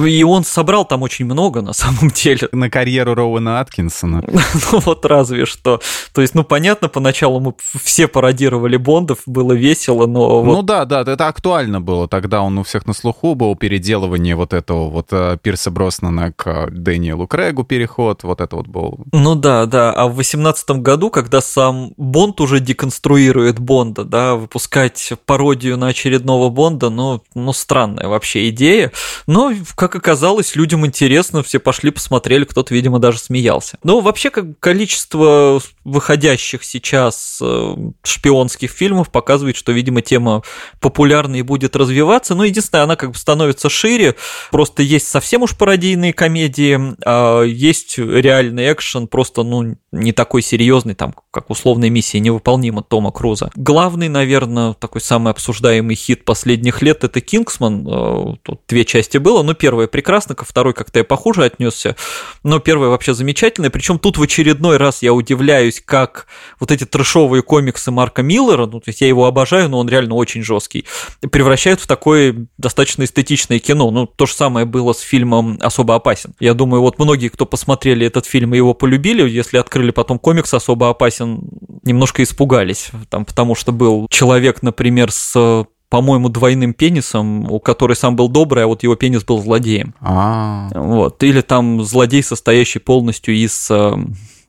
И 0.07 0.23
он 0.23 0.45
собрал 0.45 0.85
там 0.85 1.03
очень 1.03 1.25
много, 1.25 1.63
на 1.63 1.73
самом 1.73 2.11
деле. 2.11 2.49
На 2.53 2.71
карьеру 2.71 3.15
Роуэна 3.15 3.61
Аткинсона. 3.61 4.25
Ну, 4.73 4.81
вот 4.81 5.05
разве 5.07 5.47
что. 5.47 5.81
То 6.13 6.21
есть, 6.21 6.35
ну, 6.35 6.43
понятно, 6.45 6.89
поначалу 6.89 7.41
мы 7.41 7.55
все 7.83 7.96
все 7.97 8.09
пародировали 8.09 8.77
Бондов, 8.77 9.21
было 9.25 9.55
весело, 9.55 10.07
но... 10.07 10.43
Вот... 10.43 10.57
Ну 10.57 10.63
да, 10.63 10.85
да, 10.85 11.01
это 11.01 11.29
актуально 11.29 11.81
было. 11.81 12.07
Тогда 12.07 12.43
он 12.43 12.59
у 12.59 12.63
всех 12.63 12.87
на 12.87 12.93
слуху 12.93 13.35
был, 13.35 13.57
переделывание 13.57 14.37
вот 14.37 14.53
этого 14.53 14.91
вот 14.91 15.07
э, 15.13 15.39
Пирса 15.41 15.71
Броснана 15.71 16.31
к 16.31 16.69
Дэниелу 16.71 17.27
Крэгу 17.27 17.65
переход, 17.65 18.23
вот 18.23 18.43
это 18.43 18.55
вот 18.57 18.67
был. 18.67 18.99
Ну 19.13 19.35
да, 19.35 19.65
да, 19.65 19.95
а 19.95 20.09
в 20.09 20.17
восемнадцатом 20.17 20.83
году, 20.83 21.09
когда 21.09 21.41
сам 21.41 21.95
Бонд 21.97 22.39
уже 22.43 22.61
деконструирует 22.61 23.61
Бонда, 23.61 24.05
да, 24.05 24.35
выпускать 24.35 25.15
пародию 25.25 25.79
на 25.79 25.87
очередного 25.87 26.51
Бонда, 26.51 26.91
ну, 26.91 27.23
ну 27.35 27.55
странная 27.55 28.09
вообще 28.09 28.51
идея, 28.51 28.93
но, 29.27 29.55
как 29.75 29.97
оказалось, 29.97 30.55
людям 30.55 30.85
интересно, 30.85 31.43
все 31.43 31.61
пошли, 31.61 31.91
посмотрели, 31.91 32.45
кто-то, 32.45 32.75
видимо, 32.75 32.99
даже 32.99 33.21
смеялся. 33.21 33.79
Ну, 33.83 34.01
вообще, 34.01 34.29
как 34.29 34.61
количество 34.61 35.63
выходящих 35.85 36.63
сейчас 36.63 37.39
э, 37.41 37.86
шпионских 38.03 38.71
фильмов 38.71 39.11
показывает, 39.11 39.57
что, 39.57 39.73
видимо, 39.73 40.03
тема 40.03 40.43
популярна 40.81 41.37
и 41.37 41.43
будет 41.43 41.77
развиваться. 41.77 42.35
Но 42.35 42.45
единственное, 42.45 42.85
она 42.85 42.97
как 42.97 43.13
бы 43.13 43.19
становится 43.19 43.69
шире. 43.69 44.17
Просто 44.51 44.83
есть 44.83 45.09
совсем 45.09 45.43
уж 45.43 45.57
пародийные 45.57 46.13
комедии, 46.13 46.79
а 47.05 47.43
есть 47.43 47.99
реальный 47.99 48.73
экшен, 48.73 49.09
просто, 49.09 49.43
ну, 49.43 49.77
не 49.93 50.13
такой 50.13 50.43
серьезный, 50.43 50.95
там, 50.95 51.15
как 51.31 51.51
условная 51.51 51.91
миссия 51.91 52.21
невыполнима 52.21 52.83
Тома 52.83 53.13
Круза. 53.13 53.51
Главный, 53.55 54.09
наверное, 54.09 54.75
такой 54.75 55.01
самый 55.01 55.33
обсуждаемый 55.33 55.97
хит 55.97 56.25
последних 56.25 56.83
лет 56.83 57.05
это 57.05 57.21
Кингсман. 57.21 57.87
Э, 57.87 58.37
тут 58.43 58.61
две 58.69 58.85
части 58.85 59.19
было, 59.19 59.43
но 59.43 59.55
первая 59.55 59.87
прекрасна, 59.87 60.35
ко 60.35 60.45
второй 60.45 60.75
как-то 60.75 60.99
я 60.99 61.05
похуже 61.05 61.45
отнесся, 61.45 61.97
но 62.43 62.59
первая 62.59 62.91
вообще 62.91 63.15
замечательная. 63.15 63.71
Причем 63.71 63.99
тут 63.99 64.19
в 64.19 64.23
очередной 64.23 64.77
раз 64.77 65.03
я 65.03 65.13
удивляюсь, 65.13 65.83
как 65.85 66.27
вот 66.61 66.71
эти 66.71 66.85
трешовые 66.85 67.43
комиксы 67.43 67.76
комиксы 67.77 67.91
Марка 67.91 68.23
Миллера, 68.23 68.67
ну, 68.67 68.81
то 68.81 68.89
есть 68.89 69.01
я 69.01 69.09
его 69.09 69.27
обожаю, 69.27 69.69
но 69.69 69.79
он 69.79 69.89
реально 69.89 70.15
очень 70.15 70.43
жесткий, 70.43 70.85
превращают 71.31 71.81
в 71.81 71.87
такое 71.87 72.47
достаточно 72.59 73.05
эстетичное 73.05 73.59
кино. 73.59 73.91
Ну, 73.91 74.07
то 74.07 74.27
же 74.27 74.33
самое 74.33 74.65
было 74.65 74.93
с 74.93 75.01
фильмом 75.01 75.59
«Особо 75.61 75.95
опасен». 75.95 76.35
Я 76.41 76.55
думаю, 76.55 76.81
вот 76.81 76.99
многие, 76.99 77.29
кто 77.29 77.45
посмотрели 77.45 78.07
этот 78.07 78.27
фильм 78.27 78.55
и 78.55 78.57
его 78.57 78.75
полюбили, 78.75 79.29
если 79.29 79.59
открыли 79.59 79.91
потом 79.91 80.19
комикс 80.19 80.55
«Особо 80.55 80.89
опасен», 80.89 81.41
немножко 81.83 82.23
испугались, 82.23 82.91
там, 83.11 83.25
потому 83.25 83.55
что 83.55 83.73
был 83.73 84.07
человек, 84.11 84.63
например, 84.63 85.11
с 85.13 85.67
по-моему, 85.89 86.29
двойным 86.29 86.75
пенисом, 86.75 87.49
у 87.49 87.61
которой 87.61 87.95
сам 87.95 88.17
был 88.17 88.29
добрый, 88.29 88.65
а 88.65 88.67
вот 88.67 88.83
его 88.83 88.97
пенис 88.97 89.23
был 89.23 89.41
злодеем. 89.41 89.95
А. 90.01 90.69
Вот. 90.75 91.23
Или 91.23 91.43
там 91.43 91.85
злодей, 91.85 92.25
состоящий 92.25 92.81
полностью 92.81 93.37
из 93.37 93.71
э, 93.71 93.95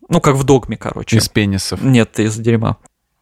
ну, 0.09 0.21
как 0.21 0.35
в 0.35 0.43
догме, 0.43 0.77
короче. 0.77 1.17
Из 1.17 1.27
пенисов. 1.29 1.81
Нет, 1.83 2.19
из 2.19 2.37
дерьма. 2.37 2.77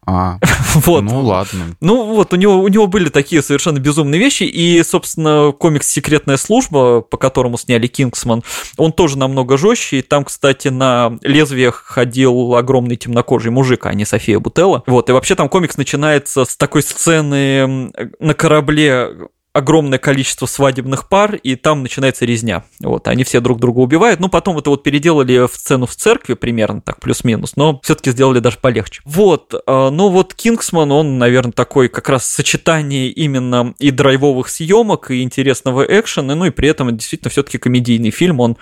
А, 0.06 0.40
вот. 0.76 1.02
Ну 1.02 1.22
ладно. 1.22 1.76
Ну 1.82 2.14
вот, 2.14 2.34
у 2.34 2.36
него, 2.36 2.60
у 2.60 2.68
него 2.68 2.88
были 2.88 3.10
такие 3.10 3.42
совершенно 3.42 3.80
безумные 3.80 4.20
вещи, 4.20 4.44
и, 4.44 4.84
собственно, 4.84 5.52
комикс 5.52 5.88
«Секретная 5.88 6.38
служба», 6.38 7.02
по 7.02 7.18
которому 7.18 7.58
сняли 7.58 7.88
«Кингсман», 7.88 8.44
он 8.78 8.92
тоже 8.92 9.18
намного 9.18 9.58
жестче, 9.58 10.00
и 10.00 10.02
там, 10.02 10.26
кстати, 10.26 10.68
на 10.68 11.18
лезвиях 11.22 11.84
ходил 11.86 12.56
огромный 12.56 12.98
темнокожий 12.98 13.52
мужик, 13.52 13.86
а 13.86 13.94
не 13.94 14.06
София 14.06 14.40
Бутелла. 14.40 14.84
Вот, 14.88 15.10
и 15.10 15.14
вообще 15.14 15.36
там 15.36 15.50
комикс 15.50 15.78
начинается 15.78 16.46
с 16.46 16.56
такой 16.56 16.84
сцены 16.84 17.92
на 18.20 18.34
корабле 18.34 19.10
огромное 19.56 20.00
количество 20.00 20.48
свадебных 20.48 21.08
пар, 21.08 21.36
и 21.36 21.56
там 21.56 21.82
начинается 21.82 22.26
резня. 22.26 22.66
Вот, 22.82 23.08
они 23.08 23.24
все 23.24 23.40
друг 23.40 23.62
друга 23.62 23.80
убивают. 23.80 24.20
Ну, 24.20 24.28
потом 24.28 24.58
это 24.58 24.70
вот 24.70 24.84
переделали 24.84 25.48
в 25.48 25.56
сцену 25.56 25.86
в 25.86 25.96
церкви 25.96 26.34
примерно, 26.34 26.82
так, 26.82 27.00
плюс-минус, 27.00 27.56
но 27.56 27.80
все-таки 27.82 28.12
сделали 28.12 28.40
даже 28.40 28.58
полегче. 28.60 29.02
Вот, 29.06 29.54
а, 29.66 29.92
ну 29.92 30.10
вот 30.10 30.34
Кингсман, 30.34 30.92
он, 30.92 31.18
наверное, 31.20 31.54
такой 31.54 31.88
как 31.88 32.10
раз 32.10 32.26
сочетание 32.26 33.10
именно 33.10 33.74
и 33.80 33.92
драйвовых 33.92 34.50
съемок, 34.50 35.10
и 35.10 35.22
интересного 35.22 35.84
экшена, 35.84 36.36
ну 36.36 36.46
и 36.46 36.50
при 36.50 36.68
этом 36.68 36.96
действительно 36.96 37.32
все-таки 37.32 37.58
комедийный 37.58 38.12
фильм, 38.12 38.42
он 38.42 38.58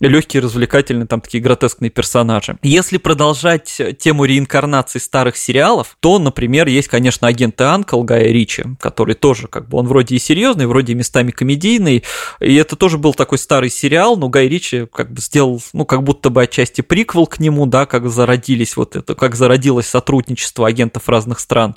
легкий, 0.00 0.40
развлекательный, 0.40 1.06
там 1.06 1.22
такие 1.22 1.42
гротескные 1.42 1.90
персонажи. 1.90 2.58
Если 2.62 2.98
продолжать 2.98 3.80
тему 3.98 4.26
реинкарнации 4.26 4.98
старых 4.98 5.38
сериалов, 5.38 5.96
то, 6.00 6.18
например, 6.18 6.68
есть, 6.68 6.88
конечно, 6.88 7.28
агент 7.28 7.58
Анкл 7.62 8.02
Гая 8.02 8.26
Ричи, 8.26 8.64
который 8.78 9.14
тоже, 9.14 9.48
как 9.48 9.70
бы, 9.70 9.78
он 9.78 9.86
вроде 9.86 10.16
и 10.16 10.18
серьезный, 10.34 10.66
вроде 10.66 10.94
местами 10.94 11.30
комедийный. 11.30 12.02
И 12.40 12.54
это 12.56 12.74
тоже 12.74 12.98
был 12.98 13.14
такой 13.14 13.38
старый 13.38 13.70
сериал, 13.70 14.16
но 14.16 14.28
Гай 14.28 14.48
Ричи 14.48 14.86
как 14.92 15.12
бы 15.12 15.20
сделал, 15.20 15.62
ну, 15.72 15.84
как 15.84 16.02
будто 16.02 16.28
бы 16.28 16.42
отчасти 16.42 16.80
приквел 16.80 17.26
к 17.26 17.38
нему, 17.38 17.66
да, 17.66 17.86
как 17.86 18.08
зародились 18.10 18.76
вот 18.76 18.96
это, 18.96 19.14
как 19.14 19.36
зародилось 19.36 19.86
сотрудничество 19.86 20.66
агентов 20.66 21.08
разных 21.08 21.38
стран. 21.38 21.76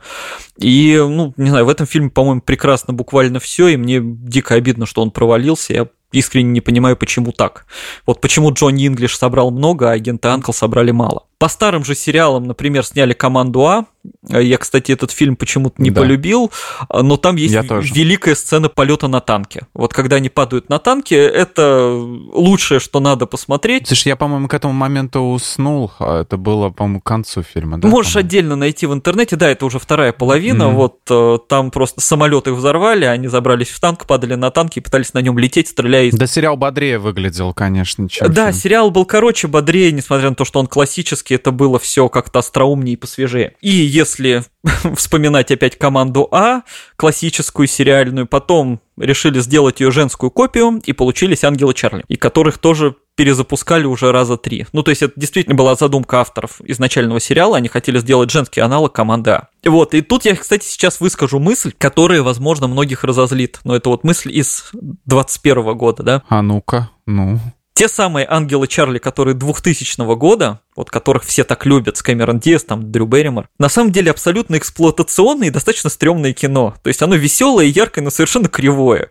И, 0.58 0.98
ну, 0.98 1.34
не 1.38 1.52
знаю, 1.52 1.65
в 1.65 1.70
этом 1.70 1.86
фильме, 1.86 2.10
по-моему, 2.10 2.41
прекрасно 2.41 2.93
буквально 2.93 3.39
все, 3.39 3.67
и 3.67 3.78
мне 3.78 4.00
дико 4.02 4.56
обидно, 4.56 4.88
что 4.88 5.04
он 5.04 5.12
провалился. 5.12 5.74
Я 5.74 5.88
искренне 6.12 6.50
не 6.50 6.62
понимаю, 6.62 6.98
почему 6.98 7.32
так. 7.32 7.65
Вот 8.06 8.22
почему 8.22 8.52
Джонни 8.52 8.88
Инглиш 8.88 9.17
собрал 9.17 9.52
много, 9.52 9.89
а 9.89 9.93
агенты 9.93 10.30
Анкл 10.30 10.52
собрали 10.52 10.91
мало. 10.91 11.26
По 11.38 11.48
старым 11.50 11.86
же 11.86 11.93
сериалам, 11.93 12.46
например, 12.46 12.84
сняли 12.84 13.13
«Команду 13.13 13.65
А», 13.67 13.86
Я, 14.28 14.58
кстати, 14.58 14.91
этот 14.91 15.12
фильм 15.12 15.36
почему-то 15.36 15.82
не 15.82 15.91
да. 15.91 16.02
полюбил, 16.02 16.52
но 16.89 17.17
там 17.17 17.36
есть 17.36 17.54
великая 17.54 18.36
сцена 18.36 18.70
полета 18.70 19.08
на 19.08 19.20
танке. 19.20 19.67
Вот 19.74 19.93
когда 19.93 20.17
они 20.17 20.30
падают 20.30 20.70
на 20.70 20.80
танке, 20.80 21.15
это 21.15 21.89
лучшее, 21.91 22.80
что 22.80 23.00
надо 23.00 23.26
посмотреть. 23.26 23.88
Слушай, 23.88 24.10
я, 24.10 24.15
по-моему, 24.15 24.48
к 24.48 24.54
этому 24.54 24.74
моменту 24.74 25.22
уснул, 25.22 25.91
а 26.00 26.22
это 26.22 26.38
было, 26.38 26.70
по-моему, 26.70 27.02
к 27.02 27.06
концу 27.06 27.43
фильма. 27.43 27.78
Да, 27.78 27.88
Можешь 27.88 28.15
отдельно 28.15 28.56
найти 28.56 28.86
в 28.86 28.93
интернете, 28.93 29.36
да, 29.36 29.50
это 29.50 29.65
уже 29.65 29.80
вторая 29.80 30.13
половина, 30.13 30.63
mm-hmm. 30.63 30.74
вот 30.74 31.00
э, 31.10 31.38
там 31.48 31.72
просто 31.72 32.02
самолеты 32.02 32.54
взорвали, 32.54 33.06
они 33.06 33.28
забрались 33.28 33.70
в 33.70 33.80
танк, 33.80 34.06
падали 34.06 34.36
на 34.36 34.52
танки 34.52 34.80
и 34.80 34.82
пытались 34.82 35.13
на 35.13 35.20
нем 35.20 35.38
лететь, 35.38 35.70
стреляя. 35.70 36.12
Да, 36.12 36.28
сериал 36.28 36.58
бодрее 36.58 37.00
выглядел, 37.00 37.54
конечно, 37.54 38.08
Да, 38.22 38.52
фильм. 38.52 38.54
сериал 38.54 38.91
был 38.91 39.06
короче, 39.06 39.48
бодрее, 39.48 39.91
несмотря 39.91 40.30
на 40.30 40.36
то, 40.36 40.46
что 40.46 40.60
он 40.60 40.67
классический, 40.67 41.36
это 41.36 41.52
было 41.52 41.80
все 41.80 42.10
как-то 42.10 42.39
остроумнее 42.39 42.93
и 42.93 42.98
посвежее. 42.98 43.54
И 43.62 43.70
если 43.98 44.44
вспоминать 44.96 45.52
опять 45.52 45.78
команду 45.78 46.28
А, 46.32 46.62
классическую 46.96 47.68
сериальную, 47.68 48.28
потом 48.28 48.80
решили 48.98 49.40
сделать 49.40 49.80
ее 49.80 49.92
женскую 49.92 50.32
копию, 50.32 50.82
и 50.86 50.94
получились 50.94 51.44
Ангелы 51.44 51.74
Чарли, 51.74 52.04
и 52.08 52.16
которых 52.16 52.58
тоже 52.58 52.96
перезапускали 53.16 53.86
уже 53.86 54.12
раза 54.12 54.38
три. 54.38 54.68
Ну, 54.74 54.84
то 54.84 54.92
есть 54.92 55.02
это 55.02 55.14
действительно 55.16 55.56
была 55.56 55.76
задумка 55.76 56.22
авторов 56.22 56.62
изначального 56.64 57.20
сериала, 57.20 57.58
они 57.58 57.68
хотели 57.68 57.98
сделать 57.98 58.30
женский 58.30 58.62
аналог 58.62 58.94
команды 58.94 59.32
А. 59.32 59.48
Вот, 59.66 59.94
и 59.94 60.02
тут 60.02 60.26
я, 60.26 60.36
кстати, 60.36 60.66
сейчас 60.66 61.02
выскажу 61.02 61.40
мысль, 61.40 61.74
которая, 61.78 62.22
возможно, 62.22 62.68
многих 62.68 63.04
разозлит, 63.04 63.60
но 63.64 63.76
это 63.76 63.90
вот 63.90 64.04
мысль 64.04 64.32
из 64.32 64.70
21 64.74 65.76
года, 65.76 66.04
да? 66.04 66.24
А 66.30 66.42
ну-ка, 66.42 66.92
ну... 67.06 67.40
Те 67.78 67.88
самые 67.88 68.26
ангелы 68.28 68.68
Чарли, 68.68 68.98
которые 68.98 69.36
2000 69.36 70.16
года, 70.16 70.62
вот 70.76 70.90
которых 70.90 71.24
все 71.24 71.44
так 71.44 71.63
любят, 71.68 71.96
с 71.96 72.02
Кэмерон 72.02 72.40
Диас, 72.40 72.63
там, 72.63 72.92
Дрю 72.92 73.06
Берримор, 73.06 73.50
на 73.60 73.70
самом 73.70 73.92
деле 73.92 74.10
абсолютно 74.10 74.58
эксплуатационное 74.58 75.50
и 75.50 75.52
достаточно 75.52 75.92
стрёмное 75.92 76.34
кино. 76.34 76.74
То 76.82 76.88
есть 76.88 77.04
оно 77.04 77.13
веселое 77.13 77.66
и 77.66 77.70
яркое, 77.70 78.04
но 78.04 78.10
совершенно 78.10 78.50
кривое. 78.50 79.10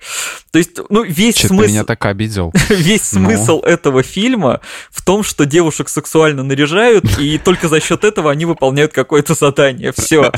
То 0.51 0.59
есть, 0.59 0.81
ну, 0.89 1.05
весь 1.05 1.37
Че 1.37 1.47
смысл... 1.47 1.69
меня 1.69 1.85
так 1.85 2.05
обидел. 2.07 2.53
Весь 2.69 3.13
ну. 3.13 3.21
смысл 3.21 3.61
этого 3.61 4.03
фильма 4.03 4.61
в 4.91 5.05
том, 5.05 5.23
что 5.23 5.47
девушек 5.47 5.89
сексуально 5.89 6.43
наряжают, 6.43 7.21
и 7.21 7.39
только 7.39 7.69
за 7.69 7.79
счет 7.81 8.03
этого 8.03 8.33
они 8.33 8.47
выполняют 8.47 8.93
какое-то 8.93 9.35
задание. 9.35 9.93
Все. 9.97 10.33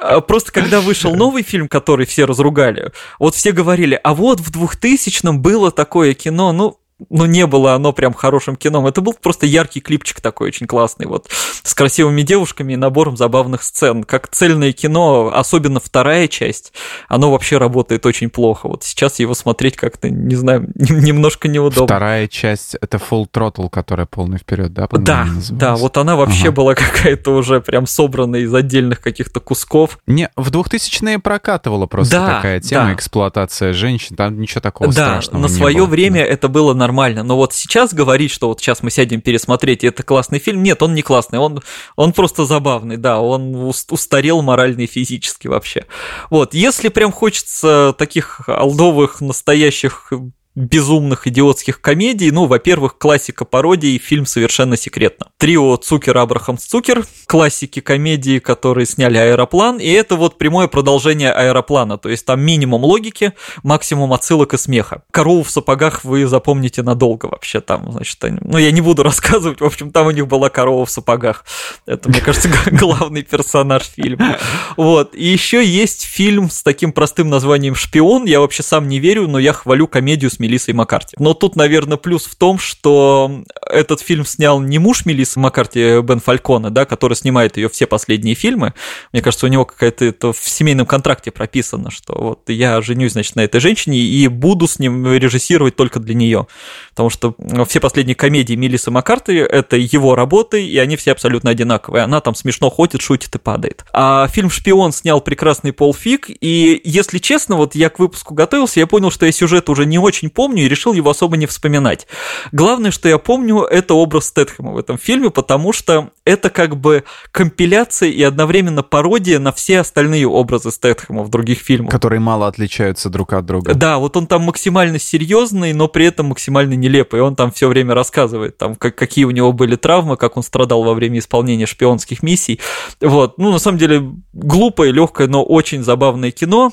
А 0.00 0.20
просто 0.20 0.50
когда 0.50 0.80
вышел 0.80 1.14
новый 1.14 1.44
фильм, 1.44 1.68
который 1.68 2.04
все 2.04 2.24
разругали, 2.24 2.90
вот 3.20 3.36
все 3.36 3.52
говорили, 3.52 3.98
а 4.02 4.12
вот 4.12 4.40
в 4.40 4.50
2000-м 4.50 5.40
было 5.40 5.70
такое 5.70 6.14
кино, 6.14 6.52
ну, 6.52 6.80
ну, 7.10 7.26
не 7.26 7.46
было 7.46 7.74
оно 7.74 7.92
прям 7.92 8.12
хорошим 8.12 8.56
кином. 8.56 8.86
Это 8.86 9.00
был 9.00 9.14
просто 9.14 9.46
яркий 9.46 9.80
клипчик 9.80 10.20
такой 10.20 10.48
очень 10.48 10.66
классный, 10.66 11.06
вот, 11.06 11.28
с 11.62 11.74
красивыми 11.74 12.22
девушками 12.22 12.72
и 12.72 12.76
набором 12.76 13.16
забавных 13.16 13.62
сцен. 13.62 14.04
Как 14.04 14.28
цельное 14.28 14.72
кино, 14.72 15.30
особенно 15.34 15.80
вторая 15.80 16.28
часть, 16.28 16.72
оно 17.08 17.30
вообще 17.30 17.58
работает 17.58 18.06
очень 18.06 18.30
плохо. 18.30 18.68
Вот 18.68 18.84
сейчас 18.84 19.18
его 19.18 19.34
смотреть 19.34 19.76
как-то, 19.76 20.10
не 20.10 20.34
знаю, 20.34 20.68
немножко 20.74 21.48
неудобно. 21.48 21.86
Вторая 21.86 22.28
часть— 22.28 22.76
это 22.80 22.98
Full 22.98 23.26
Throttle, 23.32 23.68
которая 23.68 24.06
полный 24.06 24.38
вперед, 24.38 24.72
да? 24.72 24.88
Да, 24.90 25.26
да, 25.50 25.76
вот 25.76 25.96
она 25.96 26.16
вообще 26.16 26.48
ага. 26.48 26.52
была 26.52 26.74
какая-то 26.74 27.32
уже 27.32 27.60
прям 27.60 27.86
собранная 27.86 28.40
из 28.40 28.54
отдельных 28.54 29.00
каких-то 29.00 29.40
кусков. 29.40 29.98
Не, 30.06 30.30
в 30.36 30.50
2000-е 30.50 31.18
прокатывала 31.18 31.86
просто 31.86 32.16
да, 32.16 32.36
такая 32.36 32.60
тема, 32.60 32.86
да. 32.86 32.94
эксплуатация 32.94 33.72
женщин, 33.72 34.16
там 34.16 34.40
ничего 34.40 34.60
такого 34.60 34.92
да, 34.92 35.20
страшного 35.20 35.42
на 35.42 35.48
свое 35.48 35.84
время 35.86 36.20
да. 36.20 36.26
это 36.26 36.48
было 36.48 36.74
нормально. 36.74 36.93
Но 37.22 37.36
вот 37.36 37.52
сейчас 37.52 37.92
говорить, 37.92 38.30
что 38.30 38.48
вот 38.48 38.60
сейчас 38.60 38.82
мы 38.82 38.90
сядем 38.90 39.20
пересмотреть, 39.20 39.84
и 39.84 39.88
это 39.88 40.02
классный 40.02 40.38
фильм, 40.38 40.62
нет, 40.62 40.82
он 40.82 40.94
не 40.94 41.02
классный, 41.02 41.38
он, 41.38 41.60
он 41.96 42.12
просто 42.12 42.44
забавный, 42.44 42.96
да, 42.96 43.20
он 43.20 43.54
устарел 43.54 44.42
морально 44.42 44.82
и 44.82 44.86
физически 44.86 45.48
вообще. 45.48 45.86
Вот, 46.30 46.54
если 46.54 46.88
прям 46.88 47.12
хочется 47.12 47.94
таких 47.98 48.48
алдовых, 48.48 49.20
настоящих 49.20 50.12
безумных 50.54 51.26
идиотских 51.26 51.80
комедий. 51.80 52.30
Ну, 52.30 52.46
во-первых, 52.46 52.96
классика 52.98 53.44
пародии, 53.44 53.98
фильм 53.98 54.24
«Совершенно 54.24 54.76
секретно». 54.76 55.26
Трио 55.38 55.76
Цукер, 55.76 56.16
Абрахам, 56.16 56.58
Цукер, 56.58 57.04
классики 57.26 57.80
комедии, 57.80 58.38
которые 58.38 58.86
сняли 58.86 59.18
«Аэроплан», 59.18 59.78
и 59.78 59.88
это 59.88 60.14
вот 60.14 60.38
прямое 60.38 60.68
продолжение 60.68 61.32
«Аэроплана», 61.32 61.98
то 61.98 62.08
есть 62.08 62.24
там 62.24 62.40
минимум 62.40 62.84
логики, 62.84 63.32
максимум 63.62 64.12
отсылок 64.12 64.54
и 64.54 64.58
смеха. 64.58 65.02
Корову 65.10 65.42
в 65.42 65.50
сапогах 65.50 66.04
вы 66.04 66.26
запомните 66.26 66.82
надолго 66.82 67.26
вообще 67.26 67.60
там, 67.60 67.90
значит, 67.90 68.22
они... 68.22 68.38
ну, 68.40 68.58
я 68.58 68.70
не 68.70 68.80
буду 68.80 69.02
рассказывать, 69.04 69.60
в 69.60 69.64
общем, 69.64 69.90
там 69.90 70.06
у 70.06 70.10
них 70.12 70.28
была 70.28 70.50
корова 70.50 70.86
в 70.86 70.90
сапогах. 70.90 71.44
Это, 71.84 72.08
мне 72.08 72.20
кажется, 72.20 72.48
главный 72.70 73.22
персонаж 73.22 73.82
фильма. 73.82 74.38
Вот, 74.76 75.16
и 75.16 75.24
еще 75.24 75.64
есть 75.64 76.04
фильм 76.04 76.48
с 76.48 76.62
таким 76.62 76.92
простым 76.92 77.28
названием 77.28 77.74
«Шпион», 77.74 78.24
я 78.26 78.38
вообще 78.38 78.62
сам 78.62 78.88
не 78.88 79.00
верю, 79.00 79.26
но 79.26 79.40
я 79.40 79.52
хвалю 79.52 79.88
комедию 79.88 80.30
с 80.30 80.38
Мелиссой 80.44 80.74
Маккарти. 80.74 81.16
Но 81.18 81.32
тут, 81.32 81.56
наверное, 81.56 81.96
плюс 81.96 82.26
в 82.26 82.34
том, 82.36 82.58
что 82.58 83.42
этот 83.66 84.00
фильм 84.00 84.26
снял 84.26 84.60
не 84.60 84.78
муж 84.78 85.06
Мелиссы 85.06 85.40
Маккарти, 85.40 86.02
Бен 86.02 86.20
Фалькона, 86.20 86.70
да, 86.70 86.84
который 86.84 87.14
снимает 87.14 87.56
ее 87.56 87.70
все 87.70 87.86
последние 87.86 88.34
фильмы. 88.34 88.74
Мне 89.12 89.22
кажется, 89.22 89.46
у 89.46 89.48
него 89.48 89.64
какая-то 89.64 90.04
это 90.04 90.32
в 90.34 90.48
семейном 90.48 90.84
контракте 90.86 91.30
прописано, 91.30 91.90
что 91.90 92.14
вот 92.14 92.40
я 92.48 92.82
женюсь, 92.82 93.12
значит, 93.12 93.36
на 93.36 93.40
этой 93.40 93.60
женщине 93.60 93.98
и 93.98 94.28
буду 94.28 94.68
с 94.68 94.78
ним 94.78 95.10
режиссировать 95.14 95.76
только 95.76 95.98
для 95.98 96.14
нее. 96.14 96.46
Потому 96.90 97.08
что 97.08 97.34
все 97.66 97.80
последние 97.80 98.14
комедии 98.14 98.54
Мелиссы 98.54 98.90
Маккарти— 98.90 99.32
это 99.34 99.76
его 99.76 100.14
работы, 100.14 100.66
и 100.66 100.76
они 100.78 100.96
все 100.96 101.12
абсолютно 101.12 101.50
одинаковые. 101.50 102.04
Она 102.04 102.20
там 102.20 102.34
смешно 102.34 102.68
ходит, 102.68 103.00
шутит 103.00 103.34
и 103.34 103.38
падает. 103.38 103.84
А 103.92 104.28
фильм 104.28 104.50
«Шпион» 104.50 104.92
снял 104.92 105.20
прекрасный 105.20 105.72
Пол 105.72 105.94
Фиг, 105.94 106.26
и, 106.28 106.80
если 106.84 107.18
честно, 107.18 107.56
вот 107.56 107.74
я 107.74 107.88
к 107.88 107.98
выпуску 107.98 108.34
готовился, 108.34 108.80
я 108.80 108.86
понял, 108.86 109.10
что 109.10 109.26
я 109.26 109.32
сюжет 109.32 109.68
уже 109.68 109.86
не 109.86 109.98
очень 109.98 110.30
помню 110.34 110.64
и 110.64 110.68
решил 110.68 110.92
его 110.92 111.10
особо 111.10 111.36
не 111.36 111.46
вспоминать. 111.46 112.06
Главное, 112.52 112.90
что 112.90 113.08
я 113.08 113.18
помню, 113.18 113.62
это 113.62 113.94
образ 113.94 114.26
Стэтхэма 114.26 114.72
в 114.72 114.78
этом 114.78 114.98
фильме, 114.98 115.30
потому 115.30 115.72
что 115.72 116.10
это 116.24 116.50
как 116.50 116.76
бы 116.76 117.04
компиляция 117.30 118.10
и 118.10 118.22
одновременно 118.22 118.82
пародия 118.82 119.38
на 119.38 119.52
все 119.52 119.80
остальные 119.80 120.26
образы 120.26 120.70
Стэтхэма 120.70 121.22
в 121.22 121.28
других 121.30 121.58
фильмах. 121.60 121.90
Которые 121.90 122.20
мало 122.20 122.48
отличаются 122.48 123.08
друг 123.08 123.32
от 123.32 123.46
друга. 123.46 123.74
Да, 123.74 123.98
вот 123.98 124.16
он 124.16 124.26
там 124.26 124.42
максимально 124.42 124.98
серьезный, 124.98 125.72
но 125.72 125.88
при 125.88 126.06
этом 126.06 126.26
максимально 126.26 126.74
нелепый. 126.74 127.20
Он 127.20 127.36
там 127.36 127.52
все 127.52 127.68
время 127.68 127.94
рассказывает, 127.94 128.58
там, 128.58 128.74
как, 128.74 128.96
какие 128.96 129.24
у 129.24 129.30
него 129.30 129.52
были 129.52 129.76
травмы, 129.76 130.16
как 130.16 130.36
он 130.36 130.42
страдал 130.42 130.82
во 130.82 130.94
время 130.94 131.18
исполнения 131.18 131.66
шпионских 131.66 132.22
миссий. 132.22 132.60
Вот, 133.00 133.38
ну, 133.38 133.52
на 133.52 133.58
самом 133.58 133.78
деле, 133.78 134.02
глупое, 134.32 134.92
легкое, 134.92 135.28
но 135.28 135.44
очень 135.44 135.82
забавное 135.82 136.30
кино. 136.30 136.72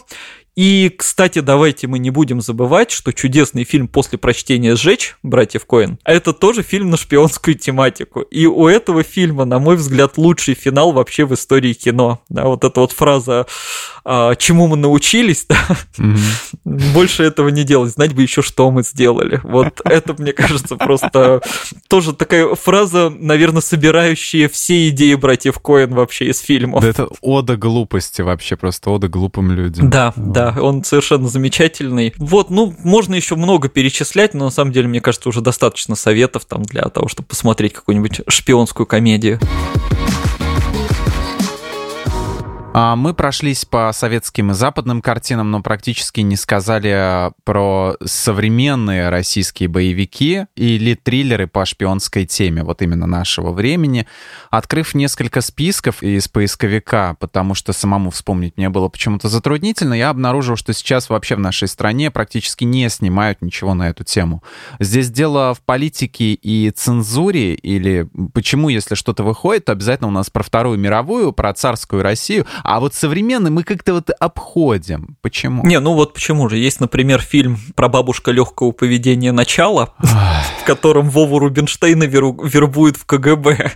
И, 0.56 0.94
кстати, 0.98 1.40
давайте 1.40 1.88
мы 1.88 1.98
не 1.98 2.10
будем 2.10 2.42
забывать, 2.42 2.92
что 2.92 3.14
чудесный 3.14 3.64
фильм 3.64 3.88
«После 3.88 4.18
прочтения 4.18 4.76
сжечь» 4.76 5.16
братьев 5.24 5.66
Коэн– 5.66 5.98
это 6.04 6.34
тоже 6.34 6.62
фильм 6.62 6.90
на 6.90 6.98
шпионскую 6.98 7.56
тематику. 7.56 8.22
И 8.22 8.46
у 8.46 8.68
этого 8.68 9.04
фильма, 9.04 9.46
на 9.46 9.60
мой 9.60 9.78
взгляд, 9.78 10.18
лучший 10.18 10.56
финал 10.56 10.92
вообще 10.92 11.26
в 11.26 11.34
истории 11.34 11.72
кино. 11.72 12.22
Да, 12.28 12.46
вот 12.48 12.66
эта 12.66 12.82
вот 12.82 12.92
фраза 12.92 13.46
а, 14.04 14.36
«Чему 14.36 14.68
мы 14.68 14.76
научились?» 14.76 15.46
да? 15.48 15.56
mm-hmm. 15.98 16.94
Больше 16.94 17.24
этого 17.24 17.48
не 17.48 17.64
делать, 17.64 17.94
знать 17.94 18.14
бы 18.14 18.22
еще, 18.22 18.42
что 18.42 18.70
мы 18.72 18.84
сделали. 18.84 19.40
Вот 19.44 19.80
это, 19.86 20.16
мне 20.22 20.34
кажется, 20.34 20.76
просто 20.76 21.42
тоже 21.88 22.14
такая 22.14 22.56
фраза, 22.56 23.10
наверное, 23.10 23.62
собирающая 23.62 24.50
все 24.50 24.90
идеи 24.90 25.14
братьев 25.16 25.60
Коэн 25.60 25.94
вообще 25.94 26.26
из 26.26 26.40
фильмов. 26.40 26.82
Да 26.82 26.90
это 26.90 27.08
ода 27.22 27.56
глупости 27.56 28.22
вообще, 28.22 28.58
просто 28.58 28.90
ода 28.90 29.08
глупым 29.08 29.52
людям. 29.52 29.90
Да, 29.90 30.12
да 30.18 30.41
да, 30.42 30.62
он 30.62 30.84
совершенно 30.84 31.28
замечательный. 31.28 32.14
Вот, 32.18 32.50
ну, 32.50 32.74
можно 32.84 33.16
еще 33.16 33.36
много 33.36 33.70
перечислять, 33.70 34.34
но 34.34 34.46
на 34.46 34.52
самом 34.52 34.72
деле, 34.72 34.88
мне 34.88 35.02
кажется, 35.02 35.30
уже 35.30 35.42
достаточно 35.42 35.96
советов 35.96 36.46
там 36.46 36.64
для 36.64 36.84
того, 36.84 37.08
чтобы 37.08 37.28
посмотреть 37.28 37.74
какую-нибудь 37.74 38.22
шпионскую 38.28 38.86
комедию. 38.88 39.40
А 42.74 42.96
мы 42.96 43.14
прошлись 43.14 43.66
по 43.66 43.92
советским 43.92 44.52
и 44.52 44.54
западным 44.54 45.02
картинам, 45.02 45.52
но 45.52 45.62
практически 45.62 46.22
не 46.22 46.38
сказали 46.38 47.34
про 47.44 47.98
современные 48.06 49.10
российские 49.10 49.68
боевики 49.68 50.46
или 50.56 50.94
триллеры 50.94 51.48
по 51.48 51.66
шпионской 51.66 52.26
теме, 52.26 52.64
вот 52.64 52.82
именно 52.82 53.08
нашего 53.08 53.52
времени. 53.52 54.08
Открыв 54.52 54.94
несколько 54.94 55.42
списков 55.42 56.02
из 56.02 56.30
поисковика, 56.30 57.18
потому 57.20 57.56
что 57.56 57.74
самому 57.74 58.10
вспомнить 58.10 58.56
мне 58.56 58.70
было 58.70 58.88
почему-то 58.88 59.28
затруднительно, 59.28 59.94
я 59.94 60.10
обнаружил, 60.10 60.56
что 60.56 60.72
сейчас 60.72 61.10
вообще 61.10 61.36
в 61.36 61.40
нашей 61.40 61.68
стране 61.68 62.10
практически 62.10 62.64
не 62.64 62.88
снимают 62.90 63.42
ничего 63.42 63.74
на 63.74 63.90
эту 63.90 64.06
тему. 64.06 64.44
Здесь 64.80 65.12
дело 65.12 65.54
в 65.54 65.60
политике 65.60 66.36
и 66.36 66.72
цензуре, 66.72 67.54
или 67.54 68.08
почему, 68.34 68.70
если 68.70 68.96
что-то 68.96 69.24
выходит, 69.24 69.66
то 69.66 69.74
обязательно 69.74 70.08
у 70.08 70.12
нас 70.12 70.30
про 70.30 70.42
Вторую 70.42 70.80
мировую, 70.80 71.34
про 71.34 71.54
царскую 71.54 72.02
Россию, 72.02 72.46
а 72.64 72.80
вот 72.80 72.94
современный 72.94 73.52
мы 73.52 73.64
как-то 73.64 73.94
вот 73.94 74.10
обходим. 74.20 75.18
Почему? 75.22 75.66
Не, 75.66 75.80
ну 75.80 75.94
вот 75.94 76.14
почему 76.14 76.50
же. 76.50 76.58
Есть, 76.58 76.80
например, 76.80 77.22
фильм 77.22 77.60
про 77.76 77.88
бабушка 77.88 78.32
легкого 78.32 78.72
поведения 78.72 79.32
«Начало», 79.32 79.94
в 80.00 80.66
котором 80.66 81.10
Вову 81.10 81.40
Рубинштейна 81.40 82.04
вербуют 82.04 82.98
в 82.98 83.06
КГБ. 83.06 83.72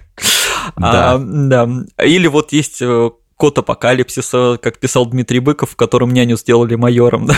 Да. 0.77 1.13
А, 1.13 1.17
да. 1.19 1.69
Или 2.03 2.27
вот 2.27 2.51
есть 2.51 2.81
э, 2.81 3.11
Код 3.37 3.57
апокалипсиса, 3.57 4.57
как 4.61 4.79
писал 4.79 5.05
Дмитрий 5.05 5.39
Быков, 5.39 5.71
в 5.71 5.75
котором 5.75 6.13
няню 6.13 6.37
сделали 6.37 6.75
майором. 6.75 7.25
Да? 7.25 7.35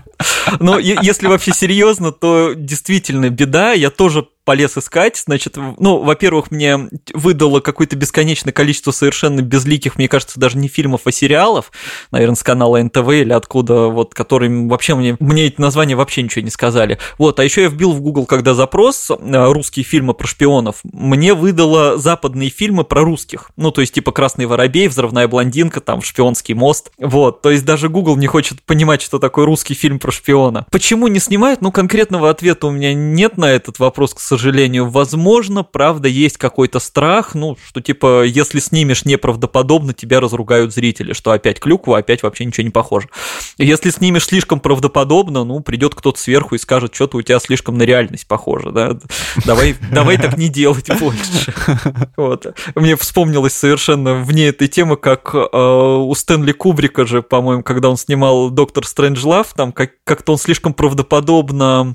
Но 0.60 0.78
если 0.78 1.26
вообще 1.26 1.52
серьезно, 1.52 2.12
то 2.12 2.52
действительно 2.54 3.30
беда. 3.30 3.72
Я 3.72 3.88
тоже 3.88 4.28
полез 4.48 4.78
искать, 4.78 5.22
значит, 5.26 5.58
ну, 5.78 5.98
во-первых, 5.98 6.50
мне 6.50 6.88
выдало 7.12 7.60
какое-то 7.60 7.96
бесконечное 7.96 8.50
количество 8.50 8.92
совершенно 8.92 9.42
безликих, 9.42 9.96
мне 9.96 10.08
кажется, 10.08 10.40
даже 10.40 10.56
не 10.56 10.68
фильмов, 10.68 11.02
а 11.04 11.12
сериалов, 11.12 11.70
наверное, 12.12 12.34
с 12.34 12.42
канала 12.42 12.82
НТВ 12.82 13.10
или 13.10 13.34
откуда, 13.34 13.88
вот, 13.88 14.14
которые 14.14 14.50
вообще 14.66 14.94
мне, 14.94 15.18
мне 15.20 15.48
эти 15.48 15.60
названия 15.60 15.96
вообще 15.96 16.22
ничего 16.22 16.42
не 16.42 16.50
сказали. 16.50 16.98
Вот, 17.18 17.38
а 17.40 17.44
еще 17.44 17.60
я 17.60 17.68
вбил 17.68 17.92
в 17.92 18.00
Google, 18.00 18.24
когда 18.24 18.54
запрос 18.54 19.10
э, 19.10 19.52
русские 19.52 19.84
фильмы 19.84 20.14
про 20.14 20.26
шпионов, 20.26 20.76
мне 20.82 21.34
выдало 21.34 21.98
западные 21.98 22.48
фильмы 22.48 22.84
про 22.84 23.04
русских, 23.04 23.50
ну, 23.58 23.70
то 23.70 23.82
есть, 23.82 23.92
типа 23.92 24.12
«Красный 24.12 24.46
воробей», 24.46 24.88
«Взрывная 24.88 25.28
блондинка», 25.28 25.82
там, 25.82 26.00
«Шпионский 26.00 26.54
мост», 26.54 26.90
вот, 26.96 27.42
то 27.42 27.50
есть 27.50 27.66
даже 27.66 27.90
Google 27.90 28.16
не 28.16 28.28
хочет 28.28 28.62
понимать, 28.62 29.02
что 29.02 29.18
такое 29.18 29.44
русский 29.44 29.74
фильм 29.74 29.98
про 29.98 30.10
шпиона. 30.10 30.64
Почему 30.70 31.06
не 31.08 31.18
снимают? 31.18 31.60
Ну, 31.60 31.70
конкретного 31.70 32.30
ответа 32.30 32.66
у 32.66 32.70
меня 32.70 32.94
нет 32.94 33.36
на 33.36 33.50
этот 33.50 33.78
вопрос, 33.78 34.14
к 34.14 34.20
сожалению, 34.20 34.37
сожалению. 34.38 34.88
Возможно, 34.88 35.62
правда, 35.64 36.08
есть 36.08 36.36
какой-то 36.36 36.78
страх, 36.78 37.34
ну, 37.34 37.56
что 37.66 37.80
типа, 37.80 38.24
если 38.24 38.60
снимешь 38.60 39.04
неправдоподобно, 39.04 39.92
тебя 39.92 40.20
разругают 40.20 40.72
зрители, 40.72 41.12
что 41.12 41.32
опять 41.32 41.60
клюква, 41.60 41.98
опять 41.98 42.22
вообще 42.22 42.44
ничего 42.44 42.64
не 42.64 42.70
похоже. 42.70 43.08
Если 43.58 43.90
снимешь 43.90 44.26
слишком 44.26 44.60
правдоподобно, 44.60 45.44
ну, 45.44 45.60
придет 45.60 45.94
кто-то 45.94 46.18
сверху 46.20 46.54
и 46.54 46.58
скажет, 46.58 46.94
что-то 46.94 47.18
у 47.18 47.22
тебя 47.22 47.40
слишком 47.40 47.76
на 47.76 47.82
реальность 47.82 48.26
похоже, 48.28 48.70
да, 48.70 48.96
давай, 49.44 49.74
давай 49.92 50.16
так 50.16 50.38
не 50.38 50.48
делать 50.48 50.88
больше. 50.98 51.52
Вот. 52.16 52.46
Мне 52.74 52.96
вспомнилось 52.96 53.54
совершенно 53.54 54.14
вне 54.14 54.48
этой 54.48 54.68
темы, 54.68 54.96
как 54.96 55.34
э, 55.34 55.38
у 55.48 56.14
Стэнли 56.14 56.52
Кубрика 56.52 57.06
же, 57.06 57.22
по-моему, 57.22 57.62
когда 57.62 57.90
он 57.90 57.96
снимал 57.96 58.50
«Доктор 58.50 58.86
Стрэнджлав», 58.86 59.52
там 59.54 59.72
как- 59.72 59.92
как-то 60.04 60.32
он 60.32 60.38
слишком 60.38 60.74
правдоподобно 60.74 61.94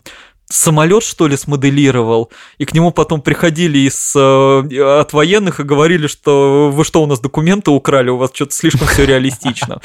самолет, 0.53 1.03
что 1.03 1.27
ли, 1.27 1.35
смоделировал, 1.35 2.31
и 2.57 2.65
к 2.65 2.73
нему 2.73 2.91
потом 2.91 3.21
приходили 3.21 3.79
из, 3.79 4.13
э, 4.15 4.99
от 4.99 5.13
военных 5.13 5.59
и 5.59 5.63
говорили, 5.63 6.07
что 6.07 6.69
вы 6.71 6.83
что, 6.83 7.01
у 7.01 7.05
нас 7.05 7.19
документы 7.19 7.71
украли, 7.71 8.09
у 8.09 8.17
вас 8.17 8.31
что-то 8.33 8.53
слишком 8.53 8.87
все 8.87 9.05
реалистично. 9.05 9.81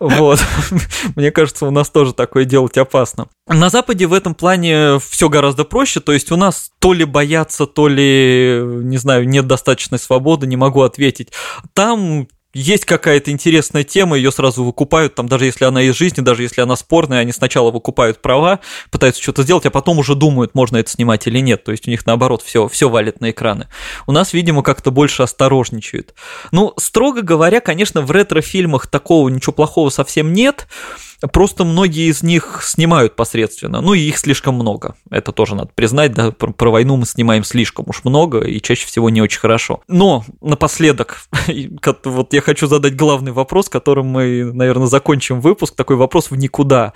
Вот. 0.00 0.40
Мне 1.16 1.30
кажется, 1.30 1.66
у 1.66 1.70
нас 1.70 1.90
тоже 1.90 2.14
такое 2.14 2.44
делать 2.44 2.78
опасно. 2.78 3.26
На 3.48 3.70
Западе 3.70 4.06
в 4.06 4.12
этом 4.12 4.34
плане 4.34 5.00
все 5.00 5.28
гораздо 5.28 5.64
проще. 5.64 5.98
То 5.98 6.12
есть 6.12 6.30
у 6.30 6.36
нас 6.36 6.70
то 6.78 6.92
ли 6.92 7.04
боятся, 7.04 7.66
то 7.66 7.88
ли, 7.88 8.62
не 8.64 8.96
знаю, 8.98 9.28
нет 9.28 9.46
достаточной 9.46 9.98
свободы, 9.98 10.46
не 10.46 10.56
могу 10.56 10.82
ответить. 10.82 11.32
Там 11.72 12.28
есть 12.54 12.84
какая-то 12.84 13.30
интересная 13.30 13.84
тема, 13.84 14.16
ее 14.16 14.32
сразу 14.32 14.64
выкупают, 14.64 15.14
там 15.14 15.28
даже 15.28 15.44
если 15.44 15.64
она 15.64 15.82
из 15.82 15.96
жизни, 15.96 16.22
даже 16.22 16.42
если 16.42 16.60
она 16.60 16.76
спорная, 16.76 17.18
они 17.18 17.32
сначала 17.32 17.70
выкупают 17.70 18.22
права, 18.22 18.60
пытаются 18.90 19.22
что-то 19.22 19.42
сделать, 19.42 19.66
а 19.66 19.70
потом 19.70 19.98
уже 19.98 20.14
думают, 20.14 20.54
можно 20.54 20.78
это 20.78 20.90
снимать 20.90 21.26
или 21.26 21.40
нет. 21.40 21.64
То 21.64 21.72
есть 21.72 21.86
у 21.86 21.90
них 21.90 22.06
наоборот 22.06 22.42
все, 22.42 22.68
все 22.68 22.88
валит 22.88 23.20
на 23.20 23.30
экраны. 23.30 23.68
У 24.06 24.12
нас, 24.12 24.32
видимо, 24.32 24.62
как-то 24.62 24.90
больше 24.90 25.22
осторожничают. 25.22 26.14
Ну, 26.52 26.72
строго 26.78 27.22
говоря, 27.22 27.60
конечно, 27.60 28.02
в 28.02 28.10
ретро-фильмах 28.10 28.86
такого 28.86 29.28
ничего 29.28 29.52
плохого 29.52 29.90
совсем 29.90 30.32
нет. 30.32 30.66
Просто 31.32 31.64
многие 31.64 32.10
из 32.10 32.22
них 32.22 32.60
снимают 32.62 33.16
посредственно, 33.16 33.80
ну 33.80 33.94
и 33.94 34.00
их 34.00 34.18
слишком 34.18 34.54
много. 34.54 34.96
Это 35.10 35.32
тоже 35.32 35.54
надо 35.54 35.70
признать, 35.74 36.12
да, 36.14 36.30
про, 36.30 36.52
про 36.52 36.70
войну 36.70 36.96
мы 36.96 37.06
снимаем 37.06 37.44
слишком 37.44 37.86
уж 37.88 38.04
много 38.04 38.40
и 38.40 38.60
чаще 38.60 38.86
всего 38.86 39.10
не 39.10 39.22
очень 39.22 39.40
хорошо. 39.40 39.82
Но 39.88 40.24
напоследок, 40.40 41.20
вот 42.04 42.32
я 42.32 42.40
хочу 42.40 42.66
задать 42.66 42.96
главный 42.96 43.32
вопрос, 43.32 43.68
которым 43.68 44.06
мы, 44.06 44.50
наверное, 44.52 44.86
закончим 44.86 45.40
выпуск, 45.40 45.74
такой 45.74 45.96
вопрос 45.96 46.30
в 46.30 46.36
никуда. 46.36 46.92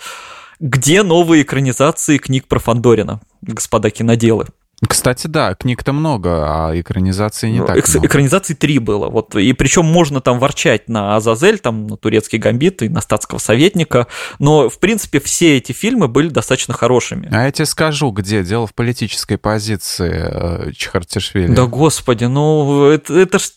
Где 0.60 1.02
новые 1.04 1.42
экранизации 1.42 2.18
книг 2.18 2.48
про 2.48 2.58
Фандорина, 2.58 3.20
господа 3.42 3.90
киноделы? 3.90 4.46
Кстати, 4.86 5.26
да, 5.26 5.54
книг-то 5.54 5.92
много, 5.92 6.44
а 6.46 6.80
экранизации 6.80 7.50
не 7.50 7.60
ну, 7.60 7.66
так 7.66 7.76
Эк- 7.76 7.90
много. 7.90 8.06
Экранизаций 8.06 8.54
три 8.54 8.78
было. 8.78 9.08
Вот, 9.08 9.34
и 9.34 9.52
причем 9.52 9.84
можно 9.84 10.20
там 10.20 10.38
ворчать 10.38 10.88
на 10.88 11.16
Азазель, 11.16 11.58
там, 11.58 11.88
на 11.88 11.96
турецкий 11.96 12.38
гамбит 12.38 12.82
и 12.82 12.88
на 12.88 13.00
статского 13.00 13.38
советника, 13.38 14.06
но, 14.38 14.68
в 14.68 14.78
принципе, 14.78 15.18
все 15.18 15.56
эти 15.56 15.72
фильмы 15.72 16.06
были 16.06 16.28
достаточно 16.28 16.74
хорошими. 16.74 17.28
А 17.32 17.44
я 17.44 17.50
тебе 17.50 17.66
скажу, 17.66 18.10
где 18.12 18.44
дело 18.44 18.66
в 18.68 18.74
политической 18.74 19.36
позиции 19.36 20.12
э, 20.14 20.72
Чехартишвили. 20.72 21.52
Да 21.52 21.66
господи, 21.66 22.24
ну 22.24 22.84
это, 22.84 23.18
это 23.18 23.38
ж 23.40 23.50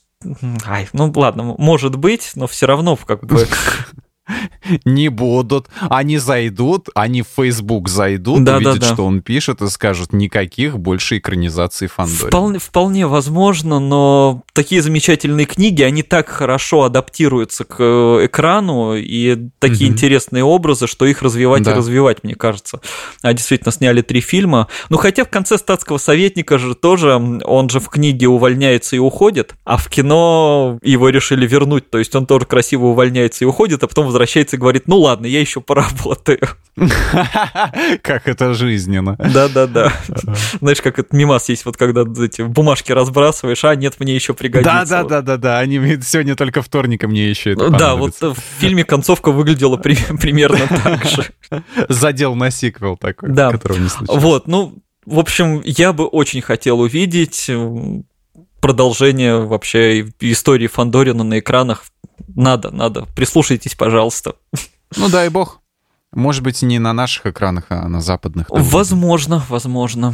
Ай, 0.66 0.88
ну 0.94 1.12
ладно, 1.16 1.56
может 1.58 1.96
быть, 1.96 2.32
но 2.36 2.46
все 2.46 2.68
равно 2.68 2.96
как 2.96 3.26
бы 3.26 3.48
не 4.86 5.10
будут. 5.10 5.68
Они 5.90 6.18
зайдут, 6.18 6.90
они 6.96 7.22
в 7.22 7.28
Facebook 7.36 7.90
зайдут, 7.90 8.44
да, 8.44 8.58
увидят, 8.58 8.80
да, 8.80 8.88
да. 8.88 8.94
что 8.94 9.06
он 9.06 9.22
пишет, 9.22 9.62
и 9.62 9.68
скажут, 9.68 10.14
никаких 10.14 10.80
больше 10.80 11.18
экранизаций 11.18 11.88
Фандори. 11.88 12.30
Вполне, 12.30 12.60
вполне 12.60 13.08
возможно, 13.08 13.80
но 13.80 14.44
такие 14.54 14.82
замечательные 14.82 15.46
книги, 15.46 15.82
они 15.82 16.04
так 16.04 16.30
хорошо 16.30 16.84
адаптируются 16.84 17.64
к 17.64 17.76
э, 17.80 18.26
экрану, 18.26 18.96
и 18.96 19.50
такие 19.60 19.88
угу. 19.90 19.94
интересные 19.94 20.44
образы, 20.44 20.88
что 20.88 21.06
их 21.06 21.22
развивать 21.22 21.64
да. 21.64 21.72
и 21.72 21.76
развивать, 21.76 22.24
мне 22.24 22.36
кажется. 22.36 22.82
А 23.22 23.34
действительно, 23.34 23.72
сняли 23.72 24.02
три 24.02 24.22
фильма. 24.22 24.68
Ну, 24.90 24.98
хотя 24.98 25.24
в 25.26 25.30
конце 25.30 25.58
«Статского 25.58 25.98
советника» 25.98 26.58
же 26.58 26.76
тоже, 26.76 27.14
он 27.44 27.70
же 27.70 27.80
в 27.80 27.90
книге 27.90 28.28
увольняется 28.28 28.96
и 28.96 29.00
уходит, 29.00 29.56
а 29.64 29.78
в 29.78 29.90
кино 29.90 30.80
его 30.82 31.10
решили 31.10 31.46
вернуть, 31.46 31.90
то 31.90 31.98
есть 31.98 32.16
он 32.16 32.26
тоже 32.26 32.46
красиво 32.46 32.88
увольняется 32.88 33.46
и 33.46 33.48
уходит, 33.48 33.84
а 33.84 33.88
потом 33.88 34.06
возвращается 34.06 34.21
и 34.54 34.58
говорит, 34.58 34.88
ну 34.88 34.98
ладно, 34.98 35.26
я 35.26 35.40
еще 35.40 35.62
поработаю. 35.62 36.40
Как 38.02 38.28
это 38.28 38.54
жизненно. 38.54 39.16
Да-да-да. 39.18 39.92
Знаешь, 40.60 40.82
как 40.82 41.00
это 41.00 41.16
мимас 41.16 41.50
есть, 41.50 41.66
вот 41.66 41.76
когда 41.76 42.04
эти 42.24 42.42
бумажки 42.44 42.92
разбрасываешь, 42.92 43.64
а 43.66 43.76
нет, 43.76 44.00
мне 44.00 44.16
еще 44.16 44.34
пригодится. 44.34 44.74
Да-да-да-да-да, 44.74 45.60
они 45.60 45.78
сегодня 46.02 46.36
только 46.36 46.62
вторника 46.62 47.08
мне 47.08 47.30
еще 47.30 47.52
это 47.52 47.70
Да, 47.70 47.96
вот 47.96 48.20
в 48.22 48.38
фильме 48.60 48.84
концовка 48.84 49.32
выглядела 49.32 49.78
примерно 49.78 50.68
так 50.68 51.06
же. 51.06 51.26
Задел 51.90 52.36
на 52.36 52.52
сиквел 52.52 52.98
такой, 52.98 53.36
которого 53.36 53.78
не 53.78 53.90
случилось. 53.90 54.22
Вот, 54.22 54.48
ну, 54.48 54.82
в 55.06 55.20
общем, 55.20 55.62
я 55.66 55.94
бы 55.94 56.06
очень 56.06 56.42
хотел 56.42 56.80
увидеть 56.80 57.50
продолжение 58.62 59.46
вообще 59.46 60.02
истории 60.20 60.68
Фандорина 60.68 61.24
на 61.24 61.40
экранах 61.40 61.84
надо, 62.36 62.72
надо. 62.72 63.08
Прислушайтесь, 63.16 63.76
пожалуйста. 63.76 64.36
Ну, 64.96 65.10
дай 65.10 65.30
бог. 65.30 65.60
Может 66.14 66.44
быть, 66.44 66.62
не 66.62 66.80
на 66.80 66.94
наших 66.94 67.26
экранах, 67.26 67.66
а 67.70 67.88
на 67.88 68.02
западных. 68.02 68.48
Возможно, 68.50 69.44
возможно. 69.50 70.14